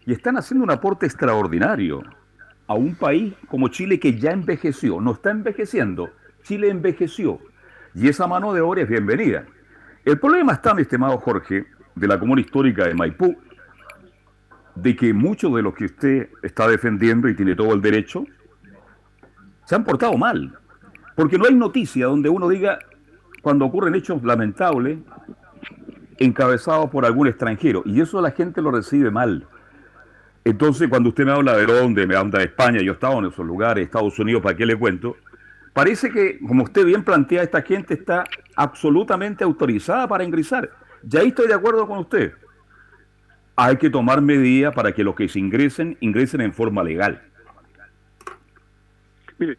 y 0.06 0.14
están 0.14 0.38
haciendo 0.38 0.64
un 0.64 0.72
aporte 0.72 1.06
extraordinario 1.06 2.02
a 2.68 2.74
un 2.74 2.96
país 2.96 3.34
como 3.48 3.68
Chile 3.68 4.00
que 4.00 4.18
ya 4.18 4.32
envejeció, 4.32 5.00
no 5.02 5.12
está 5.12 5.32
envejeciendo, 5.32 6.10
Chile 6.44 6.70
envejeció 6.70 7.40
y 7.96 8.08
esa 8.08 8.28
mano 8.28 8.54
de 8.54 8.62
obra 8.62 8.82
es 8.82 8.90
bienvenida. 8.90 9.46
El 10.04 10.20
problema 10.20 10.54
está, 10.54 10.74
mi 10.74 10.82
estimado 10.82 11.18
Jorge, 11.20 11.66
de 11.96 12.08
la 12.08 12.20
comuna 12.20 12.42
histórica 12.42 12.88
de 12.88 12.94
Maipú, 12.94 13.38
de 14.76 14.96
que 14.96 15.14
muchos 15.14 15.54
de 15.56 15.62
los 15.62 15.76
que 15.76 15.86
usted 15.86 16.30
está 16.42 16.68
defendiendo 16.68 17.30
y 17.30 17.36
tiene 17.36 17.56
todo 17.56 17.74
el 17.74 17.82
derecho, 17.82 18.26
se 19.66 19.76
han 19.76 19.84
portado 19.84 20.18
mal. 20.18 20.58
Porque 21.16 21.38
no 21.38 21.46
hay 21.46 21.54
noticia 21.54 22.08
donde 22.08 22.30
uno 22.30 22.50
diga, 22.50 22.80
cuando 23.42 23.66
ocurren 23.66 23.94
hechos 23.94 24.24
lamentables, 24.24 24.98
encabezados 26.24 26.90
por 26.90 27.06
algún 27.06 27.28
extranjero, 27.28 27.84
y 27.86 28.02
eso 28.02 28.22
la 28.22 28.32
gente 28.32 28.62
lo 28.62 28.72
recibe 28.72 29.12
mal. 29.12 29.48
Entonces, 30.46 30.90
cuando 30.90 31.10
usted 31.10 31.26
me 31.26 31.32
habla 31.32 31.56
de 31.56 31.66
dónde, 31.66 32.06
me 32.06 32.16
habla 32.16 32.40
de 32.40 32.46
España, 32.46 32.82
yo 32.82 32.92
he 32.92 32.96
estado 32.96 33.20
en 33.20 33.26
esos 33.26 33.46
lugares, 33.46 33.86
Estados 33.86 34.18
Unidos, 34.20 34.42
¿para 34.42 34.56
qué 34.56 34.66
le 34.66 34.76
cuento? 34.76 35.16
Parece 35.74 36.12
que, 36.12 36.40
como 36.40 36.64
usted 36.64 36.86
bien 36.86 37.04
plantea, 37.04 37.44
esta 37.44 37.62
gente 37.62 37.94
está 37.96 38.26
absolutamente 38.56 39.44
autorizada 39.44 40.08
para 40.08 40.24
ingresar. 40.24 40.70
Ya 41.02 41.22
ahí 41.22 41.30
estoy 41.30 41.48
de 41.48 41.54
acuerdo 41.54 41.88
con 41.88 42.00
usted. 42.00 42.34
Hay 43.56 43.78
que 43.78 43.90
tomar 43.90 44.22
medidas 44.22 44.74
para 44.74 44.92
que 44.92 45.04
los 45.04 45.16
que 45.16 45.28
se 45.28 45.40
ingresen, 45.40 45.98
ingresen 46.00 46.42
en 46.42 46.54
forma 46.54 46.84
legal. 46.84 47.22
Mire, 49.46 49.58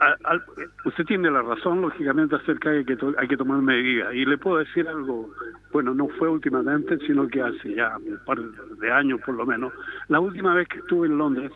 a- 0.00 0.16
al- 0.30 0.42
usted 0.84 1.04
tiene 1.04 1.30
la 1.30 1.42
razón, 1.42 1.80
lógicamente, 1.82 2.34
acerca 2.36 2.70
de 2.70 2.84
que 2.84 2.96
to- 2.96 3.14
hay 3.18 3.28
que 3.28 3.36
tomar 3.36 3.60
medidas. 3.62 4.12
Y 4.14 4.24
le 4.24 4.38
puedo 4.38 4.58
decir 4.58 4.88
algo, 4.88 5.30
bueno, 5.72 5.94
no 5.94 6.08
fue 6.18 6.28
últimamente, 6.28 6.98
sino 7.06 7.28
que 7.28 7.40
hace 7.42 7.74
ya 7.74 7.96
un 7.98 8.18
par 8.26 8.38
de 8.40 8.90
años 8.92 9.20
por 9.24 9.34
lo 9.36 9.46
menos. 9.46 9.72
La 10.08 10.18
última 10.20 10.54
vez 10.54 10.66
que 10.68 10.78
estuve 10.78 11.06
en 11.06 11.18
Londres, 11.18 11.52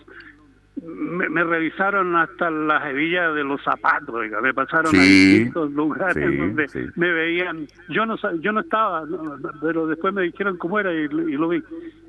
me, 0.82 1.28
me 1.28 1.44
revisaron 1.44 2.16
hasta 2.16 2.50
las 2.50 2.84
hebillas 2.86 3.34
de 3.34 3.44
los 3.44 3.62
zapatos, 3.62 4.12
oiga, 4.14 4.40
me 4.40 4.52
pasaron 4.52 4.94
a 4.94 4.98
distintos 5.02 5.72
lugares 5.72 6.28
sí, 6.30 6.36
donde 6.36 6.68
sí. 6.68 6.80
me 6.96 7.12
veían. 7.12 7.66
Yo 7.88 8.04
no 8.06 8.16
yo 8.40 8.52
no 8.52 8.60
estaba, 8.60 9.04
no, 9.06 9.36
pero 9.62 9.86
después 9.86 10.12
me 10.12 10.22
dijeron 10.22 10.56
cómo 10.58 10.78
era 10.80 10.92
y, 10.92 11.06
lo- 11.08 11.28
y 11.28 11.36
lo 11.36 11.48
vi. 11.48 11.62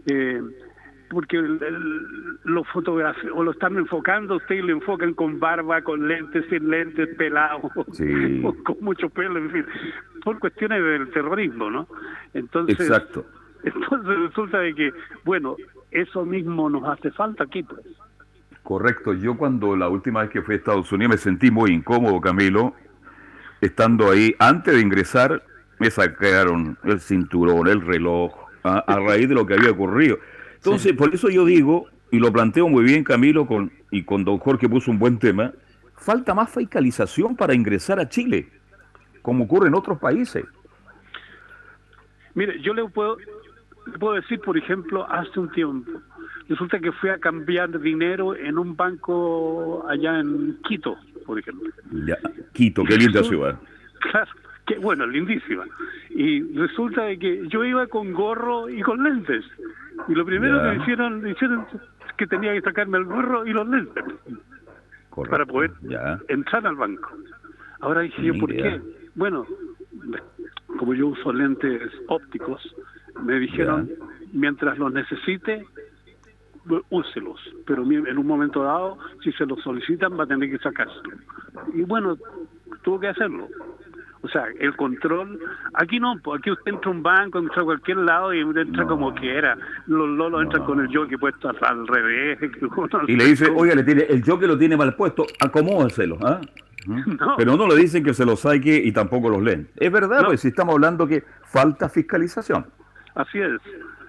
Eh, 0.07 0.41
porque 1.09 1.37
el- 1.37 1.61
el- 1.61 2.37
lo 2.43 2.63
fotografían 2.65 3.31
o 3.35 3.43
lo 3.43 3.51
están 3.51 3.77
enfocando 3.77 4.37
usted 4.37 4.55
y 4.55 4.61
lo 4.61 4.73
enfocan 4.73 5.13
con 5.13 5.39
barba, 5.39 5.81
con 5.81 6.07
lentes, 6.07 6.45
sin 6.49 6.69
lentes, 6.69 7.09
pelado, 7.17 7.61
Sí. 7.91 8.05
o 8.43 8.53
con 8.63 8.77
mucho 8.81 9.09
pelo, 9.09 9.37
en 9.39 9.51
fin, 9.51 9.65
por 10.23 10.39
cuestiones 10.39 10.83
del 10.83 11.09
terrorismo, 11.11 11.69
¿no? 11.69 11.87
Entonces, 12.33 12.79
Exacto. 12.79 13.25
entonces 13.63 14.17
resulta 14.19 14.59
de 14.59 14.73
que, 14.73 14.91
bueno, 15.23 15.55
eso 15.91 16.25
mismo 16.25 16.69
nos 16.69 16.83
hace 16.85 17.11
falta 17.11 17.43
aquí, 17.43 17.63
pues. 17.63 17.81
Correcto. 18.63 19.13
Yo 19.13 19.37
cuando 19.37 19.75
la 19.75 19.87
última 19.89 20.21
vez 20.21 20.31
que 20.31 20.41
fui 20.41 20.55
a 20.55 20.57
Estados 20.57 20.91
Unidos 20.91 21.11
me 21.11 21.17
sentí 21.17 21.51
muy 21.51 21.71
incómodo, 21.71 22.19
Camilo, 22.19 22.73
estando 23.61 24.09
ahí. 24.09 24.35
Antes 24.39 24.73
de 24.73 24.81
ingresar 24.81 25.43
me 25.79 25.91
sacaron 25.91 26.77
el 26.83 26.99
cinturón, 26.99 27.67
el 27.67 27.81
reloj, 27.81 28.33
a, 28.63 28.79
a 28.79 28.99
raíz 28.99 29.29
de 29.29 29.35
lo 29.35 29.45
que 29.45 29.53
había 29.53 29.69
ocurrido. 29.71 30.17
Entonces, 30.65 30.93
por 30.93 31.13
eso 31.13 31.29
yo 31.29 31.45
digo, 31.45 31.87
y 32.09 32.17
lo 32.17 32.33
planteo 32.33 32.67
muy 32.67 32.83
bien 32.83 33.03
Camilo, 33.03 33.45
con, 33.45 33.71
y 33.91 34.01
con 34.01 34.25
don 34.25 34.39
Jorge 34.39 34.67
puso 34.67 34.89
un 34.89 34.97
buen 34.97 35.19
tema, 35.19 35.53
falta 35.95 36.33
más 36.33 36.51
fiscalización 36.51 37.35
para 37.35 37.53
ingresar 37.53 37.99
a 37.99 38.09
Chile, 38.09 38.49
como 39.21 39.43
ocurre 39.43 39.67
en 39.67 39.75
otros 39.75 39.99
países. 39.99 40.43
Mire, 42.33 42.59
yo 42.61 42.73
le 42.73 42.83
puedo, 42.89 43.17
le 43.85 43.99
puedo 43.99 44.15
decir, 44.15 44.39
por 44.39 44.57
ejemplo, 44.57 45.07
hace 45.07 45.39
un 45.39 45.51
tiempo, 45.51 45.91
resulta 46.49 46.79
que 46.79 46.91
fui 46.93 47.11
a 47.11 47.19
cambiar 47.19 47.79
dinero 47.79 48.35
en 48.35 48.57
un 48.57 48.75
banco 48.75 49.85
allá 49.87 50.19
en 50.19 50.57
Quito, 50.67 50.97
por 51.27 51.37
ejemplo. 51.37 51.69
Ya, 52.07 52.17
Quito, 52.53 52.83
qué 52.85 52.97
linda 52.97 53.23
ciudad. 53.23 53.59
Claro, 53.99 54.31
que 54.65 54.79
bueno, 54.79 55.05
lindísima. 55.05 55.65
Y 56.09 56.41
resulta 56.57 57.03
de 57.03 57.19
que 57.19 57.47
yo 57.49 57.63
iba 57.63 57.85
con 57.85 58.13
gorro 58.13 58.67
y 58.67 58.81
con 58.81 59.03
lentes. 59.03 59.45
Y 60.07 60.13
lo 60.15 60.25
primero 60.25 60.57
Ya. 60.63 60.71
que 60.71 60.77
hicieron, 60.81 61.21
me 61.21 61.31
hicieron 61.31 61.65
es 61.73 62.13
que 62.17 62.27
tenía 62.27 62.53
que 62.53 62.61
sacarme 62.61 62.97
el 62.97 63.05
gorro 63.05 63.45
y 63.45 63.53
los 63.53 63.67
lentes 63.67 64.03
Correcto. 65.09 65.31
para 65.31 65.45
poder 65.45 65.71
Ya. 65.81 66.19
entrar 66.27 66.65
al 66.67 66.75
banco. 66.75 67.09
Ahora 67.81 68.01
dije 68.01 68.21
yo, 68.23 68.33
¿por 68.39 68.49
qué? 68.51 68.81
Bueno, 69.15 69.45
como 70.77 70.93
yo 70.93 71.07
uso 71.07 71.31
lentes 71.33 71.81
ópticos, 72.07 72.61
me 73.23 73.39
dijeron, 73.39 73.89
mientras 74.33 74.77
los 74.77 74.91
necesite, 74.93 75.65
úselos. 76.89 77.39
Pero 77.67 77.83
en 77.83 78.17
un 78.17 78.25
momento 78.27 78.63
dado, 78.63 78.97
si 79.23 79.31
se 79.33 79.45
los 79.45 79.61
solicitan, 79.61 80.17
va 80.19 80.23
a 80.23 80.27
tener 80.27 80.49
que 80.49 80.57
sacárselo. 80.57 81.15
Y 81.73 81.83
bueno, 81.83 82.17
tuvo 82.81 82.99
que 82.99 83.07
hacerlo. 83.09 83.47
O 84.25 84.27
sea, 84.27 84.45
el 84.59 84.75
control, 84.75 85.39
aquí 85.75 85.99
no, 85.99 86.15
pues 86.23 86.39
aquí 86.39 86.49
usted 86.49 86.71
entra 86.71 86.89
a 86.89 86.93
un 86.95 87.03
banco, 87.03 87.37
entra 87.37 87.61
a 87.61 87.65
cualquier 87.65 87.97
lado 87.97 88.33
y 88.33 88.39
entra 88.39 88.87
como 88.87 89.13
quiera. 89.13 89.55
Los 89.85 90.09
lolos 90.09 90.41
entran 90.41 90.65
con 90.65 90.79
el 90.79 90.87
jockey 90.87 91.15
puesto 91.15 91.47
al, 91.47 91.87
revés. 91.87 92.39
Y 93.07 93.15
le 93.15 93.25
dice, 93.25 93.53
oiga, 93.55 93.75
le 93.75 93.83
tiene, 93.83 94.01
el 94.09 94.23
jockey 94.23 94.47
lo 94.47 94.57
tiene 94.57 94.75
mal 94.75 94.95
puesto, 94.95 95.27
acomódenselo, 95.39 96.17
¿ah? 96.23 96.41
Ujú. 96.87 97.17
Pero 97.37 97.55
no 97.55 97.67
le 97.67 97.75
dicen 97.75 98.03
que 98.03 98.15
se 98.15 98.25
lo 98.25 98.35
saque 98.35 98.75
y 98.83 98.91
tampoco 98.91 99.29
los 99.29 99.43
leen. 99.43 99.67
Es 99.75 99.91
verdad, 99.91 100.25
pues 100.25 100.41
si 100.41 100.47
estamos 100.47 100.73
hablando 100.73 101.07
que 101.07 101.23
falta 101.43 101.87
fiscalización. 101.87 102.65
Así 103.13 103.37
es. 103.39 103.61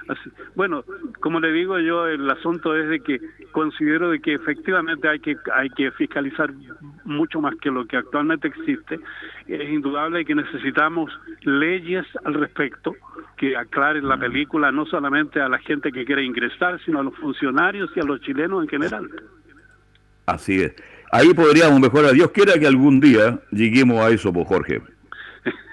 Así- 0.09 0.31
Bueno, 0.55 0.85
como 1.21 1.41
le 1.41 1.51
digo 1.53 1.79
yo, 1.81 2.07
el 2.07 2.31
asunto 2.31 2.77
es 2.77 2.89
de 2.89 3.01
que 3.01 3.21
considero 3.53 4.11
de 4.11 4.21
que 4.21 4.35
efectivamente 4.35 5.09
hay 5.09 5.19
que 5.19 5.37
hay 5.55 5.69
que 5.71 5.91
fiscalizar 5.93 6.53
mucho 7.05 7.41
más 7.41 7.55
que 7.57 7.71
lo 7.71 7.87
que 7.87 7.97
actualmente 7.97 8.49
existe. 8.49 9.01
Es 9.49 9.69
indudable 9.69 10.25
que 10.25 10.35
necesitamos 10.35 11.11
leyes 11.43 12.05
al 12.25 12.35
respecto 12.35 12.95
que 13.37 13.57
aclaren 13.57 14.07
la 14.09 14.17
película 14.19 14.71
no 14.73 14.87
solamente 14.87 15.41
a 15.41 15.49
la 15.49 15.59
gente 15.59 15.91
que 15.93 16.05
quiere 16.05 16.25
ingresar, 16.25 16.81
sino 16.85 17.01
a 17.01 17.03
los 17.03 17.15
funcionarios 17.17 17.91
y 17.97 18.01
a 18.01 18.05
los 18.05 18.21
chilenos 18.21 18.63
en 18.63 18.69
general. 18.69 19.11
Así 20.27 20.61
es. 20.63 20.75
Ahí 21.13 21.33
podríamos 21.35 21.79
mejorar. 21.81 22.13
Dios 22.13 22.31
quiera 22.33 22.55
que 22.59 22.67
algún 22.67 22.99
día 23.01 23.39
lleguemos 23.53 23.99
a 23.99 24.11
eso, 24.11 24.33
pues 24.33 24.47
Jorge. 24.47 24.83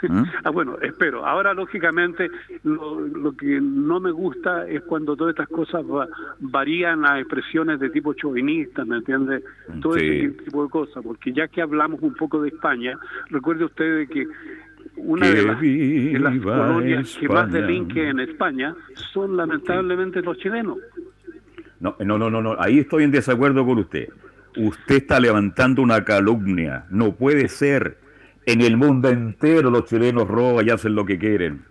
¿Mm? 0.07 0.23
Ah, 0.43 0.49
bueno, 0.49 0.77
espero. 0.81 1.25
Ahora, 1.25 1.53
lógicamente, 1.53 2.29
lo, 2.63 2.99
lo 2.99 3.31
que 3.37 3.59
no 3.61 3.99
me 3.99 4.11
gusta 4.11 4.67
es 4.67 4.81
cuando 4.81 5.15
todas 5.15 5.31
estas 5.33 5.47
cosas 5.47 5.83
va- 5.85 6.07
varían 6.39 7.05
a 7.05 7.19
expresiones 7.19 7.79
de 7.79 7.89
tipo 7.89 8.13
chauvinista, 8.13 8.83
¿me 8.85 8.97
entiende? 8.97 9.43
Todo 9.81 9.93
Sí. 9.93 10.05
ese 10.05 10.29
tipo 10.43 10.63
de 10.65 10.69
cosas, 10.69 11.03
porque 11.03 11.31
ya 11.31 11.47
que 11.47 11.61
hablamos 11.61 12.01
un 12.01 12.13
poco 12.15 12.41
de 12.41 12.49
España, 12.49 12.97
recuerde 13.29 13.63
usted 13.65 13.97
de 13.99 14.07
que 14.07 14.27
una 14.97 15.27
de 15.29 15.43
las, 15.43 15.61
de 15.61 16.19
las 16.19 16.33
viva 16.33 16.67
colonias 16.67 17.17
que 17.17 17.27
más 17.29 17.47
España. 17.47 17.65
delinque 17.65 18.09
en 18.09 18.19
España 18.19 18.75
son 19.13 19.37
lamentablemente 19.37 20.21
los 20.21 20.37
chilenos. 20.37 20.77
No, 21.79 21.95
no, 21.99 22.17
no, 22.17 22.29
no, 22.29 22.41
no. 22.41 22.55
Ahí 22.59 22.79
estoy 22.79 23.03
en 23.03 23.11
desacuerdo 23.11 23.65
con 23.65 23.79
usted. 23.79 24.09
Usted 24.57 24.95
está 24.95 25.19
levantando 25.19 25.81
una 25.81 26.03
calumnia. 26.03 26.85
No 26.89 27.13
puede 27.15 27.47
ser. 27.47 27.97
En 28.45 28.61
el 28.61 28.77
mundo 28.77 29.09
entero 29.09 29.69
los 29.69 29.85
chilenos 29.85 30.27
roban 30.27 30.67
y 30.67 30.69
hacen 30.69 30.95
lo 30.95 31.05
que 31.05 31.17
quieren. 31.17 31.63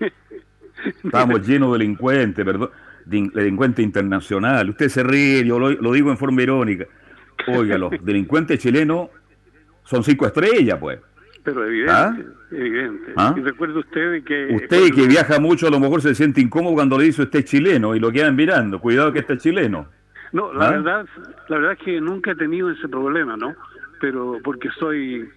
Estamos 1.04 1.46
llenos 1.46 1.72
de 1.72 1.78
delincuentes, 1.78 2.44
perdón, 2.44 2.70
de 3.04 3.30
delincuente 3.34 3.82
internacional. 3.82 4.70
Usted 4.70 4.88
se 4.88 5.02
ríe, 5.02 5.44
yo 5.44 5.58
lo, 5.58 5.70
lo 5.70 5.92
digo 5.92 6.10
en 6.10 6.18
forma 6.18 6.42
irónica. 6.42 6.86
Oiga, 7.46 7.78
los 7.78 7.92
delincuentes 8.02 8.58
chilenos 8.58 9.10
son 9.84 10.02
cinco 10.02 10.26
estrellas, 10.26 10.78
pues. 10.80 10.98
Pero 11.44 11.66
evidente, 11.66 11.92
¿Ah? 11.92 12.16
evidente. 12.52 13.12
¿Ah? 13.16 13.34
Y 13.36 13.40
recuerde 13.40 13.78
usted 13.78 14.22
que... 14.24 14.54
Usted 14.54 14.94
que 14.94 15.08
viaja 15.08 15.40
mucho 15.40 15.66
a 15.66 15.70
lo 15.70 15.80
mejor 15.80 16.00
se 16.00 16.14
siente 16.14 16.40
incómodo 16.40 16.74
cuando 16.74 16.98
le 16.98 17.04
dice 17.04 17.22
usted 17.22 17.40
es 17.40 17.44
chileno 17.46 17.96
y 17.96 18.00
lo 18.00 18.12
quedan 18.12 18.36
mirando. 18.36 18.80
Cuidado 18.80 19.12
que 19.12 19.20
este 19.20 19.34
es 19.34 19.42
chileno. 19.42 19.88
No, 20.32 20.52
la 20.52 20.68
¿Ah? 20.68 20.70
verdad, 20.70 21.06
la 21.48 21.56
verdad 21.56 21.72
es 21.72 21.84
que 21.84 22.00
nunca 22.00 22.30
he 22.30 22.36
tenido 22.36 22.70
ese 22.70 22.88
problema, 22.88 23.36
¿no? 23.36 23.54
pero 24.02 24.40
porque 24.42 24.68
soy, 24.80 25.30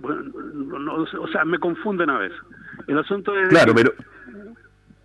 bueno, 0.00 0.22
no, 0.78 0.94
o 0.96 1.28
sea, 1.28 1.44
me 1.44 1.58
confunden 1.58 2.10
a 2.10 2.18
veces. 2.18 2.38
El 2.86 2.98
asunto 2.98 3.36
es... 3.38 3.48
Claro, 3.48 3.74
pero 3.74 3.92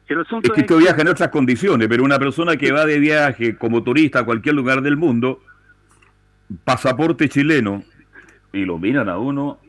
el 0.08 0.22
asunto 0.22 0.48
es 0.52 0.56
que 0.56 0.62
usted 0.74 0.78
viaja 0.86 1.02
en 1.02 1.08
otras 1.10 1.30
condiciones, 1.30 1.88
pero 1.88 2.04
una 2.04 2.18
persona 2.20 2.58
que 2.58 2.72
va 2.72 2.86
de 2.86 3.00
viaje 3.00 3.56
como 3.58 3.84
turista 3.84 4.20
a 4.20 4.26
cualquier 4.26 4.56
lugar 4.56 4.82
del 4.82 4.98
mundo, 4.98 5.42
pasaporte 6.64 7.30
chileno, 7.30 7.84
y 8.52 8.66
lo 8.66 8.80
miran 8.80 9.10
a 9.10 9.18
uno 9.18 9.60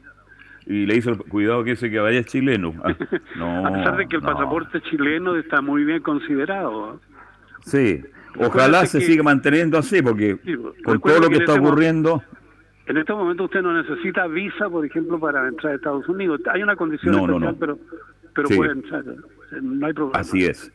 y 0.67 0.87
le 0.87 0.97
hizo 0.97 1.17
cuidado 1.19 1.65
que 1.65 1.73
ese 1.73 1.91
que 1.91 1.99
vaya 1.99 2.21
es 2.21 2.27
chileno. 2.27 2.75
Ah, 2.85 2.95
no, 3.37 3.67
a 3.67 3.73
pesar 3.73 3.97
de 3.99 4.07
que 4.09 4.17
el 4.17 4.23
no. 4.23 4.33
pasaporte 4.33 4.81
chileno 4.83 5.37
está 5.37 5.61
muy 5.61 5.85
bien 5.85 6.03
considerado. 6.03 6.95
¿eh? 6.95 6.99
Sí, 7.63 8.03
ojalá 8.39 8.87
se 8.87 9.01
que- 9.01 9.05
siga 9.07 9.23
manteniendo 9.23 9.77
así, 9.79 10.01
porque 10.01 10.39
Sí, 10.45 10.55
con 10.85 11.01
todo 11.01 11.21
lo 11.21 11.29
que 11.29 11.37
que 11.39 11.45
está 11.45 11.55
ocurriendo, 11.55 12.23
En 12.91 12.97
este 12.97 13.13
momento 13.13 13.45
usted 13.45 13.63
no 13.63 13.73
necesita 13.73 14.27
visa, 14.27 14.69
por 14.69 14.85
ejemplo, 14.85 15.19
para 15.21 15.47
entrar 15.47 15.73
a 15.73 15.77
Estados 15.77 16.09
Unidos. 16.09 16.41
Hay 16.53 16.63
una 16.63 16.75
condición 16.75 17.15
No, 17.15 17.21
especial, 17.25 17.53
no. 17.53 17.59
pero, 17.59 17.79
pero 18.35 18.49
Sí. 18.49 18.57
puede 18.57 18.73
entrar. 18.73 19.05
No 19.63 19.87
hay 19.87 19.93
problema. 19.93 20.19
así 20.19 20.45
es. 20.45 20.73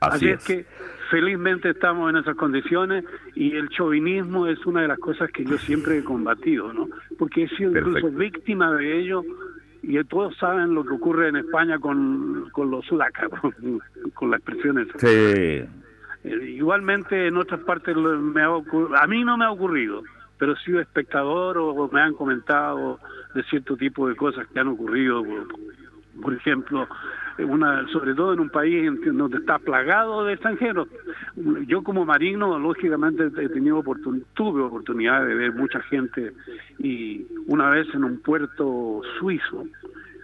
Así, 0.00 0.16
Así, 0.16 0.28
es. 0.28 0.38
es 0.38 0.46
que 0.46 0.66
felizmente 1.10 1.70
estamos 1.70 2.08
en 2.08 2.16
esas 2.18 2.36
condiciones 2.36 3.04
y 3.34 3.56
el 3.56 3.68
chauvinismo 3.70 4.46
es 4.46 4.64
una 4.64 4.82
de 4.82 4.88
las 4.88 4.98
cosas 5.00 5.30
que 5.32 5.44
yo 5.44 5.58
siempre 5.58 5.98
he 5.98 6.04
combatido, 6.04 6.72
¿no? 6.72 6.88
Porque 7.18 7.42
he 7.44 7.48
sido 7.56 7.70
incluso 7.76 8.08
víctima 8.10 8.72
de 8.74 8.98
ello 9.00 9.22
y 9.82 10.02
todos 10.04 10.36
saben 10.36 10.72
lo 10.74 10.84
que 10.84 10.94
ocurre 10.94 11.28
en 11.28 11.36
España 11.36 11.78
con, 11.80 12.48
con 12.52 12.70
los 12.70 12.84
sudacas, 12.86 13.28
con, 13.40 13.80
con 14.14 14.30
la 14.30 14.36
expresión 14.36 14.78
esa. 14.78 14.98
Sí, 14.98 15.06
Eh, 15.08 15.68
Igualmente 16.22 17.26
en 17.28 17.36
otras 17.38 17.60
partes 17.60 17.96
me 17.96 18.42
ha 18.42 18.50
ocur- 18.50 18.94
a 18.98 19.06
mí 19.06 19.24
no 19.24 19.36
me 19.38 19.46
ha 19.46 19.50
ocurrido, 19.50 20.02
pero 20.40 20.54
he 20.54 20.56
sido 20.64 20.80
espectador 20.80 21.58
o 21.58 21.88
me 21.92 22.00
han 22.00 22.14
comentado 22.14 22.98
de 23.34 23.42
cierto 23.44 23.76
tipo 23.76 24.08
de 24.08 24.16
cosas 24.16 24.46
que 24.48 24.58
han 24.58 24.68
ocurrido. 24.68 25.22
Por, 26.20 26.34
ejemplo, 26.34 26.88
sobre 27.92 28.14
todo 28.14 28.32
en 28.32 28.40
un 28.40 28.48
país 28.48 28.90
donde 29.04 29.36
está 29.36 29.58
plagado 29.58 30.24
de 30.24 30.32
extranjeros. 30.32 30.88
Yo 31.66 31.82
como 31.82 32.04
marino, 32.06 32.58
lógicamente 32.58 33.30
he 33.36 33.48
tenido 33.50 33.82
oportun- 33.82 34.24
tuve 34.34 34.62
oportunidad 34.62 35.26
de 35.26 35.34
ver 35.34 35.52
mucha 35.52 35.80
gente 35.82 36.32
y 36.78 37.26
una 37.46 37.68
vez 37.70 37.86
en 37.94 38.04
un 38.04 38.20
puerto 38.20 39.02
suizo, 39.18 39.66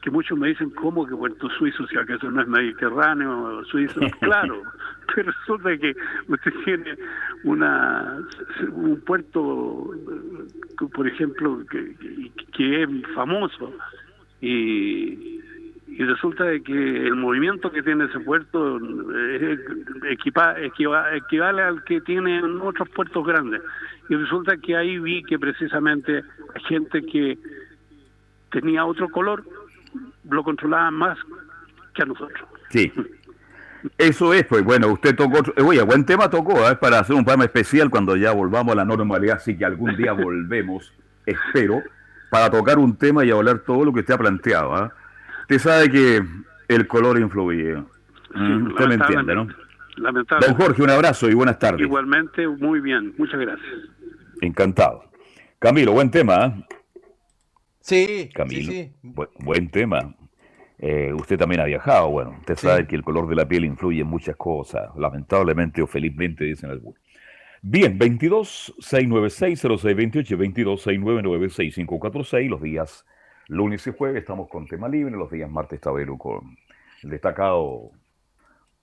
que 0.07 0.11
muchos 0.13 0.39
me 0.39 0.47
dicen, 0.47 0.71
¿cómo 0.71 1.05
que 1.05 1.17
puerto 1.17 1.49
suizo? 1.59 1.85
Si 1.89 1.97
acaso 1.99 2.31
no 2.31 2.41
es 2.41 2.47
mediterráneo, 2.47 3.65
suizo. 3.65 3.99
Claro, 4.21 4.63
pero 5.13 5.33
resulta 5.33 5.77
que 5.77 5.97
usted 6.29 6.53
tiene 6.65 6.95
una 7.43 8.17
un 8.71 9.01
puerto, 9.01 9.91
por 10.95 11.09
ejemplo, 11.09 11.61
que, 11.69 11.97
que- 11.97 12.31
que 12.53 12.83
es 12.85 12.89
famoso 13.17 13.73
y, 14.41 15.41
y 15.89 16.05
resulta 16.05 16.45
de 16.45 16.63
que 16.63 17.07
el 17.09 17.17
movimiento 17.17 17.73
que 17.73 17.83
tiene 17.83 18.05
ese 18.05 18.21
puerto 18.21 18.79
equipa- 20.09 20.55
equiva- 20.61 21.17
equivale 21.17 21.63
al 21.63 21.83
que 21.83 22.01
tienen 22.03 22.61
otros 22.61 22.89
puertos 22.91 23.27
grandes. 23.27 23.61
Y 24.09 24.15
resulta 24.15 24.57
que 24.57 24.77
ahí 24.77 25.01
vi 25.01 25.25
que 25.25 25.37
precisamente 25.37 26.23
hay 26.55 26.63
gente 26.69 27.03
que 27.03 27.37
tenía 28.51 28.85
otro 28.87 29.09
color, 29.09 29.43
lo 30.31 30.43
controlaban 30.43 30.95
más 30.95 31.19
que 31.95 32.03
a 32.03 32.07
nosotros. 32.07 32.49
sí. 32.71 32.93
Eso 33.99 34.35
es, 34.35 34.45
pues 34.47 34.65
bueno, 34.65 34.89
usted 34.89 35.15
tocó, 35.15 35.39
otro- 35.39 35.55
eh, 35.57 35.63
oye, 35.63 35.81
buen 35.83 36.05
tema 36.05 36.29
tocó, 36.29 36.69
¿eh? 36.69 36.75
para 36.75 36.99
hacer 36.99 37.15
un 37.15 37.23
programa 37.25 37.45
especial 37.45 37.89
cuando 37.89 38.17
ya 38.17 38.33
volvamos 38.33 38.73
a 38.73 38.77
la 38.77 38.85
normalidad, 38.85 39.37
así 39.37 39.57
que 39.57 39.65
algún 39.65 39.95
día 39.97 40.11
volvemos, 40.13 40.93
espero, 41.25 41.83
para 42.29 42.51
tocar 42.51 42.79
un 42.79 42.97
tema 42.97 43.25
y 43.25 43.31
hablar 43.31 43.61
todo 43.61 43.85
lo 43.85 43.93
que 43.93 44.01
usted 44.01 44.15
ha 44.15 44.19
planteado. 44.19 44.75
¿ah? 44.75 44.93
Usted 45.43 45.59
sabe 45.61 45.91
que 45.91 46.21
el 46.67 46.87
color 46.89 47.21
influye. 47.21 47.77
Mm, 48.35 48.67
usted 48.69 48.87
me 48.89 48.95
entiende, 48.95 49.35
¿no? 49.37 49.47
Lamentable. 49.99 50.47
Don 50.49 50.57
Jorge, 50.57 50.83
un 50.83 50.91
abrazo 50.91 51.29
y 51.31 51.35
buenas 51.35 51.59
tardes. 51.61 51.81
Igualmente, 51.83 52.49
muy 52.49 52.81
bien. 52.81 53.15
Muchas 53.19 53.39
gracias. 53.39 53.71
Encantado. 54.41 55.05
Camilo, 55.61 55.93
buen 55.93 56.11
tema. 56.11 56.47
¿eh? 56.47 56.65
Sí, 57.87 58.31
Camilo, 58.35 58.73
sí, 58.73 58.83
sí. 59.03 59.09
bu- 59.09 59.29
buen 59.39 59.69
tema. 59.71 60.15
Eh, 60.79 61.13
usted 61.15 61.39
también 61.39 61.61
ha 61.61 61.65
viajado, 61.65 62.11
bueno, 62.11 62.35
usted 62.41 62.57
Sí. 62.57 62.67
sabe 62.67 62.87
que 62.87 62.97
el 62.97 63.03
color 63.05 63.29
de 63.29 63.37
la 63.37 63.47
piel 63.47 63.65
influye 63.65 64.01
en 64.01 64.09
muchas 64.09 64.37
cosas, 64.37 64.91
lamentablemente 64.97 65.81
o 65.83 65.87
felizmente 65.87 66.45
dicen 66.45 66.71
algunos. 66.71 67.01
Bien, 67.63 67.97
22 67.97 68.75
696 68.81 69.59
0628 69.61 70.37
22 70.37 70.83
699 70.83 71.49
6546 71.49 72.51
los 72.51 72.61
días 72.61 73.07
lunes 73.49 73.87
y 73.87 73.93
jueves 73.93 74.19
estamos 74.21 74.49
con 74.49 74.67
tema 74.67 74.89
libre, 74.89 75.17
los 75.17 75.31
días 75.31 75.49
martes 75.49 75.81
Tabero 75.81 76.19
con 76.19 76.57
el 77.05 77.11
destacado 77.11 77.91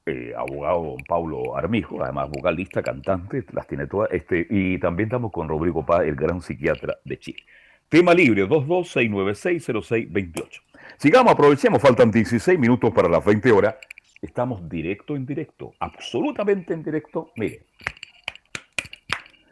eh, 0.05 0.33
abogado 0.37 0.83
don 0.83 1.03
Paulo 1.07 1.55
Armijo, 1.57 2.01
además 2.03 2.29
vocalista, 2.29 2.81
cantante, 2.81 3.43
las 3.53 3.67
tiene 3.67 3.87
todas, 3.87 4.09
este, 4.11 4.47
y 4.49 4.77
también 4.79 5.07
estamos 5.07 5.31
con 5.31 5.47
Rodrigo 5.49 5.85
Paz, 5.85 6.01
el 6.05 6.15
gran 6.15 6.41
psiquiatra 6.41 6.95
de 7.05 7.19
Chile. 7.19 7.43
Tema 7.89 8.13
libre 8.13 8.47
226960628. 8.47 10.61
Sigamos, 10.97 11.33
aprovechemos, 11.33 11.81
faltan 11.81 12.11
16 12.11 12.59
minutos 12.59 12.91
para 12.93 13.09
las 13.09 13.23
20 13.23 13.51
horas. 13.51 13.75
Estamos 14.21 14.67
directo 14.69 15.15
en 15.15 15.25
directo, 15.25 15.73
absolutamente 15.79 16.73
en 16.73 16.83
directo. 16.83 17.31
Mire. 17.35 17.65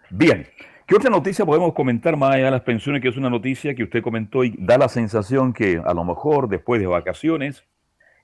Bien, 0.09 0.47
¿qué 0.85 0.95
otra 0.95 1.09
noticia 1.09 1.45
podemos 1.45 1.73
comentar 1.73 2.17
más 2.17 2.35
allá 2.35 2.45
de 2.45 2.51
las 2.51 2.61
pensiones? 2.61 3.01
Que 3.01 3.09
es 3.09 3.17
una 3.17 3.29
noticia 3.29 3.75
que 3.75 3.83
usted 3.83 4.01
comentó 4.01 4.43
y 4.43 4.55
da 4.57 4.77
la 4.77 4.89
sensación 4.89 5.53
que 5.53 5.81
a 5.83 5.93
lo 5.93 6.03
mejor 6.03 6.47
después 6.47 6.81
de 6.81 6.87
vacaciones 6.87 7.63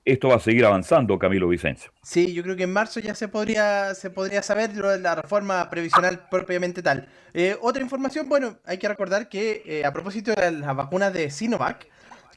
esto 0.04 0.28
va 0.28 0.36
a 0.36 0.40
seguir 0.40 0.64
avanzando, 0.64 1.18
Camilo 1.18 1.48
Vicencio. 1.48 1.92
Sí, 2.02 2.32
yo 2.32 2.42
creo 2.42 2.56
que 2.56 2.62
en 2.64 2.72
marzo 2.72 3.00
ya 3.00 3.14
se 3.14 3.28
podría, 3.28 3.94
se 3.94 4.10
podría 4.10 4.42
saber 4.42 4.74
lo 4.76 4.88
de 4.90 4.98
la 4.98 5.14
reforma 5.14 5.68
previsional 5.68 6.28
propiamente 6.30 6.82
tal. 6.82 7.08
Eh, 7.34 7.56
otra 7.60 7.82
información, 7.82 8.28
bueno, 8.28 8.58
hay 8.64 8.78
que 8.78 8.88
recordar 8.88 9.28
que 9.28 9.62
eh, 9.66 9.84
a 9.84 9.92
propósito 9.92 10.32
de 10.34 10.50
las 10.50 10.76
vacunas 10.76 11.12
de 11.12 11.30
Sinovac, 11.30 11.86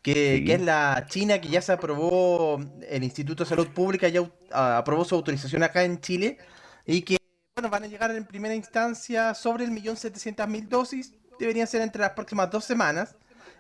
que, 0.01 0.38
Sí. 0.38 0.45
que 0.45 0.53
es 0.55 0.62
la 0.62 1.05
China 1.07 1.39
que 1.39 1.47
ya 1.47 1.62
se 1.62 1.72
aprobó, 1.72 2.59
el 2.89 3.03
Instituto 3.03 3.43
de 3.43 3.49
Salud 3.49 3.68
Pública 3.68 4.07
ya 4.09 4.30
aprobó 4.51 5.05
su 5.05 5.16
autorización 5.16 5.64
acá 5.64 5.84
en 5.84 6.01
Chile, 6.01 6.39
y 6.86 7.03
que, 7.03 7.18
bueno, 7.55 7.70
van 7.70 7.84
a 7.84 7.88
llegar 7.88 8.09
en 8.12 8.26
primera 8.26 8.55
instancia 8.55 9.34
sobre 9.36 9.64
el 9.64 9.72
millón 9.72 9.95
setecientas 9.95 10.49
mil 10.49 10.68
dosis, 10.68 11.14
deberían 11.39 11.68
ser 11.68 11.82
entre 11.82 12.01
las 12.01 12.12
próximas 12.12 12.49
dos 12.49 12.66
semanas. 12.66 13.16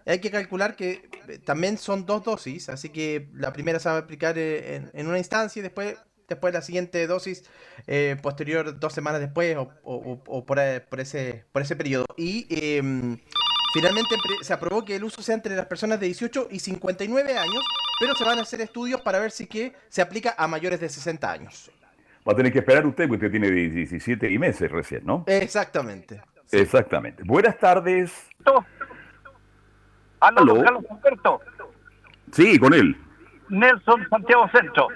Hay 0.05 0.19
que 0.19 0.31
calcular 0.31 0.75
que 0.75 1.09
eh, 1.27 1.37
también 1.39 1.77
son 1.77 2.05
dos 2.05 2.23
dosis, 2.23 2.69
así 2.69 2.89
que 2.89 3.29
la 3.33 3.53
primera 3.53 3.79
se 3.79 3.89
va 3.89 3.95
a 3.95 3.99
aplicar 3.99 4.37
eh, 4.37 4.75
en, 4.75 4.91
en 4.93 5.07
una 5.07 5.17
instancia 5.17 5.59
y 5.59 5.63
después, 5.63 5.95
después 6.27 6.53
la 6.53 6.61
siguiente 6.61 7.05
dosis 7.07 7.43
eh, 7.87 8.15
posterior 8.21 8.79
dos 8.79 8.93
semanas 8.93 9.21
después 9.21 9.55
o, 9.57 9.69
o- 9.83 9.95
o- 9.95 10.23
o 10.25 10.45
por, 10.45 10.59
por 10.89 10.99
ese, 10.99 11.45
por 11.51 11.61
ese 11.61 11.75
periodo. 11.75 12.05
Y 12.17 12.47
em, 12.49 13.17
finalmente 13.73 14.15
se 14.41 14.53
aprobó 14.53 14.83
que 14.83 14.95
el 14.95 15.03
uso 15.03 15.21
sea 15.21 15.35
entre 15.35 15.55
las 15.55 15.65
personas 15.67 15.99
de 15.99 16.07
18 16.07 16.47
y 16.51 16.59
59 16.59 17.37
años, 17.37 17.63
pero 17.99 18.15
se 18.15 18.23
van 18.23 18.39
a 18.39 18.41
hacer 18.41 18.61
estudios 18.61 19.01
para 19.01 19.19
ver 19.19 19.31
si 19.31 19.45
que 19.47 19.73
se 19.89 20.01
aplica 20.01 20.33
a 20.37 20.47
mayores 20.47 20.79
de 20.79 20.89
60 20.89 21.31
años. 21.31 21.69
Va 22.27 22.33
a 22.33 22.35
tener 22.35 22.51
que 22.53 22.59
esperar 22.59 22.85
usted, 22.85 23.07
porque 23.07 23.25
usted 23.27 23.39
tiene 23.39 23.49
17 23.51 24.29
y 24.31 24.37
meses 24.37 24.71
recién, 24.71 25.03
¿no? 25.05 25.23
Exactamente. 25.27 26.21
Exactamente. 26.51 27.23
Buenas 27.23 27.57
tardes. 27.57 28.11
Aló, 30.21 30.63
Carlos 30.63 30.83
Humberto. 30.89 31.41
Sí, 32.31 32.57
con 32.59 32.73
él. 32.73 32.95
Nelson 33.49 34.07
Santiago 34.09 34.47
Centro. 34.53 34.87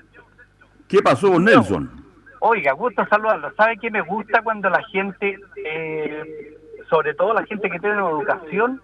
¿Qué 0.88 1.01
pasó 1.01 1.32
con 1.34 1.43
Nelson? 1.43 1.91
Oiga, 2.39 2.73
gusto 2.73 3.05
saludarlo. 3.07 3.51
¿Sabe 3.55 3.78
qué 3.78 3.89
me 3.91 4.01
gusta 4.01 4.41
cuando 4.43 4.69
la 4.69 4.82
gente, 4.84 5.38
eh, 5.65 6.57
sobre 6.89 7.13
todo 7.15 7.34
la 7.34 7.43
gente 7.45 7.69
que 7.69 7.80
tiene 7.80 7.95
educación, 7.97 8.82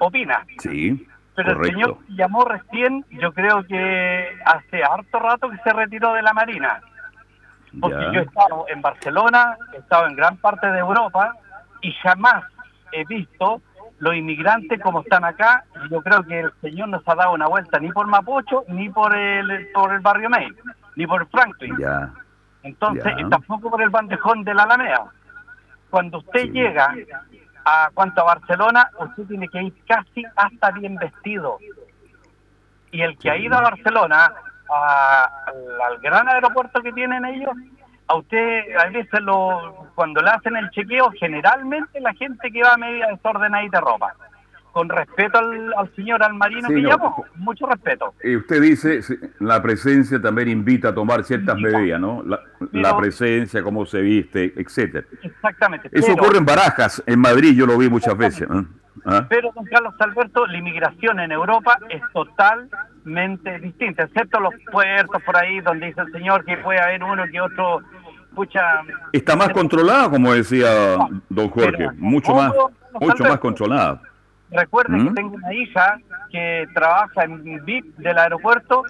opina? 0.00 0.44
Sí, 0.58 1.06
Pero 1.36 1.52
el 1.62 1.70
señor 1.70 1.98
llamó 2.08 2.44
recién, 2.46 3.04
yo 3.10 3.32
creo 3.32 3.62
que 3.66 4.28
hace 4.44 4.82
harto 4.82 5.18
rato 5.20 5.50
que 5.50 5.58
se 5.58 5.72
retiró 5.72 6.14
de 6.14 6.22
la 6.22 6.32
Marina. 6.32 6.80
Porque 7.80 7.98
Ya. 8.00 8.12
yo 8.12 8.20
he 8.20 8.24
estado 8.24 8.64
en 8.68 8.80
Barcelona, 8.82 9.56
he 9.74 9.76
estado 9.76 10.06
en 10.08 10.16
gran 10.16 10.36
parte 10.38 10.66
de 10.66 10.78
Europa 10.78 11.32
y 11.82 11.92
jamás 11.92 12.42
he 12.92 13.04
visto 13.04 13.60
los 13.98 14.14
inmigrantes 14.14 14.80
como 14.80 15.00
están 15.00 15.24
acá. 15.24 15.64
Yo 15.90 16.02
creo 16.02 16.22
que 16.24 16.40
el 16.40 16.52
señor 16.60 16.88
nos 16.88 17.02
ha 17.08 17.14
dado 17.14 17.32
una 17.32 17.46
vuelta 17.46 17.78
ni 17.78 17.90
por 17.90 18.06
Mapocho, 18.06 18.64
ni 18.68 18.88
por 18.90 19.16
el, 19.16 19.68
por 19.72 19.92
el 19.92 20.00
barrio 20.00 20.28
May, 20.30 20.48
ni 20.96 21.06
por 21.06 21.26
Franklin. 21.28 21.76
Ya. 21.78 22.10
Entonces, 22.62 23.12
Ya. 23.16 23.28
tampoco 23.28 23.70
por 23.70 23.80
el 23.82 23.90
bandejón 23.90 24.44
de 24.44 24.52
la 24.54 24.64
Alameda. 24.64 25.06
Cuando 25.90 26.18
usted 26.18 26.50
llega 26.50 26.94
a 27.64 27.90
cuanto 27.94 28.20
a 28.20 28.24
Barcelona, 28.34 28.90
usted 28.98 29.24
tiene 29.28 29.48
que 29.48 29.62
ir 29.62 29.74
casi 29.86 30.24
hasta 30.36 30.70
bien 30.72 30.96
vestido. 30.96 31.58
Y 32.90 33.00
el 33.02 33.16
que 33.18 33.30
ha 33.30 33.36
ido 33.36 33.56
a 33.56 33.60
Barcelona, 33.62 34.32
a- 34.68 35.30
al, 35.46 35.80
al 35.80 35.98
gran 36.00 36.28
aeropuerto 36.28 36.80
que 36.82 36.92
tienen 36.92 37.24
ellos, 37.24 37.52
a 38.08 38.14
usted, 38.16 38.62
a 38.78 38.88
veces 38.88 39.20
lo, 39.22 39.88
cuando 39.94 40.20
le 40.22 40.30
hacen 40.30 40.56
el 40.56 40.70
chequeo, 40.70 41.10
generalmente 41.18 42.00
la 42.00 42.14
gente 42.14 42.50
que 42.50 42.62
va 42.62 42.76
media 42.76 43.08
desordenadita 43.08 43.78
de 43.78 43.84
ropa. 43.84 44.14
Con 44.72 44.90
respeto 44.90 45.38
al, 45.38 45.72
al 45.74 45.94
señor 45.96 46.22
Almarino 46.22 46.68
Sí, 46.68 46.74
que 46.74 46.82
no. 46.82 46.90
llamó, 46.90 47.24
mucho 47.36 47.64
respeto. 47.66 48.12
Y 48.22 48.36
usted 48.36 48.60
dice, 48.60 49.00
la 49.40 49.62
presencia 49.62 50.20
también 50.20 50.48
invita 50.48 50.88
a 50.90 50.94
tomar 50.94 51.24
ciertas 51.24 51.56
medidas, 51.58 51.98
¿no? 51.98 52.22
La, 52.26 52.40
la 52.72 52.94
presencia, 52.94 53.62
cómo 53.62 53.86
se 53.86 54.02
viste, 54.02 54.52
etcétera. 54.54 55.06
Exactamente. 55.22 55.88
Eso 55.92 56.08
pero- 56.08 56.22
ocurre 56.22 56.36
en 56.38 56.44
Barajas, 56.44 57.02
en 57.06 57.18
Madrid, 57.18 57.56
yo 57.56 57.64
lo 57.64 57.78
vi 57.78 57.88
muchas 57.88 58.18
veces. 58.18 58.42
¿eh? 58.50 58.64
¿Ah? 59.06 59.24
Pero, 59.30 59.50
don 59.54 59.64
Carlos 59.64 59.94
Alberto, 59.98 60.46
la 60.46 60.58
inmigración 60.58 61.20
en 61.20 61.32
Europa 61.32 61.78
es 61.88 62.02
totalmente 62.12 63.58
distinta, 63.60 64.04
excepto 64.04 64.40
los 64.40 64.52
puertos 64.70 65.22
por 65.22 65.36
ahí 65.36 65.60
donde 65.60 65.86
dice 65.86 66.00
el 66.00 66.12
señor 66.12 66.44
que 66.44 66.56
puede 66.58 66.80
haber 66.80 67.02
uno 67.02 67.24
que 67.30 67.40
otro, 67.40 67.80
pucha, 68.36 68.82
Está 69.12 69.34
más 69.34 69.48
controlada, 69.48 70.10
como 70.10 70.32
decía 70.32 70.68
don 71.28 71.48
Jorge, 71.48 71.88
mucho 71.96 72.34
más, 72.34 72.52
mucho 73.00 73.24
más 73.24 73.38
controlada. 73.38 74.02
Recuerden 74.50 75.02
¿Mm? 75.02 75.08
que 75.08 75.14
tengo 75.14 75.34
una 75.34 75.54
hija 75.54 75.98
que 76.30 76.66
trabaja 76.74 77.24
en 77.24 77.64
VIP 77.64 77.96
del 77.96 78.18
aeropuerto 78.18 78.84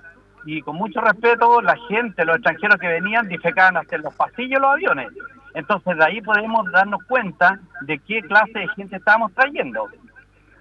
y 0.44 0.60
con 0.60 0.76
mucho 0.76 1.00
respeto 1.00 1.62
la 1.62 1.76
gente, 1.88 2.24
los 2.24 2.36
extranjeros 2.36 2.78
que 2.78 2.88
venían, 2.88 3.28
defecaban 3.28 3.76
hasta 3.76 3.96
en 3.96 4.02
los 4.02 4.14
pasillos 4.14 4.60
los 4.60 4.70
aviones. 4.70 5.08
Entonces 5.54 5.96
de 5.96 6.04
ahí 6.04 6.20
podemos 6.20 6.70
darnos 6.70 7.02
cuenta 7.04 7.58
de 7.82 7.98
qué 8.00 8.20
clase 8.22 8.58
de 8.58 8.68
gente 8.68 8.96
estamos 8.96 9.32
trayendo. 9.32 9.88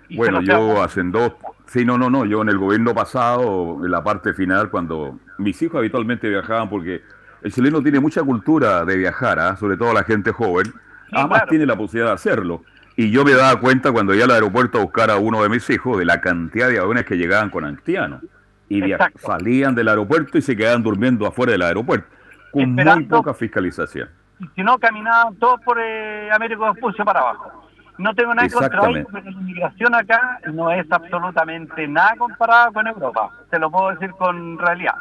Y 0.07 0.17
Bueno, 0.17 0.41
yo 0.41 0.81
hacen 0.83 1.11
dos, 1.11 1.33
sí, 1.65 1.83
no, 1.83 1.97
no, 1.97 2.09
no, 2.09 2.25
yo 2.25 2.43
en 2.43 2.49
el 2.49 2.59
gobierno 2.59 2.93
pasado, 2.93 3.83
en 3.83 3.91
la 3.91 4.03
parte 4.03 4.33
final, 4.33 4.69
cuando 4.69 5.19
mis 5.39 5.59
hijos 5.61 5.79
habitualmente 5.79 6.29
viajaban, 6.29 6.69
porque 6.69 7.01
el 7.45 7.53
chileno 7.53 7.79
tiene 7.79 7.99
mucha 7.99 8.23
cultura 8.23 8.83
de 8.85 8.97
viajar, 8.97 9.39
¿ah? 9.39 9.55
sobre 9.55 9.77
todo 9.77 9.93
la 9.93 10.03
gente 10.03 10.31
joven, 10.31 10.73
además 11.11 11.43
tiene 11.47 11.67
la 11.67 11.75
posibilidad 11.75 12.07
de 12.07 12.15
hacerlo. 12.15 12.63
Y 12.95 13.11
yo 13.11 13.23
me 13.23 13.33
daba 13.33 13.59
cuenta 13.59 13.91
cuando 13.91 14.15
iba 14.15 14.25
al 14.25 14.31
aeropuerto 14.31 14.79
a 14.79 14.81
buscar 14.81 15.11
a 15.11 15.17
uno 15.17 15.43
de 15.43 15.49
mis 15.49 15.69
hijos 15.69 15.99
de 15.99 16.05
la 16.05 16.21
cantidad 16.21 16.69
de 16.69 16.79
aviones 16.79 17.05
que 17.05 17.17
llegaban 17.17 17.51
con 17.51 17.63
haitianos. 17.63 18.23
Y 18.67 18.81
salían 19.17 19.75
del 19.75 19.89
aeropuerto 19.89 20.39
y 20.39 20.41
se 20.41 20.57
quedaban 20.57 20.81
durmiendo 20.81 21.27
afuera 21.27 21.51
del 21.51 21.61
aeropuerto, 21.61 22.07
con 22.51 22.73
muy 22.73 23.03
poca 23.03 23.35
fiscalización. 23.35 24.09
y 24.39 24.47
si 24.55 24.63
no, 24.63 24.79
caminaban 24.79 25.35
todos 25.35 25.61
por 25.61 25.77
eh, 25.79 26.31
Américo 26.31 26.73
Vespucio 26.73 27.05
para 27.05 27.19
abajo. 27.19 27.69
No 27.99 28.15
tengo 28.15 28.33
nada 28.33 28.49
contra 28.49 28.65
Exactamente. 28.65 29.09
pero 29.13 29.23
la 29.23 29.31
inmigración 29.31 29.93
acá 29.93 30.39
no 30.51 30.71
es 30.71 30.91
absolutamente 30.91 31.87
nada 31.87 32.15
comparada 32.17 32.71
con 32.71 32.87
Europa. 32.87 33.29
Se 33.51 33.59
lo 33.59 33.69
puedo 33.69 33.91
decir 33.91 34.09
con 34.17 34.57
realidad. 34.57 34.95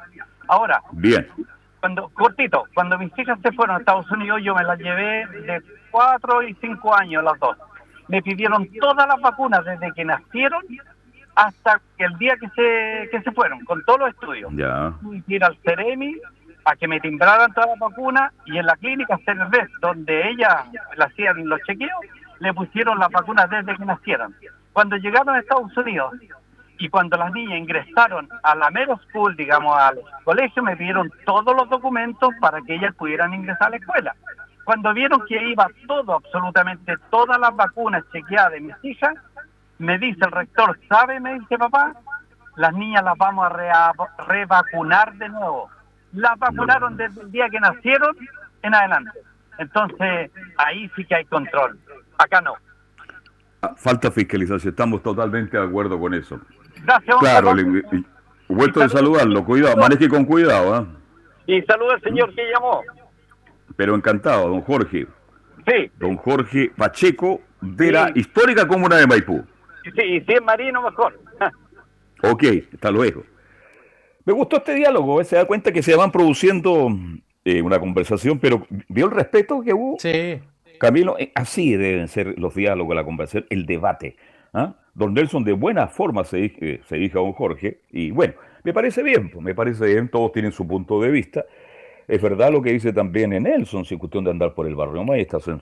Ahora, 0.46 0.82
Bien. 0.92 1.26
Cuando 1.84 2.08
cortito, 2.14 2.64
cuando 2.72 2.96
mis 2.96 3.12
hijas 3.18 3.38
se 3.42 3.52
fueron 3.52 3.76
a 3.76 3.78
Estados 3.80 4.10
Unidos, 4.10 4.40
yo 4.42 4.54
me 4.54 4.64
las 4.64 4.78
llevé 4.78 5.26
de 5.26 5.60
cuatro 5.90 6.42
y 6.42 6.54
cinco 6.54 6.96
años 6.96 7.22
las 7.22 7.38
dos. 7.38 7.58
Me 8.08 8.22
pidieron 8.22 8.66
todas 8.80 9.06
las 9.06 9.20
vacunas 9.20 9.62
desde 9.66 9.92
que 9.92 10.02
nacieron 10.02 10.62
hasta 11.34 11.78
el 11.98 12.16
día 12.16 12.36
que 12.40 12.48
se, 12.56 13.10
que 13.10 13.20
se 13.20 13.30
fueron, 13.32 13.62
con 13.66 13.84
todos 13.84 14.00
los 14.00 14.08
estudios. 14.08 14.50
Ya. 14.54 14.94
Ir 15.26 15.44
al 15.44 15.58
Ceremi 15.58 16.16
a 16.64 16.74
que 16.74 16.88
me 16.88 17.00
timbraran 17.00 17.52
todas 17.52 17.68
las 17.68 17.78
vacunas 17.78 18.32
y 18.46 18.56
en 18.56 18.64
la 18.64 18.76
clínica 18.76 19.18
Cervez, 19.22 19.68
donde 19.82 20.30
ella 20.30 20.64
le 20.96 21.04
hacían 21.04 21.46
los 21.46 21.60
chequeos, 21.66 22.00
le 22.40 22.54
pusieron 22.54 22.98
las 22.98 23.10
vacunas 23.10 23.50
desde 23.50 23.76
que 23.76 23.84
nacieron. 23.84 24.34
Cuando 24.72 24.96
llegaron 24.96 25.34
a 25.34 25.40
Estados 25.40 25.76
Unidos 25.76 26.14
y 26.78 26.88
cuando 26.88 27.16
las 27.16 27.32
niñas 27.32 27.58
ingresaron 27.58 28.28
a 28.42 28.54
la 28.54 28.70
Mero 28.70 28.98
School, 29.08 29.36
digamos, 29.36 29.76
al 29.76 29.98
colegio, 30.24 30.62
me 30.62 30.76
pidieron 30.76 31.10
todos 31.24 31.54
los 31.54 31.68
documentos 31.68 32.30
para 32.40 32.60
que 32.62 32.74
ellas 32.74 32.94
pudieran 32.96 33.32
ingresar 33.32 33.68
a 33.68 33.70
la 33.70 33.76
escuela. 33.76 34.16
Cuando 34.64 34.92
vieron 34.94 35.24
que 35.26 35.42
iba 35.50 35.66
todo, 35.86 36.14
absolutamente 36.14 36.96
todas 37.10 37.38
las 37.38 37.54
vacunas 37.54 38.02
chequeadas 38.12 38.52
de 38.52 38.60
mis 38.60 38.74
hijas, 38.82 39.14
me 39.78 39.98
dice 39.98 40.24
el 40.24 40.32
rector, 40.32 40.78
¿sabe? 40.88 41.20
Me 41.20 41.38
dice 41.38 41.58
papá, 41.58 41.94
las 42.56 42.72
niñas 42.72 43.04
las 43.04 43.16
vamos 43.18 43.46
a 43.50 43.92
revacunar 44.26 45.14
de 45.14 45.28
nuevo. 45.28 45.70
Las 46.12 46.38
vacunaron 46.38 46.96
desde 46.96 47.20
el 47.20 47.30
día 47.30 47.48
que 47.50 47.60
nacieron 47.60 48.16
en 48.62 48.74
adelante. 48.74 49.18
Entonces, 49.58 50.30
ahí 50.56 50.90
sí 50.96 51.04
que 51.04 51.14
hay 51.14 51.24
control. 51.26 51.78
Acá 52.18 52.40
no. 52.40 52.54
Ah, 53.62 53.74
Falta 53.76 54.10
fiscalización, 54.10 54.72
estamos 54.72 55.02
totalmente 55.02 55.56
de 55.56 55.64
acuerdo 55.64 55.98
con 55.98 56.14
eso. 56.14 56.40
Gracias, 56.84 57.16
Claro, 57.18 57.48
Carlos. 57.48 57.66
le- 57.92 57.98
y- 57.98 58.04
vuelto 58.48 58.80
de 58.80 58.88
saludarlo, 58.88 59.44
cuidado, 59.44 59.76
maneje 59.76 60.08
con 60.08 60.24
cuidado, 60.24 60.74
¿ah? 60.74 60.86
Y 61.46 61.60
saluda 61.62 61.94
al 61.94 62.00
señor 62.02 62.34
que 62.34 62.42
llamó. 62.52 62.82
pero 63.76 63.94
encantado, 63.94 64.48
don 64.48 64.60
Jorge. 64.62 65.06
Sí, 65.66 65.90
Don 65.98 66.16
Jorge 66.16 66.70
Pacheco 66.76 67.40
de 67.60 67.90
la 67.90 68.12
histórica 68.14 68.68
comuna 68.68 68.96
de 68.96 69.06
Maipú. 69.06 69.42
sí, 69.82 70.02
y 70.02 70.20
si 70.20 70.32
es 70.32 70.42
marino, 70.42 70.82
mejor. 70.82 71.18
Ok, 72.22 72.42
hasta 72.72 72.90
luego. 72.90 73.22
Me 74.24 74.32
gustó 74.32 74.56
este 74.56 74.74
diálogo, 74.74 75.20
¿eh? 75.20 75.24
se 75.24 75.36
da 75.36 75.44
cuenta 75.44 75.72
que 75.72 75.82
se 75.82 75.94
van 75.94 76.10
produciendo 76.10 76.88
eh, 77.44 77.60
una 77.60 77.78
conversación, 77.78 78.38
pero 78.38 78.66
¿vio 78.88 79.04
el 79.06 79.10
respeto 79.10 79.60
que 79.60 79.74
hubo? 79.74 79.96
Sí. 79.98 80.40
Camilo, 80.80 81.16
eh, 81.18 81.30
así 81.34 81.76
deben 81.76 82.08
ser 82.08 82.38
los 82.38 82.54
diálogos, 82.54 82.96
la 82.96 83.04
conversación, 83.04 83.44
el 83.50 83.66
debate. 83.66 84.16
¿ah? 84.54 84.74
Don 84.94 85.12
Nelson 85.14 85.42
de 85.44 85.52
buena 85.52 85.88
forma 85.88 86.24
se, 86.24 86.44
eh, 86.60 86.80
se 86.88 86.96
dirige 86.96 87.18
a 87.18 87.22
don 87.22 87.32
Jorge, 87.32 87.80
y 87.90 88.10
bueno, 88.10 88.34
me 88.62 88.72
parece 88.72 89.02
bien, 89.02 89.28
pues, 89.30 89.44
me 89.44 89.54
parece 89.54 89.86
bien, 89.86 90.08
todos 90.08 90.32
tienen 90.32 90.52
su 90.52 90.66
punto 90.66 91.00
de 91.00 91.10
vista. 91.10 91.44
Es 92.06 92.20
verdad 92.20 92.52
lo 92.52 92.60
que 92.62 92.70
dice 92.72 92.92
también 92.92 93.32
en 93.32 93.44
Nelson, 93.44 93.84
sin 93.84 93.98
cuestión 93.98 94.24
de 94.24 94.30
andar 94.30 94.54
por 94.54 94.66
el 94.66 94.74
barrio 94.74 95.02
May, 95.04 95.22
estación 95.22 95.58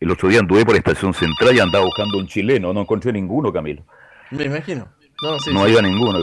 el 0.00 0.10
otro 0.10 0.28
día 0.28 0.38
anduve 0.40 0.64
por 0.64 0.76
Estación 0.76 1.12
Central 1.12 1.56
y 1.56 1.60
andaba 1.60 1.84
buscando 1.84 2.18
un 2.18 2.26
chileno, 2.28 2.72
no 2.72 2.80
encontré 2.82 3.12
ninguno, 3.12 3.52
Camilo. 3.52 3.82
Me 4.30 4.44
imagino. 4.44 4.86
No, 5.22 5.38
sí, 5.40 5.52
no 5.52 5.58
sí. 5.64 5.64
había 5.76 5.82
ninguno. 5.82 6.20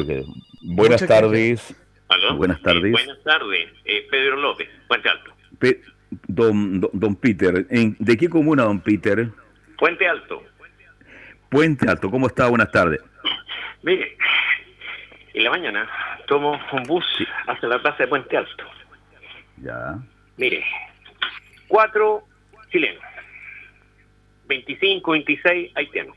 Buenas 0.64 1.06
tardes. 1.06 1.76
¿Aló? 2.08 2.38
Buenas 2.38 2.62
tardes. 2.62 2.91
Buenas 2.91 3.24
tardes, 3.24 3.68
eh, 3.86 4.08
Pedro 4.10 4.38
López, 4.38 4.68
Puente 4.88 5.10
Alto. 5.10 5.32
Pe- 5.60 5.82
don, 6.28 6.80
don, 6.82 6.89
don 6.93 7.16
Peter, 7.16 7.68
¿en- 7.70 7.95
¿de 8.00 8.18
qué 8.18 8.28
comuna, 8.30 8.64
don 8.64 8.80
Peter? 8.80 9.30
Puente 9.78 10.08
Alto. 10.08 10.41
Puente 11.50 11.89
Alto, 11.89 12.10
¿cómo 12.12 12.28
está? 12.28 12.47
Buenas 12.47 12.72
tardes. 12.72 13.02
Mire, 13.82 14.16
en 15.34 15.43
la 15.43 15.50
mañana 15.50 15.89
tomo 16.28 16.60
un 16.74 16.84
bus 16.84 17.06
hacia 17.47 17.70
la 17.70 17.82
plaza 17.82 18.04
de 18.04 18.08
Puente 18.08 18.38
Alto. 18.38 18.64
Ya. 19.58 19.97
Mire, 20.38 20.64
cuatro 21.68 22.24
chilenos, 22.72 23.04
25, 24.47 25.12
26 25.12 25.72
haitianos. 25.76 26.16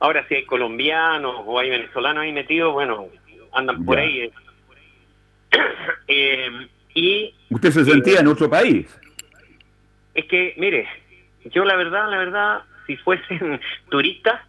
Ahora 0.00 0.26
si 0.28 0.34
hay 0.34 0.44
colombianos 0.44 1.34
o 1.46 1.58
hay 1.58 1.70
venezolanos 1.70 2.22
ahí 2.24 2.32
metidos, 2.32 2.72
bueno, 2.72 3.06
andan 3.52 3.84
por 3.84 3.98
ahí. 3.98 4.20
eh. 4.20 4.32
Eh, 6.06 6.68
y 6.94 7.34
¿Usted 7.48 7.70
se 7.70 7.84
sentía 7.84 8.20
en 8.20 8.26
otro 8.26 8.50
país? 8.50 8.86
Es 10.14 10.26
que, 10.26 10.54
mire, 10.58 10.86
yo 11.46 11.64
la 11.64 11.76
verdad, 11.76 12.10
la 12.10 12.18
verdad, 12.18 12.62
si 12.86 12.96
fuesen 12.98 13.60
turistas 13.90 14.40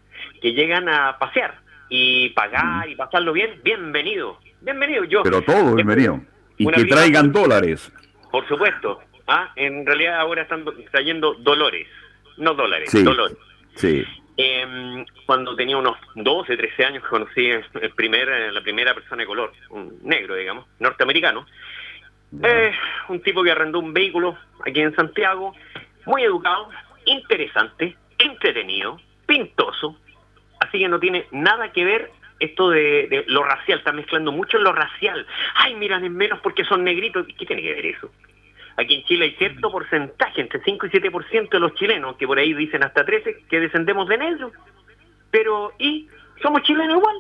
que 0.42 0.54
llegan 0.54 0.90
a 0.90 1.18
pasear 1.18 1.60
y 1.90 2.30
pagar 2.30 2.90
y 2.90 2.96
pasarlo 2.96 3.34
bien, 3.34 3.60
bienvenido, 3.64 4.40
bienvenido. 4.62 5.04
Yo, 5.06 5.24
Pero 5.24 5.42
todos, 5.42 5.76
bienvenido. 5.76 6.20
Y 6.58 6.68
que 6.72 6.86
traigan 6.86 7.32
dólares. 7.32 7.92
por 8.32 8.48
supuesto, 8.48 9.02
ah, 9.28 9.52
en 9.56 9.86
realidad 9.86 10.20
ahora 10.20 10.44
están 10.44 10.66
trayendo 10.92 11.34
dolores, 11.36 11.88
no 12.38 12.54
dólares, 12.54 12.90
Sí. 12.90 13.04
dolores. 13.04 13.38
Sí. 13.76 14.04
Eh, 14.38 15.06
cuando 15.26 15.56
tenía 15.56 15.78
unos 15.78 15.98
12, 16.16 16.58
13 16.58 16.86
años 16.86 17.04
conocí 17.10 17.50
el 17.50 17.92
primer, 17.96 18.28
la 18.54 18.62
primera 18.62 18.94
persona 18.94 19.22
de 19.24 19.28
color, 19.28 19.54
un 19.70 19.98
negro, 20.04 20.36
digamos, 20.36 20.66
norteamericano. 20.80 21.46
Eh, 22.44 22.72
un 23.08 23.22
tipo 23.22 23.44
que 23.44 23.52
arrendó 23.52 23.80
un 23.80 23.94
vehículo 23.94 24.38
aquí 24.66 24.82
en 24.82 24.94
Santiago, 24.96 25.54
muy 26.06 26.24
educado, 26.24 26.70
interesante, 27.06 27.96
entretenido, 28.18 29.00
pintoso. 29.26 29.98
Así 30.60 30.80
que 30.80 30.88
no 30.88 31.00
tiene 31.00 31.26
nada 31.32 31.72
que 31.72 31.84
ver 31.84 32.12
esto 32.40 32.70
de, 32.70 33.08
de 33.10 33.24
lo 33.28 33.44
racial, 33.44 33.80
está 33.80 33.92
mezclando 33.92 34.32
mucho 34.32 34.58
lo 34.58 34.74
racial. 34.74 35.26
Ay, 35.56 35.76
miran 35.76 36.04
en 36.04 36.16
menos 36.16 36.40
porque 36.42 36.64
son 36.66 36.84
negritos. 36.84 37.26
¿Qué 37.38 37.46
tiene 37.46 37.62
que 37.62 37.74
ver 37.74 37.86
eso? 37.86 38.12
Aquí 38.78 38.96
en 38.96 39.04
Chile 39.06 39.26
hay 39.26 39.32
cierto 39.36 39.72
porcentaje, 39.72 40.42
entre 40.42 40.62
5 40.62 40.86
y 40.88 40.90
7% 40.90 41.50
de 41.50 41.60
los 41.60 41.74
chilenos, 41.76 42.18
que 42.18 42.28
por 42.28 42.38
ahí 42.38 42.54
dicen 42.54 42.84
hasta 42.84 43.06
13, 43.06 43.46
que 43.50 43.60
descendemos 43.62 44.08
de 44.10 44.18
negros. 44.18 44.52
Pero, 45.32 45.72
¿y? 45.80 46.10
¿Somos 46.42 46.62
chilenos 46.64 46.98
igual? 46.98 47.16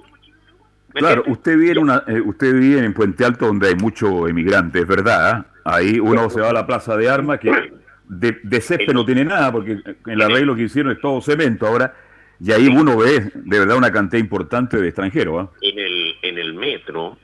¿Me 0.93 0.99
Claro, 0.99 1.21
entiendes? 1.21 1.37
usted 1.37 1.57
vive, 1.57 1.71
en 1.71 1.77
una, 1.79 2.03
eh, 2.07 2.21
usted 2.21 2.53
vive 2.53 2.79
en 2.83 2.93
Puente 2.93 3.23
Alto 3.25 3.45
donde 3.47 3.69
hay 3.69 3.75
muchos 3.75 4.29
emigrantes, 4.29 4.85
¿verdad? 4.85 5.31
¿ah? 5.31 5.45
Ahí 5.75 5.99
uno 5.99 6.29
se 6.29 6.41
va 6.41 6.49
a 6.49 6.53
la 6.53 6.67
plaza 6.67 6.97
de 6.97 7.09
armas 7.09 7.39
que 7.39 7.49
de, 8.07 8.39
de 8.43 8.61
césped 8.61 8.93
no 8.93 9.05
tiene 9.05 9.25
nada 9.25 9.51
porque 9.51 9.79
el 10.05 10.21
arreglo 10.21 10.55
que 10.55 10.63
hicieron 10.63 10.91
es 10.91 11.01
todo 11.01 11.21
cemento 11.21 11.67
ahora 11.67 11.93
y 12.39 12.51
ahí 12.51 12.67
uno 12.67 12.97
ve 12.97 13.31
de 13.33 13.59
verdad 13.59 13.77
una 13.77 13.91
cantidad 13.91 14.19
importante 14.19 14.77
de 14.77 14.87
extranjeros. 14.87 15.47
¿ah? 15.47 15.51
en 15.61 15.79
el, 15.79 16.15
en 16.21 16.37
el 16.37 16.53
metro 16.53 17.17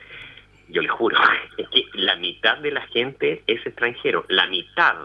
yo 0.72 0.80
le 0.80 0.88
juro, 0.88 1.16
es 1.56 1.68
que 1.68 1.84
la 1.94 2.16
mitad 2.16 2.58
de 2.58 2.72
la 2.72 2.82
gente 2.88 3.42
es 3.46 3.64
extranjero, 3.64 4.24
la 4.28 4.46
mitad. 4.46 4.96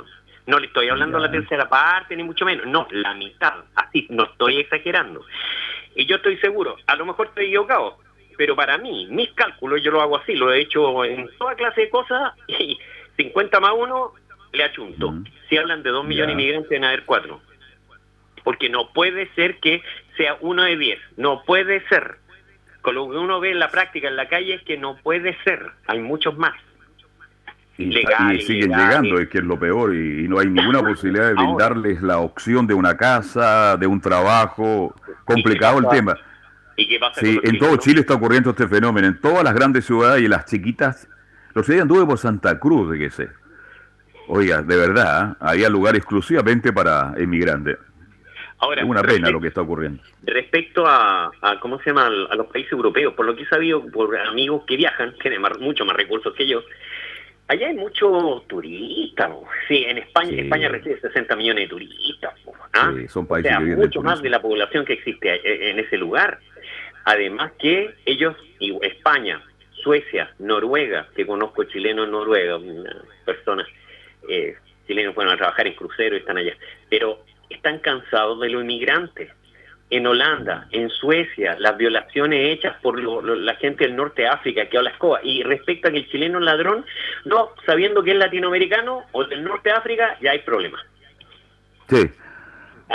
No 0.46 0.60
le 0.60 0.68
estoy 0.68 0.88
hablando 0.88 1.18
a 1.18 1.22
la 1.22 1.30
tercera 1.30 1.68
parte, 1.68 2.16
ni 2.16 2.24
mucho 2.24 2.46
menos, 2.46 2.66
no, 2.66 2.88
la 2.92 3.14
mitad, 3.14 3.54
así, 3.76 4.08
no 4.10 4.24
estoy 4.24 4.60
exagerando. 4.60 5.26
Y 5.94 6.06
yo 6.06 6.16
estoy 6.16 6.38
seguro, 6.38 6.78
a 6.88 6.96
lo 6.96 7.06
mejor 7.06 7.28
estoy 7.28 7.48
equivocado, 7.48 7.98
pero 8.38 8.56
para 8.56 8.78
mí, 8.78 9.08
mis 9.12 9.30
cálculos, 9.34 9.84
yo 9.84 9.92
lo 9.92 10.02
hago 10.02 10.18
así, 10.18 10.36
lo 10.36 10.54
he 10.54 10.62
hecho 10.62 11.04
en 11.04 11.30
toda 11.38 11.56
clase 11.56 11.82
de 11.82 11.90
cosas, 11.90 12.34
y 12.48 12.78
50 13.18 13.60
más 13.60 13.74
1 13.78 14.14
le 14.58 14.64
achunto. 14.64 15.14
Si 15.50 15.58
hablan 15.58 15.84
de 15.84 15.90
2 15.90 16.06
millones 16.06 16.36
de 16.36 16.42
inmigrantes, 16.42 16.70
deben 16.70 16.86
haber 16.86 17.06
4. 17.06 17.40
Porque 18.44 18.70
no 18.70 18.92
puede 18.94 19.30
ser 19.36 19.60
que 19.60 19.82
sea 20.18 20.38
uno 20.42 20.64
de 20.64 20.78
10, 20.78 21.00
no 21.18 21.44
puede 21.44 21.88
ser. 21.88 22.18
Con 22.82 22.96
lo 22.96 23.10
que 23.10 23.18
uno 23.18 23.40
ve 23.40 23.52
en 23.52 23.60
la 23.60 23.70
práctica, 23.70 24.08
en 24.08 24.16
la 24.16 24.28
calle, 24.28 24.56
es 24.56 24.62
que 24.64 24.78
no 24.78 24.98
puede 24.98 25.38
ser, 25.44 25.72
hay 25.88 26.00
muchos 26.00 26.38
más. 26.38 26.54
Y, 27.78 27.86
Legal, 27.86 28.36
y 28.36 28.42
siguen 28.42 28.70
llegando, 28.72 29.20
es 29.20 29.28
que 29.30 29.38
es 29.38 29.44
lo 29.44 29.60
peor, 29.60 29.94
y, 29.94 30.26
y 30.26 30.28
no 30.28 30.40
hay 30.40 30.48
ninguna 30.48 30.80
posibilidad 30.84 31.28
de 31.28 31.34
brindarles 31.34 32.02
la 32.02 32.20
opción 32.20 32.66
de 32.66 32.74
una 32.74 32.98
casa, 32.98 33.78
de 33.78 33.86
un 33.86 34.02
trabajo. 34.02 34.96
Complicado 35.26 35.80
el 35.80 35.88
tema. 35.90 36.18
¿Y 36.76 36.88
qué 36.88 37.00
pasa 37.00 37.20
Sí, 37.20 37.40
en 37.44 37.58
todo? 37.60 37.76
Chile 37.78 38.02
está 38.02 38.14
ocurriendo 38.14 38.52
este 38.52 38.68
fenómeno, 38.68 39.08
en 39.08 39.20
todas 39.20 39.44
las 39.44 39.54
grandes 39.54 39.86
ciudades 39.86 40.22
y 40.22 40.26
en 40.26 40.32
las 40.32 40.46
chiquitas. 40.46 41.08
Los 41.54 41.64
otro 41.64 41.74
día 41.74 41.82
anduve 41.82 42.06
por 42.06 42.18
Santa 42.18 42.60
Cruz, 42.60 42.92
de 42.92 43.00
que 43.00 43.10
sé. 43.10 43.30
Oiga, 44.28 44.62
de 44.62 44.76
verdad, 44.76 45.32
¿eh? 45.32 45.36
había 45.40 45.70
lugar 45.70 45.96
exclusivamente 45.96 46.72
para 46.74 47.14
emigrantes. 47.18 47.78
Ahora, 48.60 48.82
es 48.82 48.88
una 48.88 49.04
pena 49.04 49.30
lo 49.30 49.40
que 49.40 49.50
está 49.50 49.62
ocurriendo. 49.62 50.02
Respecto 50.24 50.86
a, 50.88 51.32
a, 51.42 51.60
¿cómo 51.60 51.80
se 51.80 51.92
llama?, 51.92 52.08
a 52.08 52.36
los 52.36 52.48
países 52.48 52.72
europeos, 52.72 53.14
por 53.14 53.26
lo 53.26 53.36
que 53.36 53.44
he 53.44 53.48
sabido 53.48 53.86
por 53.88 54.18
amigos 54.18 54.64
que 54.68 54.76
viajan, 54.78 55.14
tienen 55.22 55.42
más- 55.42 55.60
mucho 55.60 55.86
más 55.86 55.96
recursos 55.96 56.34
que 56.34 56.48
yo, 56.48 56.64
allá 57.48 57.68
hay 57.68 57.76
muchos 57.76 58.48
turistas. 58.48 59.30
¿no? 59.30 59.44
Sí, 59.68 59.86
en 59.88 60.00
España, 60.00 60.30
Sí. 60.32 60.40
España 60.40 60.70
recibe 60.70 61.00
60 61.00 61.36
millones 61.36 61.66
de 61.66 61.70
turistas. 61.70 62.34
¿no? 62.48 62.54
¿ah? 62.74 62.92
Sí, 62.98 63.08
son 63.08 63.26
O 63.26 63.28
países 63.28 63.52
sea, 63.52 63.60
que 63.60 63.76
mucho 63.76 64.02
más 64.02 64.22
de 64.24 64.30
la 64.32 64.42
población 64.42 64.86
que 64.86 64.94
existe 64.94 65.36
eh, 65.36 65.70
en 65.70 65.80
ese 65.80 65.98
lugar. 65.98 66.40
Además 67.06 67.52
que 67.60 67.94
ellos, 68.06 68.36
y 68.60 68.76
España, 68.84 69.40
Suecia, 69.84 70.34
Noruega, 70.40 71.08
que 71.16 71.26
conozco 71.28 71.64
chilenos 71.66 72.06
en 72.06 72.12
Noruega, 72.12 72.58
una 72.58 72.92
persona, 73.24 73.66
eh, 74.30 74.56
chilenos 74.88 75.14
fueron 75.16 75.34
a 75.34 75.38
trabajar 75.38 75.68
en 75.68 75.74
crucero 75.76 76.16
y 76.16 76.20
están 76.20 76.38
allá, 76.38 76.54
pero 76.90 77.24
están 77.50 77.80
cansados 77.80 78.40
de 78.42 78.50
los 78.50 78.62
inmigrantes. 78.64 79.32
En 79.90 80.06
Holanda, 80.06 80.68
en 80.72 80.90
Suecia, 80.90 81.56
las 81.60 81.78
violaciones 81.78 82.54
hechas 82.54 82.76
por 82.82 83.00
lo- 83.00 83.22
lo- 83.22 83.36
la 83.36 83.56
gente 83.56 83.86
del 83.86 83.96
norte 83.96 84.24
de 84.24 84.28
África 84.28 84.66
que 84.68 84.78
habla 84.78 84.90
escoba. 84.90 85.22
Y 85.24 85.44
respecto 85.44 85.88
a 85.88 85.92
que 85.92 86.00
el 86.00 86.10
chileno 86.10 86.40
es 86.40 86.46
ladrón, 86.46 86.86
no, 87.24 87.52
sabiendo 87.66 88.04
que 88.04 88.12
es 88.12 88.18
latinoamericano 88.18 89.04
o 89.14 89.24
del 89.24 89.46
norte 89.46 89.70
de 89.70 89.76
África, 89.76 90.18
ya 90.22 90.32
hay 90.32 90.40
problemas. 90.40 90.82
Sí. 91.88 92.10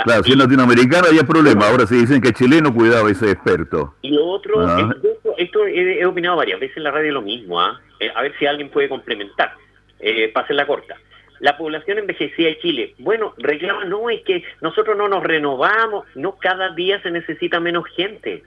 Claro, 0.05 0.23
si 0.23 0.31
es 0.33 0.37
latinoamericano 0.37 1.07
hay 1.11 1.19
problema. 1.23 1.67
Ahora 1.67 1.85
si 1.87 1.95
dicen 1.95 2.21
que 2.21 2.29
es 2.29 2.33
chileno, 2.35 2.73
cuidado, 2.73 3.07
ese 3.09 3.31
experto. 3.31 3.95
Y 4.03 4.09
lo 4.11 4.25
otro, 4.27 4.59
Ah. 4.61 4.77
es- 4.79 5.03
esto, 5.11 5.33
esto 5.37 5.65
he, 5.67 5.99
he 5.99 6.05
opinado 6.05 6.37
varias 6.37 6.59
veces 6.59 6.77
en 6.77 6.83
la 6.83 6.91
radio 6.91 7.11
lo 7.13 7.21
mismo, 7.23 7.59
¿ah? 7.59 7.79
Eh, 7.99 8.11
a 8.13 8.21
ver 8.21 8.33
si 8.37 8.45
alguien 8.45 8.69
puede 8.69 8.89
complementar, 8.89 9.53
eh, 9.99 10.29
para 10.33 10.43
hacerla 10.45 10.65
corta. 10.67 10.95
La 11.43 11.57
población 11.57 11.97
envejecida 11.97 12.47
de 12.47 12.59
Chile, 12.59 12.95
bueno, 12.99 13.33
reclama, 13.37 13.83
no, 13.83 14.09
es 14.09 14.21
que 14.21 14.45
nosotros 14.61 14.95
no 14.95 15.09
nos 15.09 15.23
renovamos, 15.23 16.05
no, 16.15 16.37
cada 16.37 16.69
día 16.69 17.01
se 17.01 17.11
necesita 17.11 17.59
menos 17.59 17.83
gente. 17.97 18.43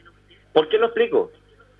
¿Por 0.54 0.70
qué 0.70 0.78
lo 0.78 0.86
explico? 0.86 1.30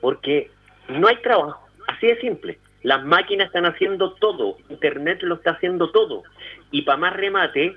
Porque 0.03 0.51
no 0.89 1.09
hay 1.09 1.17
trabajo, 1.23 1.71
así 1.87 2.09
de 2.09 2.21
simple. 2.21 2.59
Las 2.83 3.03
máquinas 3.03 3.47
están 3.47 3.65
haciendo 3.65 4.13
todo, 4.13 4.59
Internet 4.69 5.23
lo 5.23 5.37
está 5.37 5.53
haciendo 5.53 5.91
todo. 5.91 6.23
Y 6.71 6.83
para 6.83 6.99
más 6.99 7.17
remate, 7.17 7.77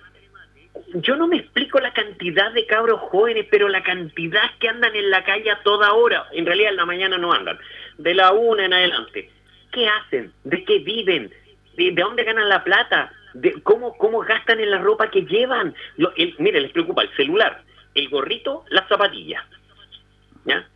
yo 0.95 1.15
no 1.15 1.25
me 1.25 1.37
explico 1.37 1.79
la 1.79 1.93
cantidad 1.93 2.51
de 2.51 2.65
cabros 2.65 2.99
jóvenes, 2.99 3.47
pero 3.49 3.69
la 3.69 3.83
cantidad 3.83 4.51
que 4.59 4.67
andan 4.67 4.93
en 4.97 5.09
la 5.09 5.23
calle 5.23 5.49
a 5.49 5.63
toda 5.63 5.93
hora. 5.93 6.25
En 6.33 6.45
realidad 6.45 6.71
en 6.71 6.75
la 6.75 6.85
mañana 6.85 7.17
no 7.17 7.31
andan. 7.31 7.57
De 7.97 8.13
la 8.13 8.33
una 8.33 8.65
en 8.65 8.73
adelante. 8.73 9.31
¿Qué 9.71 9.87
hacen? 9.87 10.33
¿De 10.43 10.65
qué 10.65 10.79
viven? 10.79 11.31
¿De, 11.77 11.91
de 11.91 12.01
dónde 12.01 12.25
ganan 12.25 12.49
la 12.49 12.65
plata? 12.65 13.13
¿De 13.33 13.61
cómo, 13.63 13.95
¿Cómo 13.97 14.19
gastan 14.19 14.59
en 14.59 14.71
la 14.71 14.79
ropa 14.79 15.09
que 15.11 15.21
llevan? 15.21 15.73
Lo- 15.97 16.11
el- 16.15 16.35
mire, 16.39 16.59
les 16.61 16.71
preocupa 16.71 17.03
el 17.03 17.09
celular, 17.15 17.63
el 17.95 18.09
gorrito, 18.09 18.63
las 18.69 18.87
zapatillas. 18.87 19.43
¿Ya? 20.45 20.67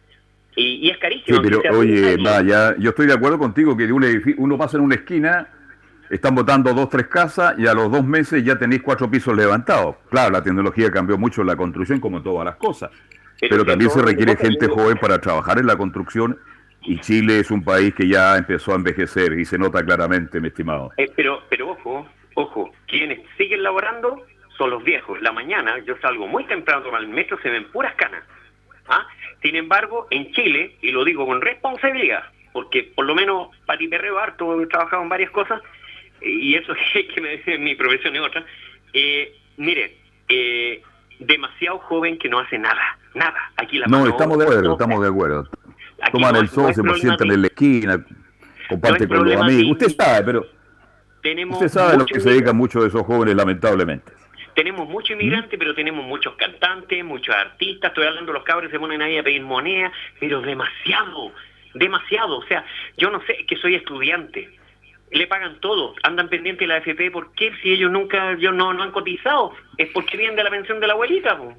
Y, 0.55 0.87
y 0.87 0.89
es 0.89 0.95
Sí, 0.95 0.99
carísimo. 1.01 1.41
pero 1.41 1.61
oye, 1.79 2.17
vaya, 2.23 2.75
yo 2.77 2.91
estoy 2.91 3.07
de 3.07 3.13
acuerdo 3.13 3.39
contigo 3.39 3.75
que 3.75 3.87
de 3.87 3.93
un 3.93 4.05
uno 4.37 4.57
pasa 4.57 4.77
en 4.77 4.83
una 4.83 4.95
esquina, 4.95 5.47
están 6.11 6.35
botando 6.35 6.73
dos, 6.73 6.89
tres 6.89 7.07
casas 7.07 7.55
y 7.57 7.65
a 7.65 7.73
los 7.73 7.91
dos 7.91 8.05
meses 8.05 8.43
ya 8.43 8.55
tenéis 8.59 8.83
cuatro 8.83 9.09
pisos 9.09 9.35
levantados. 9.35 9.95
Claro, 10.11 10.29
la 10.31 10.43
tecnología 10.43 10.91
cambió 10.91 11.17
mucho 11.17 11.41
en 11.41 11.47
la 11.47 11.55
construcción 11.55 11.99
como 11.99 12.17
en 12.17 12.23
todas 12.23 12.45
las 12.45 12.55
cosas, 12.57 12.91
pero, 13.39 13.65
también 13.65 13.89
se 13.89 14.01
requiere 14.01 14.35
gente 14.35 14.67
joven 14.67 14.97
para 14.97 15.19
trabajar 15.19 15.57
en 15.57 15.65
la 15.65 15.75
construcción 15.75 16.37
y 16.83 16.99
Chile 16.99 17.39
es 17.39 17.49
un 17.49 17.63
país 17.63 17.95
que 17.95 18.07
ya 18.07 18.37
empezó 18.37 18.73
a 18.73 18.75
envejecer 18.75 19.33
y 19.39 19.45
se 19.45 19.57
nota 19.57 19.83
claramente, 19.83 20.39
mi 20.39 20.49
estimado. 20.49 20.91
Eh, 20.97 21.11
pero, 21.15 21.41
pero 21.49 21.71
ojo, 21.71 22.07
ojo, 22.35 22.71
quienes 22.87 23.19
siguen 23.37 23.63
laborando 23.63 24.25
son 24.57 24.69
los 24.69 24.83
viejos. 24.83 25.21
La 25.21 25.31
mañana 25.31 25.79
yo 25.85 25.95
salgo 26.01 26.27
muy 26.27 26.45
temprano 26.45 26.95
al 26.95 27.07
metro, 27.07 27.39
se 27.41 27.49
ven 27.49 27.65
puras 27.71 27.95
canas. 27.95 28.23
¿ah? 28.87 29.05
Sin 29.41 29.55
embargo, 29.55 30.07
en 30.09 30.31
Chile, 30.31 30.77
y 30.81 30.91
lo 30.91 31.03
digo 31.03 31.25
con 31.25 31.41
responsabilidad, 31.41 32.23
porque 32.51 32.83
por 32.83 33.05
lo 33.05 33.15
menos 33.15 33.49
Pati 33.65 33.87
Perreo 33.87 34.19
harto, 34.19 34.61
he 34.61 34.67
trabajado 34.67 35.03
en 35.03 35.09
varias 35.09 35.31
cosas, 35.31 35.61
y 36.21 36.55
eso 36.55 36.73
es 36.95 37.05
que 37.13 37.21
me 37.21 37.37
dice 37.37 37.57
mi 37.57 37.75
profesión 37.75 38.15
es 38.15 38.21
otra. 38.21 38.45
Eh, 38.93 39.35
mire, 39.57 39.97
eh, 40.29 40.81
demasiado 41.19 41.79
joven 41.79 42.17
que 42.17 42.29
no 42.29 42.39
hace 42.39 42.57
nada, 42.57 42.97
nada. 43.13 43.51
Aquí 43.57 43.79
la 43.79 43.87
No, 43.87 44.07
estamos 44.07 44.37
de 44.37 44.45
acuerdo, 44.45 44.63
no, 44.63 44.73
estamos 44.73 45.01
de 45.01 45.09
acuerdo. 45.09 45.49
Aquí 46.01 46.11
Toman 46.11 46.33
no 46.33 46.39
el 46.39 46.45
no 46.45 46.51
sol, 46.51 46.69
es 46.69 46.75
se 46.75 47.01
sientan 47.01 47.31
en 47.31 47.41
la 47.41 47.47
esquina, 47.47 48.05
comparten 48.69 49.03
es 49.03 49.17
con 49.17 49.29
los 49.29 49.41
amigos. 49.41 49.71
Usted 49.71 49.95
sabe, 49.97 50.25
pero 50.25 50.45
tenemos 51.23 51.55
usted 51.55 51.69
sabe 51.69 51.97
lo 51.97 52.05
que 52.05 52.19
se 52.19 52.29
dedican 52.29 52.55
muchos 52.55 52.83
de 52.83 52.89
esos 52.89 53.01
jóvenes, 53.03 53.35
lamentablemente. 53.35 54.11
Tenemos 54.53 54.87
muchos 54.87 55.11
inmigrantes, 55.11 55.57
pero 55.57 55.73
tenemos 55.73 56.05
muchos 56.05 56.35
cantantes, 56.35 57.03
muchos 57.03 57.33
artistas. 57.33 57.89
Estoy 57.89 58.05
hablando 58.05 58.31
de 58.31 58.37
los 58.37 58.43
cabros 58.43 58.67
que 58.67 58.75
se 58.75 58.79
ponen 58.79 59.01
ahí 59.01 59.17
a 59.17 59.23
pedir 59.23 59.41
moneda, 59.41 59.91
pero 60.19 60.41
demasiado, 60.41 61.31
demasiado. 61.73 62.37
O 62.37 62.45
sea, 62.45 62.63
yo 62.97 63.09
no 63.09 63.19
sé, 63.25 63.33
es 63.39 63.47
que 63.47 63.55
soy 63.57 63.75
estudiante. 63.75 64.51
Le 65.11 65.27
pagan 65.27 65.59
todo, 65.59 65.95
andan 66.03 66.29
pendientes 66.29 66.59
de 66.59 66.67
la 66.67 66.75
AFP. 66.75 67.09
¿Por 67.09 67.33
qué? 67.33 67.51
Si 67.61 67.71
ellos 67.71 67.89
nunca 67.89 68.37
yo 68.37 68.51
no, 68.51 68.73
no 68.73 68.83
han 68.83 68.91
cotizado, 68.91 69.53
es 69.77 69.89
porque 69.89 70.17
vienen 70.17 70.35
de 70.35 70.43
la 70.43 70.49
pensión 70.51 70.79
de 70.79 70.87
la 70.87 70.93
abuelita. 70.93 71.37
po. 71.37 71.55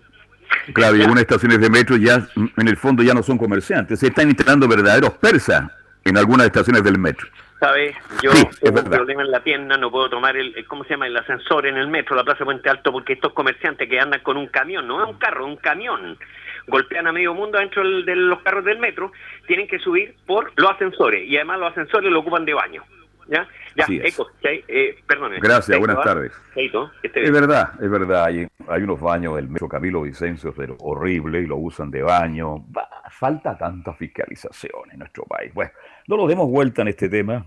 Claro, 0.73 0.97
y 0.97 1.01
algunas 1.03 1.23
estaciones 1.23 1.59
de 1.61 1.71
metro 1.71 1.97
ya, 1.97 2.19
mm, 2.35 2.47
en 2.59 2.69
el 2.69 2.77
fondo, 2.77 3.03
ya 3.03 3.15
no 3.15 3.23
son 3.23 3.39
comerciantes. 3.39 3.99
Se 3.99 4.09
están 4.09 4.29
instalando 4.29 4.69
verdaderos 4.69 5.15
persas 5.15 5.71
en 6.05 6.17
algunas 6.17 6.47
estaciones 6.47 6.85
del 6.85 6.99
metro. 6.99 7.27
¿Sabes? 7.65 7.97
Yo 8.23 8.31
Sí, 8.33 8.47
tengo 8.61 8.81
un 8.81 8.91
problema 8.91 9.23
en 9.23 9.31
la 9.31 9.41
pierna, 9.43 9.79
no 9.79 9.91
puedo 9.91 10.11
tomar 10.11 10.37
el, 10.37 10.55
el- 10.55 10.67
¿cómo 10.67 10.85
se 10.85 10.91
llama? 10.91 11.07
El 11.07 11.17
ascensor 11.17 11.67
en 11.67 11.79
el 11.79 11.89
metro, 11.89 12.15
la 12.15 12.23
Plaza 12.23 12.45
Puente 12.45 12.69
Alto, 12.69 12.93
porque 12.93 13.15
estos 13.15 13.33
comerciantes 13.33 13.89
que 13.89 13.99
andan 13.99 14.21
con 14.21 14.37
un 14.37 14.49
camión, 14.49 14.87
no 14.87 15.03
es 15.03 15.09
un 15.11 15.19
carro, 15.19 15.47
un 15.47 15.57
camión, 15.57 16.19
golpean 16.67 17.07
a 17.07 17.13
medio 17.13 17.33
mundo 17.33 17.59
dentro 17.59 17.83
del- 17.83 18.05
de 18.05 18.17
los 18.17 18.43
carros 18.43 18.67
del 18.67 18.79
metro, 18.79 19.13
tienen 19.47 19.67
que 19.67 19.79
subir 19.79 20.15
por 20.27 20.53
los 20.57 20.71
ascensores, 20.73 21.27
y 21.27 21.37
además 21.37 21.59
los 21.61 21.71
ascensores 21.71 22.13
lo 22.13 22.21
ocupan 22.21 22.45
de 22.45 22.53
baño. 22.53 22.83
¿Ya? 23.27 23.49
Ya. 23.75 23.87
Eco, 23.89 24.31
eh, 24.43 24.99
perdone. 25.07 25.39
Gracias, 25.41 25.79
buenas 25.79 25.97
¿ah? 26.01 26.05
tardes. 26.05 26.33
Eito, 26.55 26.91
Es 27.03 27.33
verdad, 27.33 27.71
es 27.81 27.91
verdad. 27.91 28.27
Hay, 28.27 28.47
hay 28.69 28.83
unos 28.83 29.01
baños 29.01 29.37
del 29.37 29.49
metro 29.49 29.67
Camilo 29.67 30.03
Vicencio, 30.03 30.53
pero 30.55 30.77
horrible, 30.81 31.41
y 31.41 31.47
lo 31.47 31.57
usan 31.57 31.91
de 31.91 32.03
baño. 32.03 32.57
Bah, 32.69 32.87
falta 33.11 33.57
tanta 33.57 33.95
fiscalización 33.95 34.91
en 34.93 34.99
nuestro 34.99 35.25
país. 35.25 35.55
Bueno, 35.55 35.71
no 36.07 36.17
lo 36.17 36.27
demos 36.27 36.49
vuelta 36.49 36.83
en 36.83 36.89
este 36.89 37.09
tema. 37.09 37.47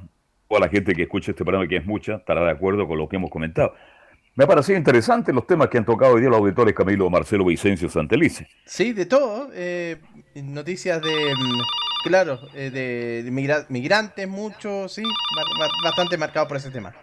O 0.49 0.55
a 0.55 0.59
la 0.61 0.69
gente 0.69 0.93
que 0.95 1.03
escucha 1.03 1.31
este 1.31 1.43
programa, 1.43 1.67
que 1.67 1.75
es 1.75 1.85
mucha, 1.85 2.15
estará 2.15 2.41
de 2.45 2.51
acuerdo 2.51 2.87
con 2.87 2.97
lo 2.97 3.09
que 3.09 3.17
hemos 3.17 3.29
comentado. 3.29 3.73
Me 4.35 4.45
ha 4.45 4.47
parecido 4.47 4.77
interesante 4.77 5.33
los 5.33 5.45
temas 5.45 5.67
que 5.67 5.77
han 5.77 5.83
tocado 5.83 6.13
hoy 6.13 6.21
día 6.21 6.29
los 6.29 6.39
auditores 6.39 6.73
Camilo 6.73 7.09
Marcelo 7.09 7.43
Vicencio 7.43 7.89
Santelice. 7.89 8.47
Sí, 8.65 8.93
de 8.93 9.05
todo. 9.07 9.49
eh, 9.53 9.97
noticias 10.35 11.01
de, 11.01 11.09
mm, 11.09 11.59
claro, 12.07 12.39
eh, 12.53 12.69
de, 12.69 13.23
de 13.23 13.31
migra- 13.31 13.65
migrantes, 13.67 14.25
mucho, 14.27 14.87
sí, 14.87 15.03
ba- 15.03 15.43
ba- 15.65 15.71
bastante 15.83 16.17
marcado 16.17 16.47
por 16.47 16.55
ese 16.57 16.69
tema. 16.71 16.93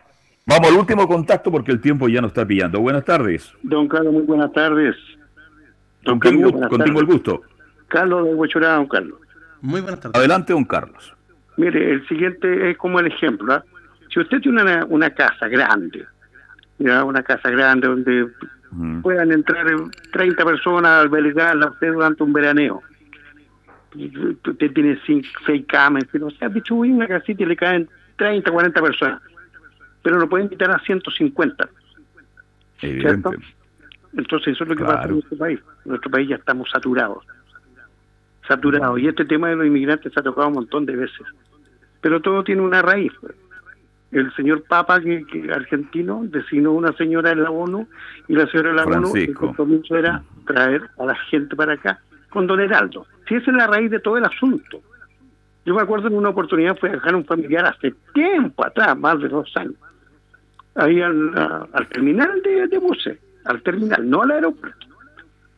Vamos 0.47 0.71
al 0.71 0.77
último 0.79 1.07
contacto 1.09 1.51
porque 1.51 1.73
el 1.73 1.81
tiempo 1.83 2.09
ya 2.09 2.21
nos 2.23 2.31
está 2.31 2.47
pillando. 2.47 2.81
Buenas 2.81 3.05
tardes. 3.05 3.53
Don 3.63 3.89
Carlos, 3.89 4.13
muy 4.13 4.23
buenas 4.23 4.53
tardes. 4.53 4.95
Don 6.03 6.19
Contigo, 6.19 6.51
Carlos, 6.53 6.69
contigo 6.71 7.01
el 7.01 7.07
gusto. 7.07 7.43
Carlos 7.89 8.25
de 8.27 8.35
Huechurá, 8.35 8.75
don 8.77 8.87
Carlos. 8.87 9.19
Muy 9.61 9.81
buenas 9.83 10.01
tardes. 10.01 10.17
Adelante, 10.19 10.53
don 10.53 10.65
Carlos. 10.65 11.15
Mire, 11.57 11.93
el 11.93 12.07
siguiente 12.09 12.71
es 12.71 12.77
como 12.77 13.01
el 13.01 13.07
ejemplo. 13.07 13.55
¿ah? 13.55 13.65
Si 14.13 14.21
usted 14.21 14.41
tiene 14.41 14.63
una, 14.63 14.85
una 14.87 15.11
casa 15.11 15.49
grande, 15.49 16.07
ya 16.79 17.05
una 17.05 17.23
casa 17.23 17.51
grande 17.51 17.89
donde 17.89 18.29
puedan 19.03 19.31
entrar 19.31 19.67
eh, 19.69 19.77
30 20.13 20.45
personas 20.45 20.91
a 20.91 21.01
albergarla 21.03 21.71
usted 21.71 21.93
durante 21.93 22.23
un 22.23 22.33
veraneo, 22.33 22.83
usted 23.95 24.73
tiene 24.73 24.99
cinco, 25.07 25.29
seis 25.47 25.65
camas, 25.69 26.05
pero, 26.11 26.27
o 26.27 26.31
sea, 26.33 26.49
distribuye 26.49 26.93
una 26.93 27.07
casita 27.07 27.45
y 27.45 27.47
le 27.47 27.57
caen 27.57 27.89
30, 28.17 28.51
40 28.51 28.83
personas, 28.83 29.23
pero 30.03 30.19
no 30.19 30.29
puede 30.29 30.45
invitar 30.45 30.71
a 30.71 30.79
150. 30.81 31.69
¿cierto? 32.81 33.31
Entonces 34.17 34.55
eso 34.55 34.65
es 34.65 34.71
lo 34.71 34.77
que 34.77 34.85
pasa 34.85 35.05
en 35.05 35.13
nuestro 35.13 35.39
país. 35.39 35.61
En 35.85 35.91
nuestro 35.91 36.11
país 36.11 36.29
ya 36.29 36.37
estamos 36.37 36.71
saturados. 36.71 37.25
Saturados. 38.49 38.99
Y 39.01 39.09
este 39.09 39.25
tema 39.25 39.49
de 39.49 39.57
los 39.57 39.67
inmigrantes 39.67 40.13
se 40.13 40.21
ha 40.21 40.23
tocado 40.23 40.49
un 40.49 40.55
montón 40.55 40.85
de 40.87 40.97
veces. 40.97 41.27
Pero 42.01 42.21
todo 42.21 42.45
tiene 42.45 42.63
una 42.63 42.83
raíz. 42.83 43.13
El 44.13 44.33
señor 44.35 44.63
Papa, 44.65 45.01
que, 45.01 45.25
que 45.27 45.51
argentino, 45.53 46.23
designó 46.25 46.73
una 46.73 46.93
señora 46.93 47.33
en 47.33 47.43
la 47.43 47.51
ONU 47.51 47.89
y 48.29 48.35
la 48.35 48.47
señora 48.47 48.71
de 48.71 48.77
la 48.77 48.85
ONU, 48.99 49.09
el 49.23 49.35
compromiso 49.35 49.97
era 49.97 50.23
traer 50.47 50.83
a 50.99 51.05
la 51.07 51.15
gente 51.17 51.57
para 51.57 51.73
acá 51.75 51.99
con 52.31 52.47
Don 52.47 52.61
Heraldo. 52.61 53.07
Si 53.29 53.35
esa 53.35 53.51
es 53.51 53.57
la 53.57 53.67
raíz 53.67 53.91
de 53.91 53.99
todo 54.01 54.17
el 54.19 54.25
asunto. 54.25 54.81
Yo 55.65 55.75
me 55.75 55.81
acuerdo 55.83 56.09
en 56.09 56.15
una 56.15 56.29
oportunidad 56.29 56.77
fue 56.77 56.91
a 56.91 56.93
dejar 56.93 57.15
un 57.17 57.25
familiar 57.25 57.65
hace 57.65 57.95
tiempo 58.13 58.65
atrás, 58.67 58.97
más 58.99 59.19
de 59.19 59.29
dos 59.29 59.51
años, 59.57 59.75
ahí 60.75 61.01
al, 61.01 61.33
a- 61.39 61.67
al 61.73 61.89
terminal 61.89 62.43
de, 62.43 62.69
de 62.69 62.79
buses, 62.79 63.19
al 63.47 63.63
terminal, 63.63 64.09
no 64.09 64.23
al 64.23 64.31
aeropuerto. 64.33 64.87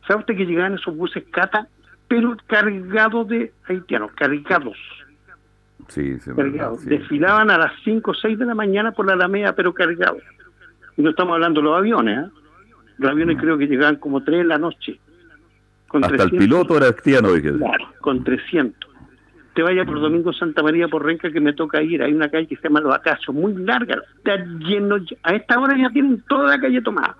¿Sabe 0.07 0.21
usted 0.21 0.37
que 0.37 0.45
llegaban 0.45 0.75
esos 0.75 0.95
buses 0.95 1.25
cata, 1.29 1.67
pero 2.07 2.35
cargados 2.47 3.27
de 3.27 3.51
haitianos, 3.67 4.11
cargados, 4.13 4.77
Sí, 5.89 6.19
sí, 6.19 6.31
cargados. 6.35 6.81
sí. 6.81 6.89
Desfilaban 6.89 7.49
a 7.49 7.57
las 7.57 7.71
5 7.83 8.11
o 8.11 8.13
6 8.13 8.37
de 8.39 8.45
la 8.45 8.55
mañana 8.55 8.91
por 8.91 9.05
la 9.05 9.13
Alameda, 9.13 9.53
pero 9.53 9.73
cargados. 9.73 10.21
Y 10.97 11.01
no 11.01 11.11
estamos 11.11 11.33
hablando 11.35 11.61
de 11.61 11.65
los 11.65 11.77
aviones, 11.77 12.25
¿eh? 12.27 12.31
Los 12.97 13.11
aviones 13.11 13.37
creo 13.39 13.57
que 13.57 13.67
llegaban 13.67 13.97
como 13.97 14.23
3 14.23 14.39
de 14.39 14.43
la 14.45 14.57
noche. 14.57 14.99
Con 15.87 16.03
Hasta 16.03 16.15
el 16.15 16.21
300 16.29 16.39
piloto 16.45 16.77
era 16.77 16.87
haitiano, 16.87 17.31
dije. 17.33 17.53
Claro, 17.53 17.93
con 18.01 18.23
300. 18.23 18.89
Te 19.53 19.61
vaya 19.63 19.85
por 19.85 19.99
Domingo 19.99 20.33
Santa 20.33 20.61
María 20.61 20.87
por 20.87 21.05
Renca 21.05 21.31
que 21.31 21.39
me 21.39 21.53
toca 21.53 21.81
ir. 21.81 22.03
Hay 22.03 22.13
una 22.13 22.29
calle 22.29 22.47
que 22.47 22.57
se 22.57 22.63
llama 22.63 22.81
Los 22.81 22.93
Acacios, 22.93 23.35
muy 23.35 23.53
larga. 23.55 24.01
Está 24.17 24.35
lleno. 24.59 24.97
A 25.23 25.33
esta 25.35 25.59
hora 25.59 25.77
ya 25.77 25.89
tienen 25.89 26.21
toda 26.27 26.49
la 26.49 26.59
calle 26.59 26.81
tomada. 26.81 27.15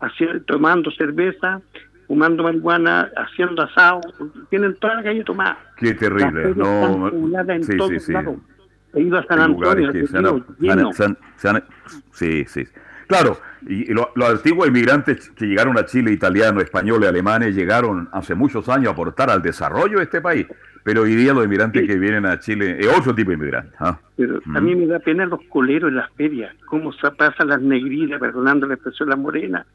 Haciendo, 0.00 0.40
tomando 0.44 0.90
cerveza, 0.92 1.60
fumando 2.06 2.42
marihuana, 2.42 3.10
haciendo 3.16 3.62
asado. 3.62 4.00
Tienen 4.50 4.74
toda 4.76 4.96
la 4.96 5.02
calle 5.02 5.24
tomada. 5.24 5.58
Qué 5.76 5.94
terrible. 5.94 6.54
No, 6.54 7.08
en 7.08 7.64
sí, 7.64 7.72
sí, 7.72 7.78
todos 7.78 8.02
sí. 8.02 8.12
lados. 8.12 8.36
He 8.94 9.02
ido 9.02 9.18
a 9.18 9.26
San 9.26 9.40
Antonio, 9.40 9.92
que 9.92 10.06
se 10.06 11.48
han, 11.48 11.62
sí, 12.12 12.44
sí. 12.46 12.64
Claro, 13.08 13.38
y, 13.68 13.90
y 13.90 13.94
lo- 13.94 14.10
los 14.16 14.30
antiguos 14.30 14.66
inmigrantes 14.68 15.30
que 15.30 15.46
llegaron 15.46 15.78
a 15.78 15.84
Chile, 15.84 16.10
italianos, 16.12 16.64
españoles, 16.64 17.08
alemanes, 17.08 17.54
llegaron 17.54 18.08
hace 18.12 18.34
muchos 18.34 18.68
años 18.68 18.88
a 18.88 18.90
aportar 18.92 19.30
al 19.30 19.42
desarrollo 19.42 19.98
de 19.98 20.04
este 20.04 20.20
país. 20.20 20.46
Pero 20.82 21.02
hoy 21.02 21.14
día 21.14 21.32
los 21.34 21.44
inmigrantes 21.44 21.86
que 21.86 21.96
vienen 21.98 22.26
a 22.26 22.38
Chile 22.38 22.76
es 22.78 22.86
otro 22.86 23.14
tipo 23.14 23.30
de 23.30 23.36
inmigrante. 23.36 23.74
¿ah? 23.80 23.98
Pero 24.16 24.40
a 24.54 24.60
mí 24.60 24.74
me 24.74 24.86
da 24.86 24.98
pena 25.00 25.26
los 25.26 25.40
coleros 25.50 25.90
en 25.90 25.96
las 25.96 26.10
ferias, 26.12 26.54
cómo 26.66 26.92
se 26.92 27.10
pasan 27.12 27.48
las 27.48 27.60
negritas, 27.60 28.18
perdonando 28.20 28.66
la 28.66 28.74
expresión, 28.74 29.08
las 29.10 29.18
morenas, 29.18 29.66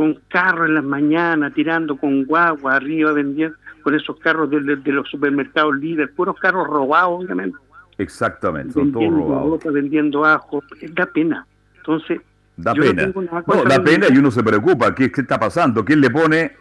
con 0.00 0.14
carros 0.28 0.66
en 0.68 0.76
las 0.76 0.84
mañanas, 0.84 1.52
tirando 1.52 1.94
con 1.94 2.24
guagua 2.24 2.76
arriba, 2.76 3.12
vendiendo, 3.12 3.54
con 3.82 3.94
esos 3.94 4.18
carros 4.20 4.48
de, 4.48 4.58
de- 4.60 4.76
de 4.76 4.92
los 4.92 5.06
supermercados 5.10 5.76
líderes, 5.76 6.10
puros 6.16 6.36
carros 6.40 6.66
robados, 6.66 7.22
obviamente, 7.22 7.58
Exactamente, 7.98 8.72
son 8.72 8.92
todos 8.92 9.02
vendiendo 9.04 9.28
robados. 9.28 9.50
ropa, 9.50 9.70
vendiendo 9.70 10.24
ajo, 10.24 10.64
da 10.94 11.04
pena. 11.04 11.46
Entonces, 11.76 12.20
Da 12.56 12.72
no 12.72 12.82
pena. 12.82 13.12
No, 13.46 13.64
da 13.64 13.82
pena 13.82 14.06
y 14.10 14.16
uno 14.16 14.30
se 14.30 14.42
preocupa. 14.42 14.94
¿Qué, 14.94 15.12
qué 15.12 15.20
está 15.20 15.38
pasando? 15.38 15.84
¿Quién 15.84 16.00
le 16.00 16.08
pone 16.08 16.52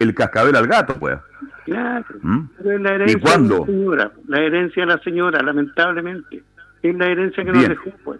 el 0.00 0.12
cascabel 0.14 0.56
al 0.56 0.66
gato, 0.66 0.94
pues? 0.98 1.18
Claro, 1.64 2.04
¿Mm? 2.20 2.40
pero 2.58 2.72
es 2.72 2.80
la 2.80 2.94
herencia 2.94 3.20
cuándo? 3.20 3.54
de 3.54 3.60
la 3.60 3.66
señora, 3.66 4.12
la 4.26 4.40
herencia 4.40 4.82
de 4.84 4.92
la 4.92 4.98
señora, 4.98 5.40
lamentablemente, 5.42 6.42
es 6.82 6.94
la 6.96 7.06
herencia 7.06 7.44
que 7.44 7.50
nos 7.52 7.58
Bien. 7.60 7.70
dejó, 7.70 7.90
pues. 8.02 8.18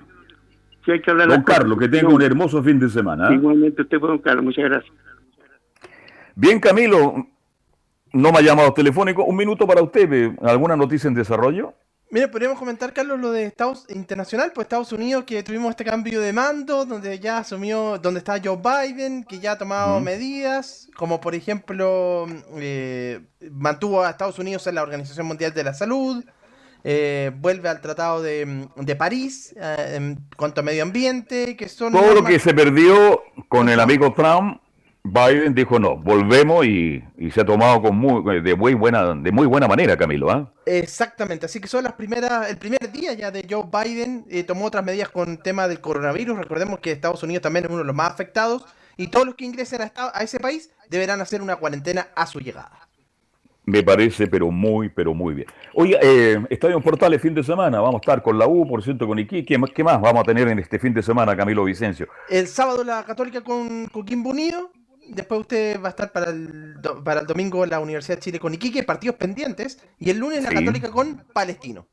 Si 0.84 0.90
hay 0.90 1.00
que 1.00 1.10
hablar 1.10 1.28
Don 1.28 1.36
las 1.38 1.44
cosas. 1.44 1.60
Carlos, 1.60 1.78
que 1.78 1.88
tenga 1.88 2.08
un 2.08 2.22
hermoso 2.22 2.62
fin 2.62 2.78
de 2.78 2.88
semana. 2.88 3.28
¿ah? 3.28 3.32
Igualmente 3.32 3.82
usted, 3.82 3.98
pues, 3.98 4.10
don 4.10 4.18
Carlos, 4.18 4.44
muchas 4.44 4.64
gracias. 4.64 4.94
Bien, 6.34 6.58
Camilo, 6.58 7.26
no 8.12 8.32
me 8.32 8.38
ha 8.38 8.42
llamado 8.42 8.72
telefónico. 8.72 9.24
Un 9.24 9.36
minuto 9.36 9.66
para 9.66 9.82
usted. 9.82 10.12
¿eh? 10.12 10.36
¿Alguna 10.42 10.76
noticia 10.76 11.08
en 11.08 11.14
desarrollo? 11.14 11.74
Mira, 12.12 12.30
podríamos 12.30 12.58
comentar, 12.58 12.92
Carlos, 12.92 13.18
lo 13.18 13.32
de 13.32 13.44
Estados 13.44 13.86
Internacional, 13.88 14.52
pues 14.54 14.66
Estados 14.66 14.92
Unidos, 14.92 15.24
que 15.24 15.42
tuvimos 15.42 15.70
este 15.70 15.82
cambio 15.82 16.20
de 16.20 16.34
mando, 16.34 16.84
donde 16.84 17.18
ya 17.18 17.38
asumió, 17.38 17.96
donde 17.96 18.18
está 18.18 18.38
Joe 18.38 18.58
Biden, 18.58 19.24
que 19.24 19.38
ya 19.38 19.52
ha 19.52 19.58
tomado 19.58 19.98
medidas, 19.98 20.90
como 20.94 21.22
por 21.22 21.34
ejemplo, 21.34 22.26
eh, 22.56 23.20
mantuvo 23.50 24.02
a 24.02 24.10
Estados 24.10 24.38
Unidos 24.38 24.66
en 24.66 24.74
la 24.74 24.82
Organización 24.82 25.26
Mundial 25.26 25.54
de 25.54 25.64
la 25.64 25.72
Salud, 25.72 26.22
eh, 26.84 27.30
vuelve 27.36 27.68
al 27.68 27.80
Tratado 27.80 28.22
de, 28.22 28.68
de 28.76 28.96
París 28.96 29.54
eh, 29.60 29.94
en 29.96 30.18
cuanto 30.36 30.60
a 30.60 30.64
medio 30.64 30.82
ambiente, 30.82 31.56
que 31.56 31.68
son... 31.68 31.92
Todo 31.92 32.14
lo 32.14 32.24
que 32.24 32.38
se 32.38 32.52
perdió 32.54 33.22
con 33.48 33.68
el 33.68 33.78
amigo 33.80 34.12
Trump, 34.12 34.60
Biden 35.04 35.52
dijo 35.54 35.80
no, 35.80 35.96
volvemos 35.96 36.64
y, 36.64 37.02
y 37.18 37.30
se 37.32 37.40
ha 37.40 37.44
tomado 37.44 37.82
con 37.82 37.96
muy, 37.96 38.40
de 38.40 38.54
muy 38.54 38.74
buena 38.74 39.14
de 39.14 39.32
muy 39.32 39.46
buena 39.48 39.66
manera, 39.66 39.96
Camilo. 39.96 40.30
¿ah? 40.30 40.52
Exactamente, 40.64 41.46
así 41.46 41.60
que 41.60 41.66
son 41.66 41.82
las 41.82 41.94
primeras, 41.94 42.48
el 42.48 42.56
primer 42.56 42.90
día 42.92 43.12
ya 43.12 43.32
de 43.32 43.44
Joe 43.50 43.64
Biden, 43.72 44.24
eh, 44.30 44.44
tomó 44.44 44.66
otras 44.66 44.84
medidas 44.84 45.08
con 45.08 45.38
tema 45.38 45.66
del 45.66 45.80
coronavirus, 45.80 46.38
recordemos 46.38 46.78
que 46.78 46.92
Estados 46.92 47.22
Unidos 47.24 47.42
también 47.42 47.64
es 47.64 47.70
uno 47.70 47.80
de 47.80 47.84
los 47.84 47.96
más 47.96 48.12
afectados, 48.12 48.64
y 48.96 49.08
todos 49.08 49.26
los 49.26 49.34
que 49.34 49.44
ingresen 49.44 49.80
a, 49.82 49.84
esta- 49.86 50.12
a 50.16 50.22
ese 50.22 50.38
país 50.38 50.70
deberán 50.88 51.20
hacer 51.20 51.42
una 51.42 51.56
cuarentena 51.56 52.08
a 52.14 52.26
su 52.26 52.38
llegada. 52.38 52.88
Me 53.64 53.82
parece, 53.84 54.26
pero 54.26 54.50
muy, 54.50 54.88
pero 54.88 55.14
muy 55.14 55.34
bien. 55.34 55.46
Oiga, 55.74 55.98
eh, 56.02 56.36
Estadio 56.50 56.80
Portales 56.80 57.22
fin 57.22 57.32
de 57.34 57.44
semana, 57.44 57.80
vamos 57.80 57.96
a 57.96 58.02
estar 58.02 58.20
con 58.22 58.36
la 58.36 58.46
U, 58.48 58.66
por 58.66 58.82
cierto, 58.82 59.06
con 59.06 59.18
Iquique. 59.20 59.44
¿Qué 59.44 59.58
más- 59.58 59.70
¿Qué 59.70 59.84
más 59.84 60.00
vamos 60.00 60.20
a 60.22 60.24
tener 60.24 60.48
en 60.48 60.58
este 60.58 60.78
fin 60.80 60.92
de 60.92 61.02
semana, 61.02 61.36
Camilo 61.36 61.62
Vicencio? 61.64 62.08
El 62.28 62.48
sábado 62.48 62.82
la 62.82 63.04
Católica 63.04 63.40
con 63.42 63.86
Coquimbo 63.86 64.30
Unido, 64.30 64.72
después 65.08 65.42
usted 65.42 65.80
va 65.80 65.86
a 65.86 65.90
estar 65.90 66.10
para 66.10 66.30
el, 66.32 66.74
para 67.04 67.20
el 67.20 67.26
domingo 67.28 67.64
la 67.64 67.78
Universidad 67.78 68.16
de 68.16 68.22
Chile 68.22 68.40
con 68.40 68.52
Iquique, 68.52 68.82
partidos 68.82 69.14
pendientes, 69.14 69.78
y 70.00 70.10
el 70.10 70.18
lunes 70.18 70.42
la 70.42 70.48
Sí. 70.50 70.56
Católica 70.56 70.90
con 70.90 71.22
Palestino. 71.32 71.86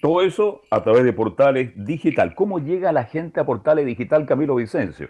Todo 0.00 0.22
eso 0.22 0.62
a 0.70 0.82
través 0.82 1.04
de 1.04 1.12
Portales 1.12 1.72
Digital. 1.76 2.34
¿Cómo 2.34 2.58
llega 2.60 2.92
la 2.92 3.04
gente 3.04 3.40
a 3.40 3.44
Portales 3.44 3.84
Digital, 3.84 4.24
Camilo 4.26 4.54
Vicencio? 4.54 5.08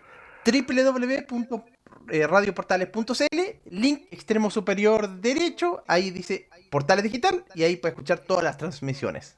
www.radioportales.cl, 2.06 3.40
link 3.70 4.02
extremo 4.10 4.50
superior 4.50 5.08
derecho, 5.20 5.82
ahí 5.86 6.10
dice 6.10 6.48
Portales 6.70 7.04
Digital 7.04 7.44
y 7.54 7.62
ahí 7.62 7.76
puede 7.76 7.92
escuchar 7.92 8.18
todas 8.20 8.44
las 8.44 8.56
transmisiones. 8.56 9.36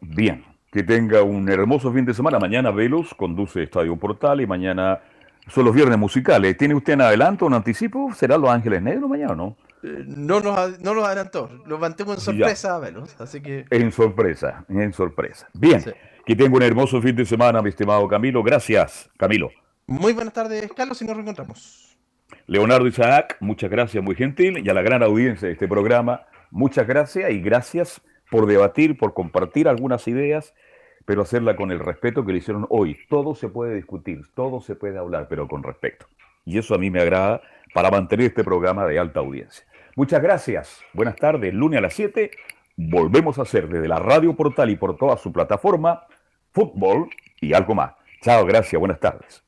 Bien, 0.00 0.44
que 0.72 0.82
tenga 0.82 1.22
un 1.22 1.48
hermoso 1.48 1.92
fin 1.92 2.04
de 2.04 2.14
semana. 2.14 2.38
Mañana 2.38 2.70
Velos 2.70 3.14
conduce 3.14 3.62
Estadio 3.62 3.96
Portal 3.96 4.40
y 4.40 4.46
mañana 4.46 5.00
son 5.48 5.64
los 5.64 5.74
viernes 5.74 5.98
musicales. 5.98 6.56
¿Tiene 6.56 6.74
usted 6.74 6.92
en 6.94 7.00
adelanto, 7.02 7.46
un 7.46 7.54
anticipo? 7.54 8.12
¿Será 8.14 8.36
Los 8.38 8.50
Ángeles 8.50 8.82
Negros 8.82 9.08
mañana 9.10 9.32
o 9.32 9.36
no? 9.36 9.56
Eh, 9.82 10.04
No 10.06 10.40
nos, 10.40 10.78
no 10.80 10.94
nos 10.94 11.04
adelantó, 11.04 11.50
lo 11.66 11.78
mantengo 11.78 12.12
en 12.14 12.20
sorpresa 12.20 12.74
a 12.74 12.78
verlos, 12.78 13.14
así 13.20 13.40
que 13.40 13.64
En 13.70 13.92
sorpresa, 13.92 14.64
en 14.68 14.92
sorpresa. 14.92 15.48
Bien, 15.54 15.80
Sí. 15.80 15.90
que 16.26 16.36
tenga 16.36 16.56
un 16.56 16.62
hermoso 16.62 17.00
fin 17.00 17.14
de 17.16 17.24
semana, 17.24 17.62
mi 17.62 17.70
estimado 17.70 18.06
Camilo. 18.08 18.42
Gracias, 18.42 19.08
Camilo. 19.16 19.50
muy 19.86 20.12
buenas 20.12 20.34
tardes 20.34 20.70
Carlos 20.76 21.00
y 21.00 21.04
nos 21.06 21.14
reencontramos. 21.16 21.87
Leonardo 22.46 22.86
Isaac, 22.86 23.36
muchas 23.40 23.70
gracias, 23.70 24.02
muy 24.02 24.14
gentil. 24.14 24.64
Y 24.64 24.68
a 24.70 24.74
la 24.74 24.82
gran 24.82 25.02
audiencia 25.02 25.48
de 25.48 25.52
este 25.52 25.68
programa, 25.68 26.26
muchas 26.50 26.86
gracias 26.86 27.30
y 27.30 27.40
gracias 27.40 28.00
por 28.30 28.46
debatir, 28.46 28.96
por 28.96 29.14
compartir 29.14 29.68
algunas 29.68 30.06
ideas, 30.08 30.54
pero 31.04 31.22
hacerla 31.22 31.56
con 31.56 31.70
el 31.70 31.78
respeto 31.78 32.24
que 32.24 32.32
le 32.32 32.38
hicieron 32.38 32.66
hoy. 32.70 32.96
Todo 33.08 33.34
se 33.34 33.48
puede 33.48 33.74
discutir, 33.74 34.22
todo 34.34 34.60
se 34.60 34.74
puede 34.74 34.98
hablar, 34.98 35.26
pero 35.28 35.48
con 35.48 35.62
respeto. 35.62 36.06
Y 36.44 36.58
eso 36.58 36.74
a 36.74 36.78
mí 36.78 36.90
me 36.90 37.00
agrada 37.00 37.42
para 37.74 37.90
mantener 37.90 38.26
este 38.26 38.44
programa 38.44 38.86
de 38.86 38.98
alta 38.98 39.20
audiencia. 39.20 39.64
Muchas 39.96 40.22
gracias. 40.22 40.80
Buenas 40.92 41.16
tardes. 41.16 41.52
Lunes 41.52 41.78
a 41.78 41.82
las 41.82 41.94
7 41.94 42.30
volvemos 42.78 43.38
a 43.38 43.42
hacer 43.42 43.68
desde 43.68 43.88
la 43.88 43.98
Radio 43.98 44.34
Portal 44.36 44.70
y 44.70 44.76
por 44.76 44.96
toda 44.96 45.16
su 45.16 45.32
plataforma 45.32 46.06
fútbol 46.52 47.10
y 47.40 47.52
algo 47.52 47.74
más. 47.74 47.94
Chao, 48.22 48.46
gracias. 48.46 48.78
Buenas 48.78 49.00
tardes. 49.00 49.47